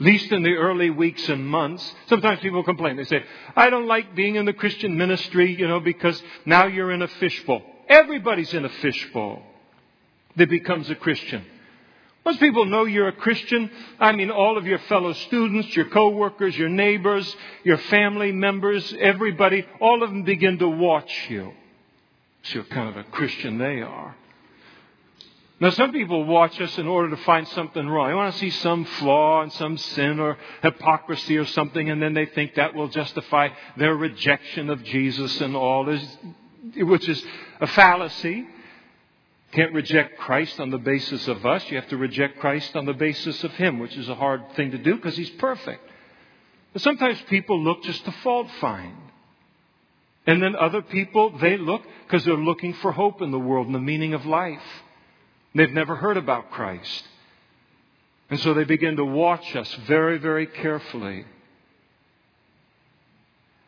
At 0.00 0.06
least 0.06 0.32
in 0.32 0.42
the 0.42 0.54
early 0.54 0.90
weeks 0.90 1.28
and 1.28 1.46
months. 1.46 1.94
Sometimes 2.08 2.40
people 2.40 2.64
complain. 2.64 2.96
They 2.96 3.04
say, 3.04 3.22
I 3.54 3.70
don't 3.70 3.86
like 3.86 4.16
being 4.16 4.34
in 4.34 4.44
the 4.44 4.52
Christian 4.52 4.98
ministry, 4.98 5.54
you 5.56 5.68
know, 5.68 5.78
because 5.78 6.20
now 6.44 6.66
you're 6.66 6.90
in 6.90 7.02
a 7.02 7.06
fishbowl. 7.06 7.62
Everybody's 7.88 8.52
in 8.52 8.64
a 8.64 8.68
fishbowl 8.68 9.40
that 10.34 10.50
becomes 10.50 10.90
a 10.90 10.96
Christian. 10.96 11.44
Once 12.26 12.38
people 12.38 12.64
know 12.64 12.86
you're 12.86 13.06
a 13.06 13.12
Christian, 13.12 13.70
I 14.00 14.10
mean 14.12 14.32
all 14.32 14.58
of 14.58 14.66
your 14.66 14.80
fellow 14.80 15.12
students, 15.12 15.76
your 15.76 15.84
coworkers, 15.90 16.56
your 16.56 16.70
neighbors, 16.70 17.36
your 17.62 17.78
family 17.78 18.32
members, 18.32 18.92
everybody, 18.98 19.64
all 19.80 20.02
of 20.02 20.10
them 20.10 20.24
begin 20.24 20.58
to 20.58 20.68
watch 20.68 21.12
you. 21.28 21.52
See 22.44 22.58
what 22.58 22.70
kind 22.70 22.88
of 22.88 22.96
a 22.96 23.04
Christian 23.04 23.58
they 23.58 23.80
are. 23.80 24.16
Now, 25.60 25.70
some 25.70 25.92
people 25.92 26.24
watch 26.24 26.60
us 26.60 26.76
in 26.78 26.86
order 26.86 27.10
to 27.10 27.22
find 27.22 27.46
something 27.48 27.86
wrong. 27.86 28.08
They 28.08 28.14
want 28.14 28.34
to 28.34 28.40
see 28.40 28.50
some 28.50 28.84
flaw 28.84 29.42
and 29.42 29.52
some 29.52 29.78
sin 29.78 30.18
or 30.18 30.36
hypocrisy 30.62 31.38
or 31.38 31.46
something, 31.46 31.88
and 31.88 32.02
then 32.02 32.12
they 32.12 32.26
think 32.26 32.56
that 32.56 32.74
will 32.74 32.88
justify 32.88 33.48
their 33.76 33.94
rejection 33.94 34.68
of 34.68 34.82
Jesus 34.84 35.40
and 35.40 35.56
all, 35.56 35.86
which 36.76 37.08
is 37.08 37.24
a 37.60 37.66
fallacy. 37.68 38.46
Can't 39.52 39.72
reject 39.72 40.18
Christ 40.18 40.58
on 40.58 40.70
the 40.70 40.78
basis 40.78 41.28
of 41.28 41.46
us. 41.46 41.64
You 41.70 41.76
have 41.76 41.88
to 41.90 41.96
reject 41.96 42.40
Christ 42.40 42.74
on 42.74 42.84
the 42.84 42.92
basis 42.92 43.44
of 43.44 43.52
Him, 43.52 43.78
which 43.78 43.96
is 43.96 44.08
a 44.08 44.14
hard 44.16 44.42
thing 44.56 44.72
to 44.72 44.78
do 44.78 44.96
because 44.96 45.16
He's 45.16 45.30
perfect. 45.30 45.88
But 46.72 46.82
sometimes 46.82 47.22
people 47.28 47.62
look 47.62 47.84
just 47.84 48.04
to 48.04 48.12
fault 48.24 48.48
find. 48.60 49.03
And 50.26 50.42
then 50.42 50.56
other 50.56 50.82
people, 50.82 51.36
they 51.38 51.58
look 51.58 51.82
because 52.06 52.24
they're 52.24 52.34
looking 52.34 52.74
for 52.74 52.92
hope 52.92 53.20
in 53.20 53.30
the 53.30 53.38
world 53.38 53.66
and 53.66 53.74
the 53.74 53.80
meaning 53.80 54.14
of 54.14 54.24
life. 54.24 54.62
They've 55.54 55.70
never 55.70 55.96
heard 55.96 56.16
about 56.16 56.50
Christ. 56.50 57.04
And 58.30 58.40
so 58.40 58.54
they 58.54 58.64
begin 58.64 58.96
to 58.96 59.04
watch 59.04 59.54
us 59.54 59.72
very, 59.86 60.18
very 60.18 60.46
carefully, 60.46 61.26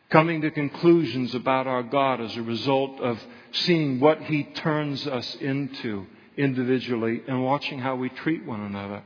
coming 0.09 0.41
to 0.41 0.51
conclusions 0.51 1.35
about 1.35 1.67
our 1.67 1.83
God 1.83 2.21
as 2.21 2.35
a 2.35 2.41
result 2.41 2.99
of 2.99 3.19
seeing 3.51 3.99
what 3.99 4.21
He 4.23 4.43
turns 4.43 5.05
us 5.05 5.35
into 5.35 6.07
individually 6.35 7.21
and 7.27 7.43
watching 7.43 7.79
how 7.79 7.95
we 7.95 8.09
treat 8.09 8.45
one 8.45 8.61
another 8.61 9.03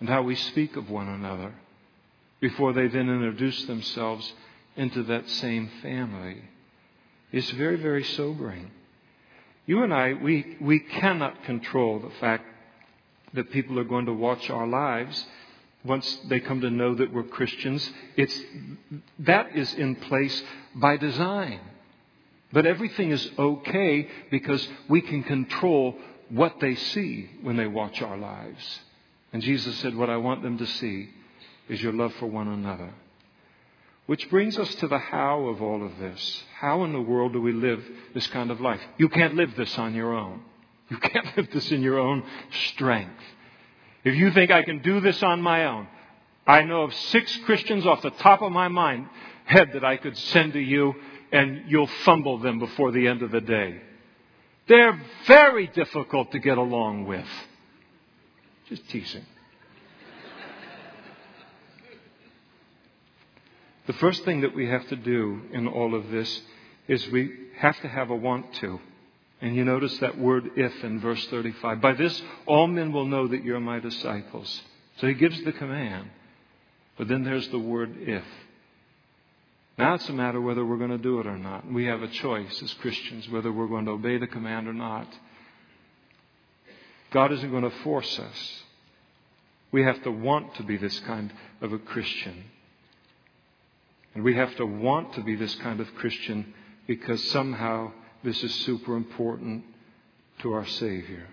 and 0.00 0.08
how 0.08 0.22
we 0.22 0.34
speak 0.34 0.76
of 0.76 0.90
one 0.90 1.08
another 1.08 1.54
before 2.40 2.72
they 2.72 2.88
then 2.88 3.08
introduce 3.08 3.64
themselves 3.64 4.32
into 4.76 5.02
that 5.04 5.28
same 5.28 5.70
family. 5.82 6.42
It's 7.32 7.50
very, 7.50 7.76
very 7.76 8.04
sobering. 8.04 8.70
You 9.66 9.82
and 9.82 9.92
I, 9.92 10.14
we, 10.14 10.56
we 10.60 10.78
cannot 10.78 11.44
control 11.44 11.98
the 11.98 12.12
fact 12.20 12.44
that 13.34 13.50
people 13.50 13.78
are 13.78 13.84
going 13.84 14.06
to 14.06 14.12
watch 14.12 14.48
our 14.50 14.66
lives 14.66 15.26
once 15.84 16.18
they 16.28 16.40
come 16.40 16.60
to 16.60 16.70
know 16.70 16.94
that 16.94 17.12
we're 17.12 17.24
Christians. 17.24 17.88
It's, 18.16 18.38
that 19.20 19.56
is 19.56 19.72
in 19.74 19.96
place 19.96 20.42
by 20.74 20.96
design. 20.96 21.60
But 22.52 22.66
everything 22.66 23.10
is 23.10 23.28
okay 23.38 24.08
because 24.30 24.66
we 24.88 25.00
can 25.00 25.22
control 25.24 25.96
what 26.28 26.60
they 26.60 26.74
see 26.74 27.30
when 27.42 27.56
they 27.56 27.66
watch 27.66 28.00
our 28.02 28.16
lives. 28.16 28.80
And 29.32 29.42
Jesus 29.42 29.76
said, 29.78 29.94
What 29.94 30.10
I 30.10 30.16
want 30.16 30.42
them 30.42 30.58
to 30.58 30.66
see 30.66 31.10
is 31.68 31.82
your 31.82 31.92
love 31.92 32.14
for 32.14 32.26
one 32.26 32.48
another. 32.48 32.92
Which 34.06 34.30
brings 34.30 34.56
us 34.58 34.72
to 34.76 34.88
the 34.88 34.98
how 34.98 35.46
of 35.46 35.60
all 35.60 35.84
of 35.84 35.98
this. 35.98 36.44
How 36.58 36.84
in 36.84 36.92
the 36.92 37.00
world 37.00 37.32
do 37.32 37.42
we 37.42 37.52
live 37.52 37.84
this 38.14 38.26
kind 38.28 38.50
of 38.50 38.60
life? 38.60 38.80
You 38.98 39.08
can't 39.08 39.34
live 39.34 39.56
this 39.56 39.76
on 39.78 39.94
your 39.94 40.14
own. 40.14 40.42
You 40.88 40.98
can't 40.98 41.26
live 41.36 41.48
this 41.52 41.70
in 41.72 41.82
your 41.82 41.98
own 41.98 42.24
strength. 42.68 43.22
If 44.04 44.14
you 44.14 44.30
think 44.30 44.52
I 44.52 44.62
can 44.62 44.80
do 44.82 45.00
this 45.00 45.20
on 45.24 45.42
my 45.42 45.66
own, 45.66 45.88
I 46.46 46.62
know 46.62 46.82
of 46.82 46.94
six 46.94 47.36
Christians 47.38 47.84
off 47.84 48.02
the 48.02 48.10
top 48.10 48.42
of 48.42 48.52
my 48.52 48.68
mind 48.68 49.08
head 49.44 49.70
that 49.74 49.84
I 49.84 49.96
could 49.96 50.16
send 50.16 50.52
to 50.52 50.60
you 50.60 50.94
and 51.32 51.64
you'll 51.68 51.88
fumble 52.04 52.38
them 52.38 52.60
before 52.60 52.92
the 52.92 53.08
end 53.08 53.22
of 53.22 53.32
the 53.32 53.40
day. 53.40 53.80
They're 54.68 55.00
very 55.26 55.66
difficult 55.68 56.32
to 56.32 56.38
get 56.38 56.58
along 56.58 57.06
with. 57.06 57.26
Just 58.68 58.88
teasing. 58.88 59.24
The 63.86 63.92
first 63.94 64.24
thing 64.24 64.40
that 64.40 64.54
we 64.54 64.68
have 64.68 64.86
to 64.88 64.96
do 64.96 65.42
in 65.52 65.68
all 65.68 65.94
of 65.94 66.10
this 66.10 66.42
is 66.88 67.08
we 67.08 67.30
have 67.58 67.80
to 67.80 67.88
have 67.88 68.10
a 68.10 68.16
want 68.16 68.52
to. 68.54 68.80
And 69.40 69.54
you 69.54 69.64
notice 69.64 69.96
that 69.98 70.18
word 70.18 70.50
if 70.56 70.84
in 70.84 71.00
verse 71.00 71.24
35. 71.26 71.80
By 71.80 71.92
this, 71.92 72.20
all 72.46 72.66
men 72.66 72.92
will 72.92 73.04
know 73.04 73.28
that 73.28 73.44
you're 73.44 73.60
my 73.60 73.80
disciples. 73.80 74.62
So 74.98 75.06
he 75.06 75.14
gives 75.14 75.42
the 75.44 75.52
command. 75.52 76.10
But 76.96 77.08
then 77.08 77.22
there's 77.22 77.48
the 77.48 77.58
word 77.58 77.96
if. 78.00 78.24
Now 79.78 79.94
it's 79.94 80.08
a 80.08 80.14
matter 80.14 80.40
whether 80.40 80.64
we're 80.64 80.78
going 80.78 80.90
to 80.90 80.98
do 80.98 81.20
it 81.20 81.26
or 81.26 81.36
not. 81.36 81.70
We 81.70 81.84
have 81.84 82.02
a 82.02 82.08
choice 82.08 82.62
as 82.62 82.72
Christians 82.74 83.28
whether 83.28 83.52
we're 83.52 83.66
going 83.66 83.84
to 83.84 83.90
obey 83.92 84.16
the 84.16 84.26
command 84.26 84.68
or 84.68 84.72
not. 84.72 85.06
God 87.12 87.30
isn't 87.32 87.50
going 87.50 87.62
to 87.62 87.82
force 87.82 88.18
us. 88.18 88.62
We 89.72 89.82
have 89.82 90.02
to 90.04 90.10
want 90.10 90.54
to 90.56 90.62
be 90.62 90.78
this 90.78 90.98
kind 91.00 91.32
of 91.60 91.74
a 91.74 91.78
Christian. 91.78 92.44
And 94.16 94.24
we 94.24 94.34
have 94.36 94.56
to 94.56 94.64
want 94.64 95.12
to 95.12 95.20
be 95.20 95.36
this 95.36 95.54
kind 95.56 95.78
of 95.78 95.94
Christian 95.96 96.54
because 96.86 97.22
somehow 97.24 97.92
this 98.24 98.42
is 98.42 98.54
super 98.64 98.96
important 98.96 99.62
to 100.40 100.54
our 100.54 100.66
Savior. 100.66 101.26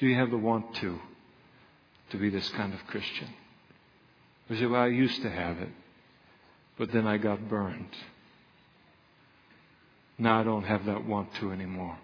Do 0.00 0.08
you 0.08 0.16
have 0.16 0.32
the 0.32 0.38
want 0.38 0.74
to, 0.74 0.98
to 2.10 2.16
be 2.16 2.30
this 2.30 2.48
kind 2.48 2.74
of 2.74 2.84
Christian? 2.88 3.28
You 4.48 4.58
say, 4.58 4.66
well, 4.66 4.82
I 4.82 4.88
used 4.88 5.22
to 5.22 5.30
have 5.30 5.58
it, 5.58 5.68
but 6.78 6.90
then 6.90 7.06
I 7.06 7.16
got 7.16 7.48
burned. 7.48 7.94
Now 10.18 10.40
I 10.40 10.42
don't 10.42 10.64
have 10.64 10.84
that 10.86 11.06
want 11.06 11.32
to 11.36 11.52
anymore. 11.52 11.96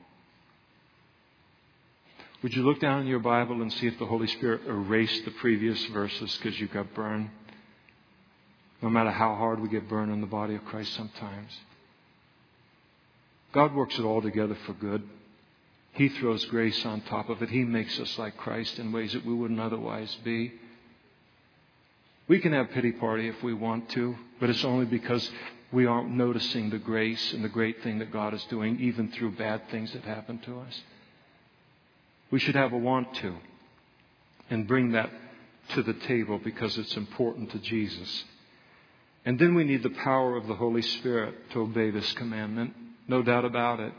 Would 2.45 2.55
you 2.55 2.63
look 2.63 2.79
down 2.79 3.01
in 3.01 3.09
your 3.09 3.19
Bible 3.19 3.61
and 3.61 3.73
see 3.73 3.89
if 3.89 3.99
the 3.99 4.07
Holy 4.07 4.29
Spirit 4.29 4.69
erased 4.69 5.25
the 5.25 5.33
previous 5.33 5.85
verses 5.87 6.39
because 6.41 6.61
you 6.61 6.69
got 6.69 6.95
burned? 6.95 7.31
No 8.85 8.91
matter 8.91 9.11
how 9.11 9.35
hard 9.35 9.61
we 9.61 9.69
get 9.71 9.89
burned 9.89 10.13
in 10.13 10.21
the 10.21 10.27
body 10.27 10.55
of 10.55 10.63
Christ 10.67 10.93
sometimes. 10.93 11.51
God 13.55 13.75
works 13.75 13.99
it 13.99 14.03
all 14.03 14.21
together 14.21 14.59
for 14.67 14.75
good. 14.75 15.03
He 15.93 16.11
throws 16.11 16.45
grace 16.45 16.85
on 16.85 17.01
top 17.01 17.31
of 17.31 17.41
it. 17.41 17.49
He 17.49 17.65
makes 17.65 17.99
us 17.99 18.19
like 18.19 18.37
Christ 18.37 18.79
in 18.79 18.93
ways 18.93 19.15
that 19.15 19.25
we 19.25 19.33
wouldn't 19.33 19.59
otherwise 19.59 20.15
be. 20.23 20.53
We 22.29 22.41
can 22.41 22.53
have 22.53 22.73
pity 22.73 22.93
party 22.93 23.27
if 23.27 23.43
we 23.43 23.55
want 23.55 23.89
to, 23.93 24.17
but 24.39 24.51
it's 24.51 24.65
only 24.65 24.85
because 24.85 25.31
we 25.73 25.87
aren't 25.87 26.11
noticing 26.11 26.69
the 26.69 26.79
grace 26.79 27.33
and 27.33 27.43
the 27.43 27.49
great 27.49 27.83
thing 27.83 28.01
that 28.01 28.13
God 28.13 28.35
is 28.35 28.45
doing, 28.51 28.79
even 28.81 29.11
through 29.13 29.37
bad 29.37 29.63
things 29.71 29.95
that 29.95 30.03
happen 30.03 30.41
to 30.41 30.61
us. 30.61 30.83
We 32.31 32.39
should 32.39 32.55
have 32.55 32.75
a 32.75 32.79
want 32.79 33.15
to. 33.15 33.35
and 34.51 34.69
bring 34.69 34.93
that 34.93 35.09
to 35.71 35.83
the 35.83 35.95
table 35.95 36.39
because 36.39 36.77
it's 36.77 36.99
important 36.99 37.51
to 37.53 37.59
Jesus. 37.61 38.25
And 39.25 39.39
then 39.39 39.55
we 39.55 39.65
need 39.65 39.83
the 39.83 39.91
power 39.91 40.37
of 40.37 40.47
the 40.47 40.55
Holy 40.55 40.83
Spirit 40.83 41.51
to 41.51 41.61
obey 41.61 41.91
this 41.91 42.13
commandment. 42.13 42.75
No 43.09 43.23
doubt 43.23 43.45
about 43.45 43.81
it. 43.81 43.93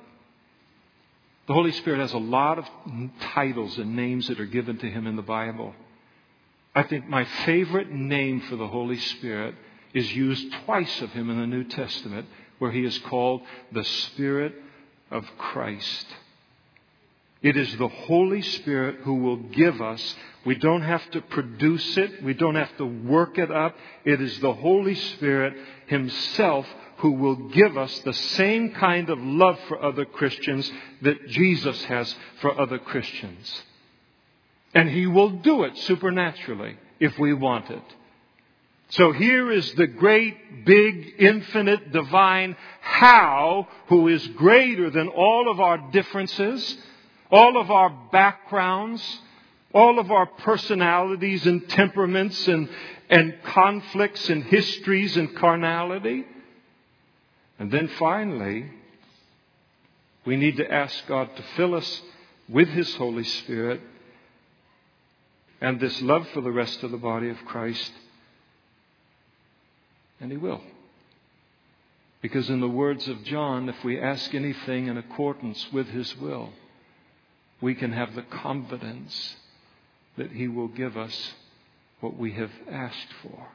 The 1.47 1.53
Holy 1.53 1.71
Spirit 1.71 1.99
has 1.99 2.13
a 2.13 2.17
lot 2.17 2.57
of 2.57 2.65
titles 3.33 3.77
and 3.77 3.95
names 3.95 4.27
that 4.27 4.39
are 4.39 4.45
given 4.45 4.77
to 4.79 4.89
him 4.89 5.05
in 5.05 5.15
the 5.15 5.21
Bible. 5.21 5.73
I 6.73 6.83
think 6.83 7.07
my 7.07 7.23
favorite 7.45 7.91
name 7.91 8.41
for 8.41 8.55
the 8.55 8.67
Holy 8.67 8.97
Spirit 8.97 9.55
is 9.93 10.13
used 10.13 10.51
twice 10.65 11.01
of 11.01 11.11
him 11.11 11.29
in 11.29 11.39
the 11.39 11.47
New 11.47 11.63
Testament, 11.63 12.27
where 12.59 12.71
he 12.71 12.83
is 12.83 12.97
called 12.99 13.41
the 13.71 13.83
Spirit 13.83 14.53
of 15.11 15.25
Christ. 15.37 16.05
It 17.45 17.57
is 17.57 17.77
the 17.77 17.87
Holy 17.87 18.41
Spirit 18.41 19.01
who 19.03 19.17
will 19.17 19.37
give 19.37 19.79
us. 19.79 20.15
We 20.47 20.55
don't 20.55 20.81
have 20.81 21.07
to 21.11 21.21
produce 21.21 21.95
it. 21.95 22.23
We 22.23 22.33
don't 22.33 22.55
have 22.55 22.75
to 22.77 22.85
work 22.87 23.37
it 23.37 23.51
up. 23.51 23.75
It 24.03 24.19
is 24.19 24.39
the 24.39 24.51
Holy 24.51 24.95
Spirit 24.95 25.53
Himself 25.85 26.65
who 26.97 27.11
will 27.11 27.35
give 27.49 27.77
us 27.77 27.99
the 27.99 28.15
same 28.15 28.71
kind 28.71 29.11
of 29.11 29.19
love 29.19 29.59
for 29.67 29.79
other 29.79 30.05
Christians 30.05 30.71
that 31.03 31.27
Jesus 31.27 31.83
has 31.83 32.15
for 32.41 32.59
other 32.59 32.79
Christians. 32.79 33.63
And 34.73 34.89
He 34.89 35.05
will 35.05 35.29
do 35.29 35.65
it 35.65 35.77
supernaturally 35.77 36.77
if 36.99 37.19
we 37.19 37.35
want 37.35 37.69
it. 37.69 37.83
So 38.89 39.11
here 39.11 39.51
is 39.51 39.71
the 39.75 39.85
great, 39.85 40.65
big, 40.65 41.13
infinite, 41.19 41.91
divine 41.91 42.55
how 42.81 43.67
who 43.89 44.07
is 44.07 44.25
greater 44.29 44.89
than 44.89 45.09
all 45.09 45.51
of 45.51 45.59
our 45.59 45.91
differences 45.91 46.75
all 47.31 47.59
of 47.59 47.71
our 47.71 47.89
backgrounds, 48.11 49.19
all 49.73 49.99
of 49.99 50.11
our 50.11 50.25
personalities 50.25 51.45
and 51.45 51.67
temperaments 51.69 52.47
and, 52.47 52.69
and 53.09 53.35
conflicts 53.43 54.29
and 54.29 54.43
histories 54.43 55.17
and 55.17 55.35
carnality. 55.35 56.25
And 57.59 57.71
then 57.71 57.87
finally, 57.99 58.71
we 60.25 60.37
need 60.37 60.57
to 60.57 60.71
ask 60.71 61.05
God 61.07 61.35
to 61.35 61.43
fill 61.55 61.75
us 61.75 62.01
with 62.49 62.69
His 62.69 62.93
Holy 62.95 63.23
Spirit 63.23 63.81
and 65.61 65.79
this 65.79 66.01
love 66.01 66.27
for 66.29 66.41
the 66.41 66.51
rest 66.51 66.83
of 66.83 66.91
the 66.91 66.97
body 66.97 67.29
of 67.29 67.37
Christ. 67.45 67.91
And 70.19 70.31
He 70.31 70.37
will. 70.37 70.61
Because, 72.21 72.49
in 72.49 72.59
the 72.59 72.67
words 72.67 73.07
of 73.07 73.23
John, 73.23 73.69
if 73.69 73.83
we 73.83 73.99
ask 73.99 74.33
anything 74.33 74.87
in 74.87 74.97
accordance 74.97 75.71
with 75.71 75.87
His 75.87 76.15
will, 76.17 76.49
we 77.61 77.75
can 77.75 77.91
have 77.91 78.15
the 78.15 78.21
confidence 78.21 79.35
that 80.17 80.31
He 80.31 80.47
will 80.47 80.67
give 80.67 80.97
us 80.97 81.33
what 81.99 82.17
we 82.17 82.33
have 82.33 82.51
asked 82.69 83.13
for. 83.21 83.47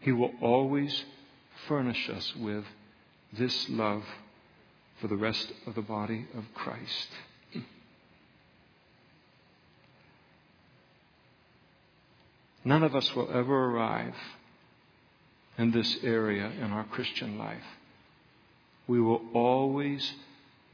He 0.00 0.12
will 0.12 0.32
always 0.40 1.04
furnish 1.68 2.08
us 2.10 2.34
with 2.36 2.64
this 3.32 3.68
love 3.68 4.04
for 5.00 5.08
the 5.08 5.16
rest 5.16 5.52
of 5.66 5.74
the 5.74 5.82
body 5.82 6.26
of 6.36 6.44
Christ. 6.54 7.08
None 12.64 12.82
of 12.82 12.94
us 12.94 13.14
will 13.16 13.28
ever 13.32 13.64
arrive 13.70 14.14
in 15.58 15.72
this 15.72 15.98
area 16.02 16.46
in 16.46 16.70
our 16.70 16.84
Christian 16.84 17.36
life. 17.36 17.64
We 18.86 19.00
will 19.00 19.22
always 19.34 20.12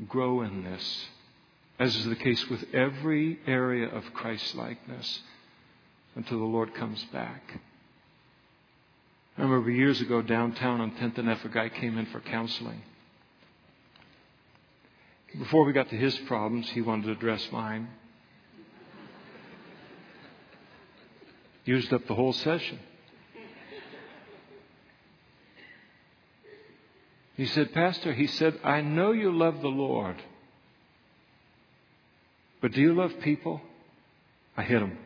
grow 0.07 0.43
in 0.43 0.65
this 0.65 1.07
as 1.79 1.95
is 1.95 2.07
the 2.07 2.17
case 2.17 2.49
with 2.49 2.65
every 2.75 3.39
area 3.47 3.89
of 3.89 4.13
Christlikeness 4.15 5.23
until 6.17 6.39
the 6.39 6.45
Lord 6.45 6.75
comes 6.75 7.05
back. 7.13 7.61
I 9.37 9.43
remember 9.43 9.71
years 9.71 10.01
ago 10.01 10.21
downtown 10.21 10.81
on 10.81 10.91
10th 10.93 11.19
and 11.19 11.31
F, 11.31 11.45
a 11.45 11.49
guy 11.49 11.69
came 11.69 11.97
in 11.97 12.07
for 12.07 12.21
counseling. 12.21 12.83
Before 15.39 15.65
we 15.65 15.73
got 15.73 15.91
to 15.91 15.97
his 15.97 16.17
problems, 16.21 16.69
he 16.71 16.81
wanted 16.81 17.07
to 17.07 17.13
address 17.13 17.47
mine. 17.53 17.89
Used 21.65 21.93
up 21.93 22.07
the 22.09 22.15
whole 22.15 22.33
session. 22.33 22.81
He 27.37 27.47
said, 27.47 27.73
Pastor, 27.73 28.15
he 28.15 28.27
said, 28.27 28.59
I 28.65 28.81
know 28.81 29.13
you 29.13 29.31
love 29.31 29.61
the 29.61 29.69
Lord. 29.69 30.17
But 32.61 32.73
do 32.73 32.81
you 32.81 32.93
love 32.95 33.13
people? 33.21 33.61
I 34.57 34.63
hit 34.63 34.83
him. 34.83 34.99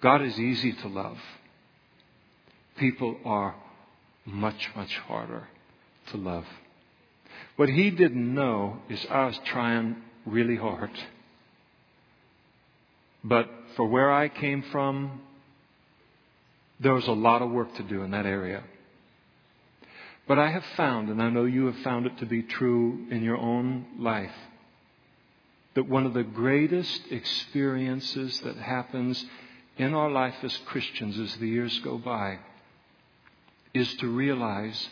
God 0.00 0.22
is 0.22 0.38
easy 0.38 0.72
to 0.72 0.88
love. 0.88 1.18
People 2.76 3.16
are 3.24 3.54
much, 4.24 4.70
much 4.76 4.98
harder 4.98 5.48
to 6.10 6.16
love. 6.16 6.44
What 7.56 7.68
he 7.68 7.90
didn't 7.90 8.34
know 8.34 8.78
is 8.88 9.04
I 9.10 9.26
was 9.26 9.40
trying 9.46 9.96
really 10.24 10.56
hard. 10.56 10.90
But 13.24 13.48
for 13.74 13.86
where 13.86 14.12
I 14.12 14.28
came 14.28 14.62
from, 14.70 15.22
there 16.78 16.92
was 16.92 17.06
a 17.06 17.12
lot 17.12 17.42
of 17.42 17.50
work 17.50 17.74
to 17.76 17.82
do 17.82 18.02
in 18.02 18.10
that 18.10 18.26
area. 18.26 18.62
But 20.26 20.38
I 20.38 20.50
have 20.50 20.64
found, 20.76 21.08
and 21.08 21.22
I 21.22 21.30
know 21.30 21.44
you 21.44 21.66
have 21.66 21.78
found 21.78 22.06
it 22.06 22.18
to 22.18 22.26
be 22.26 22.42
true 22.42 23.06
in 23.10 23.22
your 23.22 23.36
own 23.36 23.86
life, 23.98 24.34
that 25.74 25.88
one 25.88 26.04
of 26.04 26.14
the 26.14 26.24
greatest 26.24 27.02
experiences 27.10 28.40
that 28.40 28.56
happens 28.56 29.24
in 29.76 29.94
our 29.94 30.10
life 30.10 30.34
as 30.42 30.56
Christians 30.66 31.18
as 31.18 31.36
the 31.36 31.46
years 31.46 31.78
go 31.80 31.98
by 31.98 32.38
is 33.72 33.94
to 33.96 34.08
realize 34.08 34.88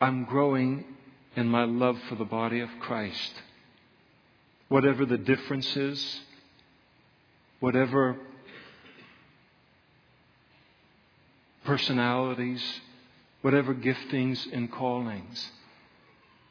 I'm 0.00 0.24
growing 0.24 0.84
in 1.36 1.48
my 1.48 1.64
love 1.64 1.98
for 2.08 2.16
the 2.16 2.24
body 2.24 2.60
of 2.60 2.68
Christ. 2.80 3.32
Whatever 4.68 5.06
the 5.06 5.18
difference 5.18 5.76
is, 5.76 6.20
whatever 7.60 8.16
personalities, 11.64 12.62
whatever 13.42 13.74
giftings 13.74 14.50
and 14.52 14.70
callings. 14.72 15.50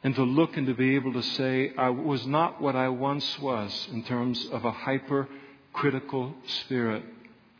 And 0.04 0.14
to 0.14 0.22
look 0.22 0.56
and 0.56 0.66
to 0.66 0.74
be 0.74 0.94
able 0.94 1.12
to 1.12 1.22
say, 1.22 1.72
I 1.76 1.90
was 1.90 2.26
not 2.26 2.60
what 2.60 2.76
I 2.76 2.88
once 2.88 3.38
was 3.38 3.88
in 3.92 4.02
terms 4.04 4.46
of 4.50 4.64
a 4.64 4.72
hypercritical 4.72 6.34
spirit 6.46 7.04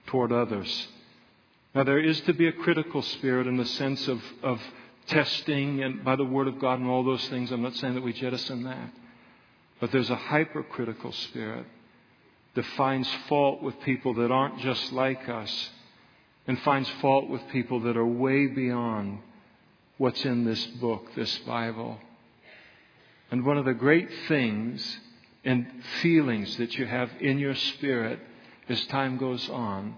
toward 0.07 0.33
others. 0.33 0.89
Now, 1.75 1.85
there 1.85 2.01
is 2.01 2.21
to 2.23 2.35
be 2.35 2.49
a 2.49 2.53
critical 2.53 3.01
spirit 3.03 3.47
in 3.47 3.57
the 3.57 3.65
sense 3.65 4.07
of, 4.09 4.21
of 4.43 4.61
testing 5.07 5.83
and 5.83 6.05
by 6.05 6.17
the 6.17 6.25
Word 6.25 6.49
of 6.49 6.59
God 6.59 6.81
and 6.81 6.89
all 6.89 7.05
those 7.05 7.27
things. 7.29 7.51
I'm 7.51 7.63
not 7.63 7.77
saying 7.77 7.95
that 7.95 8.03
we 8.03 8.13
jettison 8.13 8.65
that. 8.65 8.91
But 9.81 9.91
there's 9.91 10.11
a 10.11 10.17
hypercritical 10.17 11.13
spirit 11.13 11.67
that 12.55 12.67
finds 12.77 13.09
fault 13.29 13.63
with 13.63 13.81
people 13.81 14.15
that 14.15 14.31
aren't 14.31 14.59
just 14.59 14.93
like 14.93 15.29
us 15.29 15.71
and 16.47 16.59
finds 16.61 16.89
fault 17.01 17.29
with 17.29 17.41
people 17.49 17.81
that 17.81 17.97
are 17.97 18.07
way 18.07 18.47
beyond 18.47 19.19
what's 19.99 20.25
in 20.25 20.45
this 20.45 20.65
book, 20.67 21.07
this 21.15 21.39
Bible. 21.39 21.99
And 23.31 23.45
one 23.45 23.59
of 23.59 23.65
the 23.65 23.75
great 23.75 24.09
things 24.29 24.99
and 25.45 25.67
feelings 26.01 26.57
that 26.57 26.75
you 26.77 26.87
have 26.87 27.11
in 27.21 27.39
your 27.39 27.55
spirit 27.55 28.19
as 28.69 28.85
time 28.87 29.19
goes 29.19 29.49
on 29.49 29.95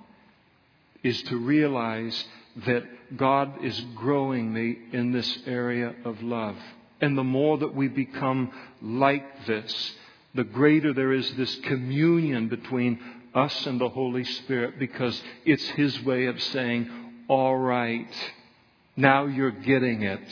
is 1.03 1.23
to 1.25 1.37
realize 1.37 2.25
that 2.67 2.85
God 3.17 3.65
is 3.65 3.79
growing 3.95 4.53
me 4.53 4.79
in 4.93 5.13
this 5.13 5.39
area 5.47 5.95
of 6.05 6.23
love. 6.23 6.57
And 7.01 7.19
the 7.19 7.25
more 7.25 7.59
that 7.59 7.75
we 7.75 7.89
become 7.89 8.53
like 8.81 9.47
this, 9.47 9.95
the 10.35 10.45
greater 10.45 10.93
there 10.93 11.13
is 11.13 11.31
this 11.35 11.55
communion 11.57 12.49
between 12.49 12.99
us 13.35 13.67
and 13.67 13.81
the 13.81 13.89
Holy 13.89 14.25
Spirit 14.25 14.79
because 14.79 15.21
it's 15.45 15.65
His 15.71 16.03
way 16.03 16.27
of 16.27 16.41
saying, 16.43 16.89
all 17.29 17.57
right, 17.57 18.33
now 18.97 19.27
you're 19.27 19.51
getting 19.51 20.03
it. 20.03 20.23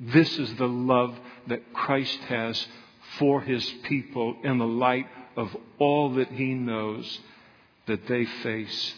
This 0.00 0.38
is 0.38 0.54
the 0.56 0.68
love 0.68 1.14
that 1.46 1.72
Christ 1.72 2.18
has 2.28 2.66
for 3.18 3.40
His 3.40 3.64
people 3.84 4.36
in 4.42 4.58
the 4.58 4.66
light 4.66 5.06
of 5.36 5.56
all 5.78 6.14
that 6.14 6.28
He 6.28 6.54
knows 6.54 7.20
that 7.86 8.06
they 8.08 8.24
face 8.24 8.94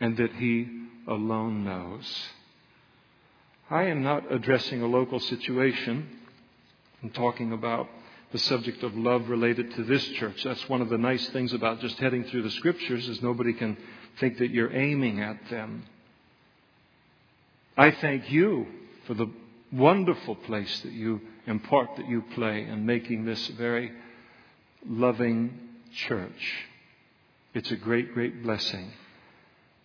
and 0.00 0.16
that 0.16 0.32
He 0.34 0.68
alone 1.06 1.64
knows. 1.64 2.28
I 3.70 3.84
am 3.84 4.02
not 4.02 4.32
addressing 4.32 4.82
a 4.82 4.86
local 4.86 5.20
situation. 5.20 6.08
I'm 7.02 7.10
talking 7.10 7.52
about 7.52 7.88
the 8.32 8.38
subject 8.38 8.82
of 8.82 8.96
love 8.96 9.28
related 9.28 9.74
to 9.74 9.84
this 9.84 10.04
church. 10.10 10.42
That's 10.44 10.68
one 10.68 10.82
of 10.82 10.90
the 10.90 10.98
nice 10.98 11.26
things 11.30 11.52
about 11.52 11.80
just 11.80 11.98
heading 11.98 12.24
through 12.24 12.42
the 12.42 12.50
scriptures 12.50 13.08
is 13.08 13.22
nobody 13.22 13.54
can 13.54 13.76
think 14.20 14.38
that 14.38 14.50
you're 14.50 14.74
aiming 14.74 15.20
at 15.20 15.38
them. 15.50 15.84
I 17.76 17.90
thank 17.92 18.30
you 18.30 18.66
for 19.06 19.14
the 19.14 19.30
wonderful 19.72 20.34
place 20.34 20.80
that 20.80 20.92
you 20.92 21.20
impart 21.46 21.96
that 21.96 22.08
you 22.08 22.22
play 22.34 22.64
in 22.64 22.84
making 22.84 23.24
this 23.24 23.46
very 23.48 23.92
loving 24.86 25.58
church. 25.94 26.66
It's 27.54 27.70
a 27.70 27.76
great, 27.76 28.12
great 28.12 28.42
blessing. 28.42 28.92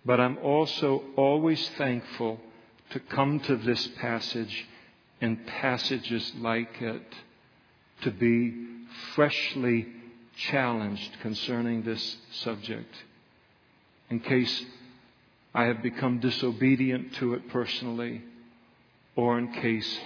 But 0.05 0.19
I'm 0.19 0.37
also 0.39 1.03
always 1.15 1.69
thankful 1.77 2.39
to 2.89 2.99
come 2.99 3.39
to 3.41 3.55
this 3.55 3.87
passage 3.99 4.67
and 5.21 5.47
passages 5.47 6.33
like 6.37 6.81
it 6.81 7.05
to 8.03 8.11
be 8.11 8.53
freshly 9.15 9.87
challenged 10.35 11.19
concerning 11.21 11.83
this 11.83 12.17
subject 12.31 12.93
in 14.09 14.19
case 14.19 14.63
I 15.53 15.65
have 15.65 15.83
become 15.83 16.19
disobedient 16.19 17.15
to 17.15 17.35
it 17.35 17.49
personally 17.49 18.21
or 19.15 19.37
in 19.37 19.51
case 19.53 19.99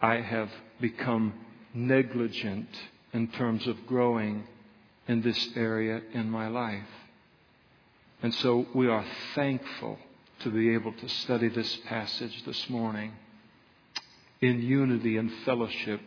I 0.00 0.16
have 0.16 0.50
become 0.80 1.34
negligent 1.74 2.68
in 3.12 3.28
terms 3.28 3.66
of 3.66 3.86
growing 3.86 4.44
in 5.06 5.22
this 5.22 5.48
area 5.54 6.00
in 6.12 6.30
my 6.30 6.48
life. 6.48 6.88
And 8.22 8.34
so 8.34 8.66
we 8.74 8.88
are 8.88 9.04
thankful 9.34 9.98
to 10.40 10.50
be 10.50 10.74
able 10.74 10.92
to 10.92 11.08
study 11.08 11.48
this 11.48 11.76
passage 11.86 12.44
this 12.44 12.68
morning 12.68 13.12
in 14.40 14.60
unity 14.60 15.16
and 15.16 15.30
fellowship 15.44 16.00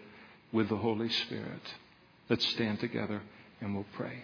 with 0.52 0.70
the 0.70 0.78
Holy 0.78 1.10
Spirit. 1.10 1.62
Let's 2.30 2.46
stand 2.48 2.80
together 2.80 3.22
and 3.62 3.76
we'll 3.76 3.86
pray. 3.94 4.24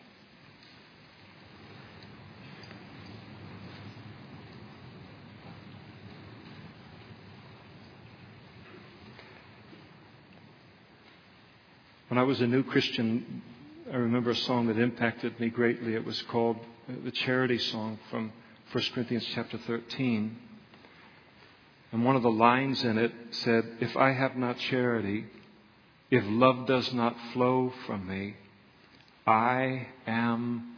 When 12.08 12.20
I 12.20 12.24
was 12.24 12.40
a 12.40 12.48
new 12.48 12.64
Christian, 12.64 13.42
I 13.92 13.98
remember 13.98 14.30
a 14.30 14.36
song 14.36 14.68
that 14.68 14.78
impacted 14.78 15.40
me 15.40 15.50
greatly. 15.50 15.96
It 15.96 16.06
was 16.06 16.22
called 16.24 16.58
uh, 16.88 16.94
the 17.04 17.12
charity 17.12 17.58
song 17.58 18.00
from 18.10 18.32
1 18.72 18.84
Corinthians 18.94 19.26
chapter 19.34 19.58
13. 19.58 20.38
And 21.92 22.06
one 22.06 22.16
of 22.16 22.22
the 22.24 22.32
lines 22.32 22.84
in 22.84 22.98
it 22.98 23.12
said, 23.32 23.66
If 23.82 23.98
I 23.98 24.12
have 24.14 24.38
not 24.38 24.58
charity, 24.60 25.26
if 26.16 26.24
love 26.28 26.66
does 26.66 26.94
not 26.94 27.14
flow 27.34 27.74
from 27.86 28.08
me, 28.08 28.36
I 29.28 29.88
am 30.08 30.78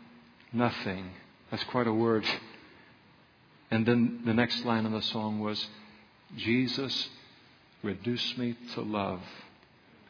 nothing. 0.52 1.12
That's 1.52 1.64
quite 1.66 1.86
a 1.86 1.94
word. 1.94 2.26
And 3.70 3.86
then 3.86 4.22
the 4.26 4.34
next 4.34 4.66
line 4.66 4.88
in 4.88 4.94
the 4.94 5.02
song 5.02 5.40
was, 5.40 5.68
Jesus, 6.36 7.10
reduce 7.84 8.36
me 8.38 8.56
to 8.74 8.82
love. 8.82 9.22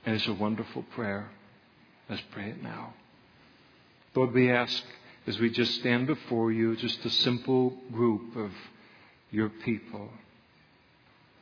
And 0.05 0.15
it's 0.15 0.28
a 0.28 0.34
wonderful 0.34 0.84
prayer. 0.95 1.30
Let's 2.09 2.23
pray 2.32 2.51
it 2.51 2.63
now. 2.63 2.93
Lord, 4.15 4.34
we 4.34 4.49
ask 4.49 4.82
as 5.28 5.38
we 5.39 5.49
just 5.49 5.75
stand 5.75 6.07
before 6.07 6.53
you, 6.53 6.78
just 6.78 7.03
a 7.03 7.09
simple 7.09 7.73
group 7.91 8.38
of 8.38 8.51
your 9.32 9.49
people 9.49 10.07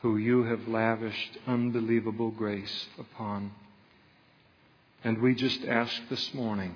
who 0.01 0.17
you 0.17 0.43
have 0.43 0.67
lavished 0.67 1.38
unbelievable 1.45 2.31
grace 2.31 2.88
upon. 2.97 3.51
And 5.06 5.22
we 5.22 5.36
just 5.36 5.64
ask 5.66 5.93
this 6.10 6.34
morning 6.34 6.74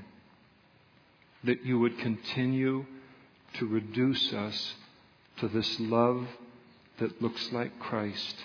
that 1.43 1.65
you 1.65 1.79
would 1.79 1.97
continue 1.97 2.85
to 3.55 3.65
reduce 3.65 4.31
us 4.31 4.75
to 5.39 5.47
this 5.47 5.79
love 5.79 6.27
that 6.99 7.23
looks 7.23 7.51
like 7.51 7.79
Christ. 7.79 8.35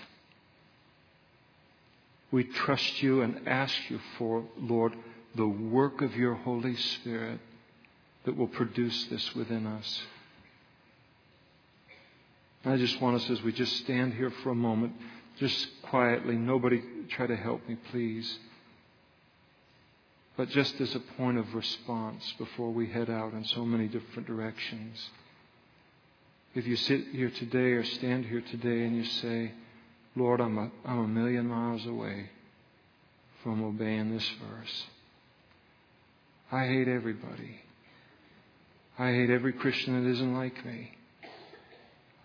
We 2.31 2.45
trust 2.45 3.03
you 3.03 3.21
and 3.21 3.47
ask 3.47 3.75
you 3.91 4.01
for, 4.17 4.45
Lord, 4.59 4.95
the 5.35 5.47
work 5.47 6.01
of 6.01 6.17
your 6.17 6.35
Holy 6.35 6.77
Spirit 6.77 7.41
that 8.25 8.39
will 8.39 8.49
produce 8.49 9.05
this 9.09 9.35
within 9.35 9.67
us. 9.67 10.03
I 12.65 12.79
just 12.79 13.03
want 13.03 13.17
us, 13.17 13.29
as 13.29 13.43
we 13.43 13.53
just 13.53 13.77
stand 13.81 14.15
here 14.15 14.33
for 14.43 14.49
a 14.49 14.55
moment, 14.55 14.95
just 15.39 15.69
quietly, 15.83 16.37
nobody 16.37 16.81
try 17.11 17.27
to 17.27 17.37
help 17.37 17.69
me, 17.69 17.77
please. 17.91 18.39
But 20.37 20.49
just 20.49 20.81
as 20.81 20.95
a 20.95 21.01
point 21.01 21.39
of 21.39 21.55
response 21.55 22.35
before 22.39 22.71
we 22.71 22.89
head 22.89 23.09
out 23.09 23.33
in 23.33 23.45
so 23.45 23.65
many 23.65 23.87
different 23.87 24.27
directions. 24.27 25.11
If 26.55 26.67
you 26.67 26.77
sit 26.77 27.09
here 27.13 27.31
today 27.31 27.73
or 27.73 27.85
stand 27.85 28.27
here 28.27 28.43
today 28.51 28.85
and 28.85 28.97
you 28.97 29.05
say, 29.05 29.53
Lord, 30.17 30.41
I'm 30.41 30.59
a, 30.59 30.71
I'm 30.85 30.99
a 30.99 31.09
million 31.09 31.47
miles 31.47 31.87
away 31.87 32.31
from 33.43 33.63
obeying 33.63 34.13
this 34.13 34.29
verse. 34.41 34.85
I 36.51 36.67
hate 36.67 36.89
everybody. 36.89 37.61
I 38.99 39.11
hate 39.11 39.31
every 39.31 39.53
Christian 39.53 40.03
that 40.03 40.11
isn't 40.11 40.37
like 40.37 40.65
me. 40.65 40.93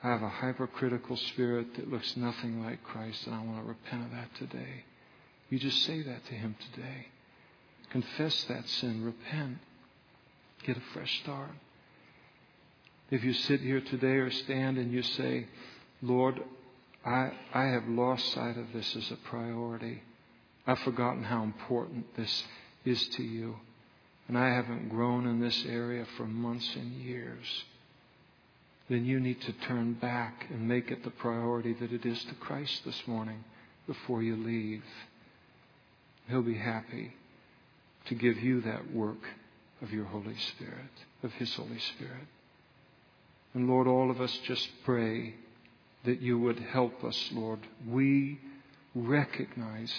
I 0.04 0.10
have 0.10 0.22
a 0.22 0.30
hypercritical 0.30 1.18
spirit 1.18 1.76
that 1.76 1.92
looks 1.92 2.16
nothing 2.16 2.64
like 2.64 2.84
Christ, 2.84 3.26
and 3.26 3.36
I 3.36 3.44
want 3.44 3.62
to 3.62 3.68
repent 3.68 4.06
of 4.06 4.12
that 4.12 4.34
today. 4.36 4.86
You 5.50 5.60
just 5.60 5.84
say 5.84 6.04
that 6.04 6.26
to 6.28 6.34
Him 6.34 6.56
today. 6.74 7.08
Confess 7.92 8.44
that 8.46 8.68
sin, 8.68 9.04
repent, 9.04 9.58
get 10.66 10.78
a 10.78 10.82
fresh 10.94 11.22
start. 11.22 11.52
If 13.10 13.24
you 13.24 13.34
sit 13.34 13.62
here 13.62 13.82
today 13.82 14.18
or 14.18 14.30
stand 14.30 14.78
and 14.78 14.92
you 14.92 15.02
say, 15.02 15.48
Lord, 16.02 16.40
I, 17.06 17.32
I 17.54 17.66
have 17.66 17.88
lost 17.88 18.32
sight 18.34 18.58
of 18.58 18.72
this 18.74 18.96
as 18.96 19.10
a 19.10 19.16
priority. 19.16 20.04
I've 20.68 20.80
forgotten 20.80 21.24
how 21.24 21.44
important 21.44 22.16
this 22.16 22.44
is 22.86 23.08
to 23.10 23.24
you 23.24 23.56
and 24.30 24.38
I 24.38 24.54
haven't 24.54 24.90
grown 24.90 25.26
in 25.26 25.42
this 25.42 25.66
area 25.68 26.06
for 26.16 26.26
months 26.26 26.76
and 26.76 26.92
years, 27.02 27.64
then 28.88 29.04
you 29.04 29.20
need 29.20 29.42
to 29.42 29.52
turn 29.52 29.94
back 29.94 30.46
and 30.52 30.68
make 30.68 30.92
it 30.92 31.04
the 31.04 31.10
priority 31.10 31.74
that 31.74 31.92
it 31.92 32.06
is 32.06 32.24
to 32.26 32.36
Christ 32.36 32.86
this 32.86 33.02
morning 33.08 33.44
before 33.88 34.22
you 34.22 34.36
leave. 34.36 34.84
He'll 36.28 36.44
be 36.44 36.58
happy 36.60 37.16
to 38.10 38.16
give 38.16 38.40
you 38.40 38.62
that 38.62 38.94
work 38.94 39.22
of 39.82 39.92
your 39.92 40.06
Holy 40.06 40.38
Spirit, 40.38 40.92
of 41.24 41.32
His 41.34 41.54
Holy 41.56 41.80
Spirit. 41.80 42.28
And 43.54 43.70
Lord, 43.70 43.88
all 43.88 44.12
of 44.12 44.20
us 44.20 44.38
just 44.46 44.68
pray 44.84 45.36
that 46.06 46.22
you 46.22 46.40
would 46.40 46.60
help 46.60 47.04
us, 47.04 47.30
Lord. 47.32 47.60
We 47.88 48.40
recognize 48.96 49.94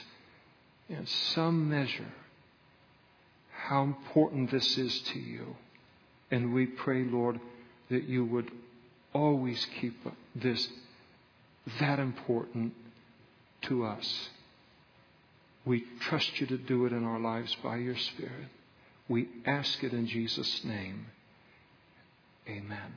in 0.88 1.06
some 1.06 1.68
measure 1.70 2.12
how 3.52 3.82
important 3.82 4.50
this 4.50 4.76
is 4.76 5.00
to 5.12 5.18
you. 5.18 5.56
And 6.30 6.52
we 6.52 6.66
pray, 6.66 7.04
Lord, 7.04 7.40
that 7.90 8.04
you 8.04 8.24
would 8.24 8.50
always 9.12 9.66
keep 9.80 9.96
this 10.34 10.68
that 11.78 11.98
important 11.98 12.72
to 13.62 13.84
us. 13.84 14.28
We 15.64 15.84
trust 16.00 16.40
you 16.40 16.46
to 16.48 16.58
do 16.58 16.86
it 16.86 16.92
in 16.92 17.04
our 17.04 17.18
lives 17.18 17.54
by 17.62 17.76
your 17.76 17.96
Spirit. 17.96 18.48
We 19.08 19.28
ask 19.44 19.82
it 19.82 19.92
in 19.92 20.06
Jesus' 20.06 20.64
name. 20.64 21.06
Amen. 22.48 22.92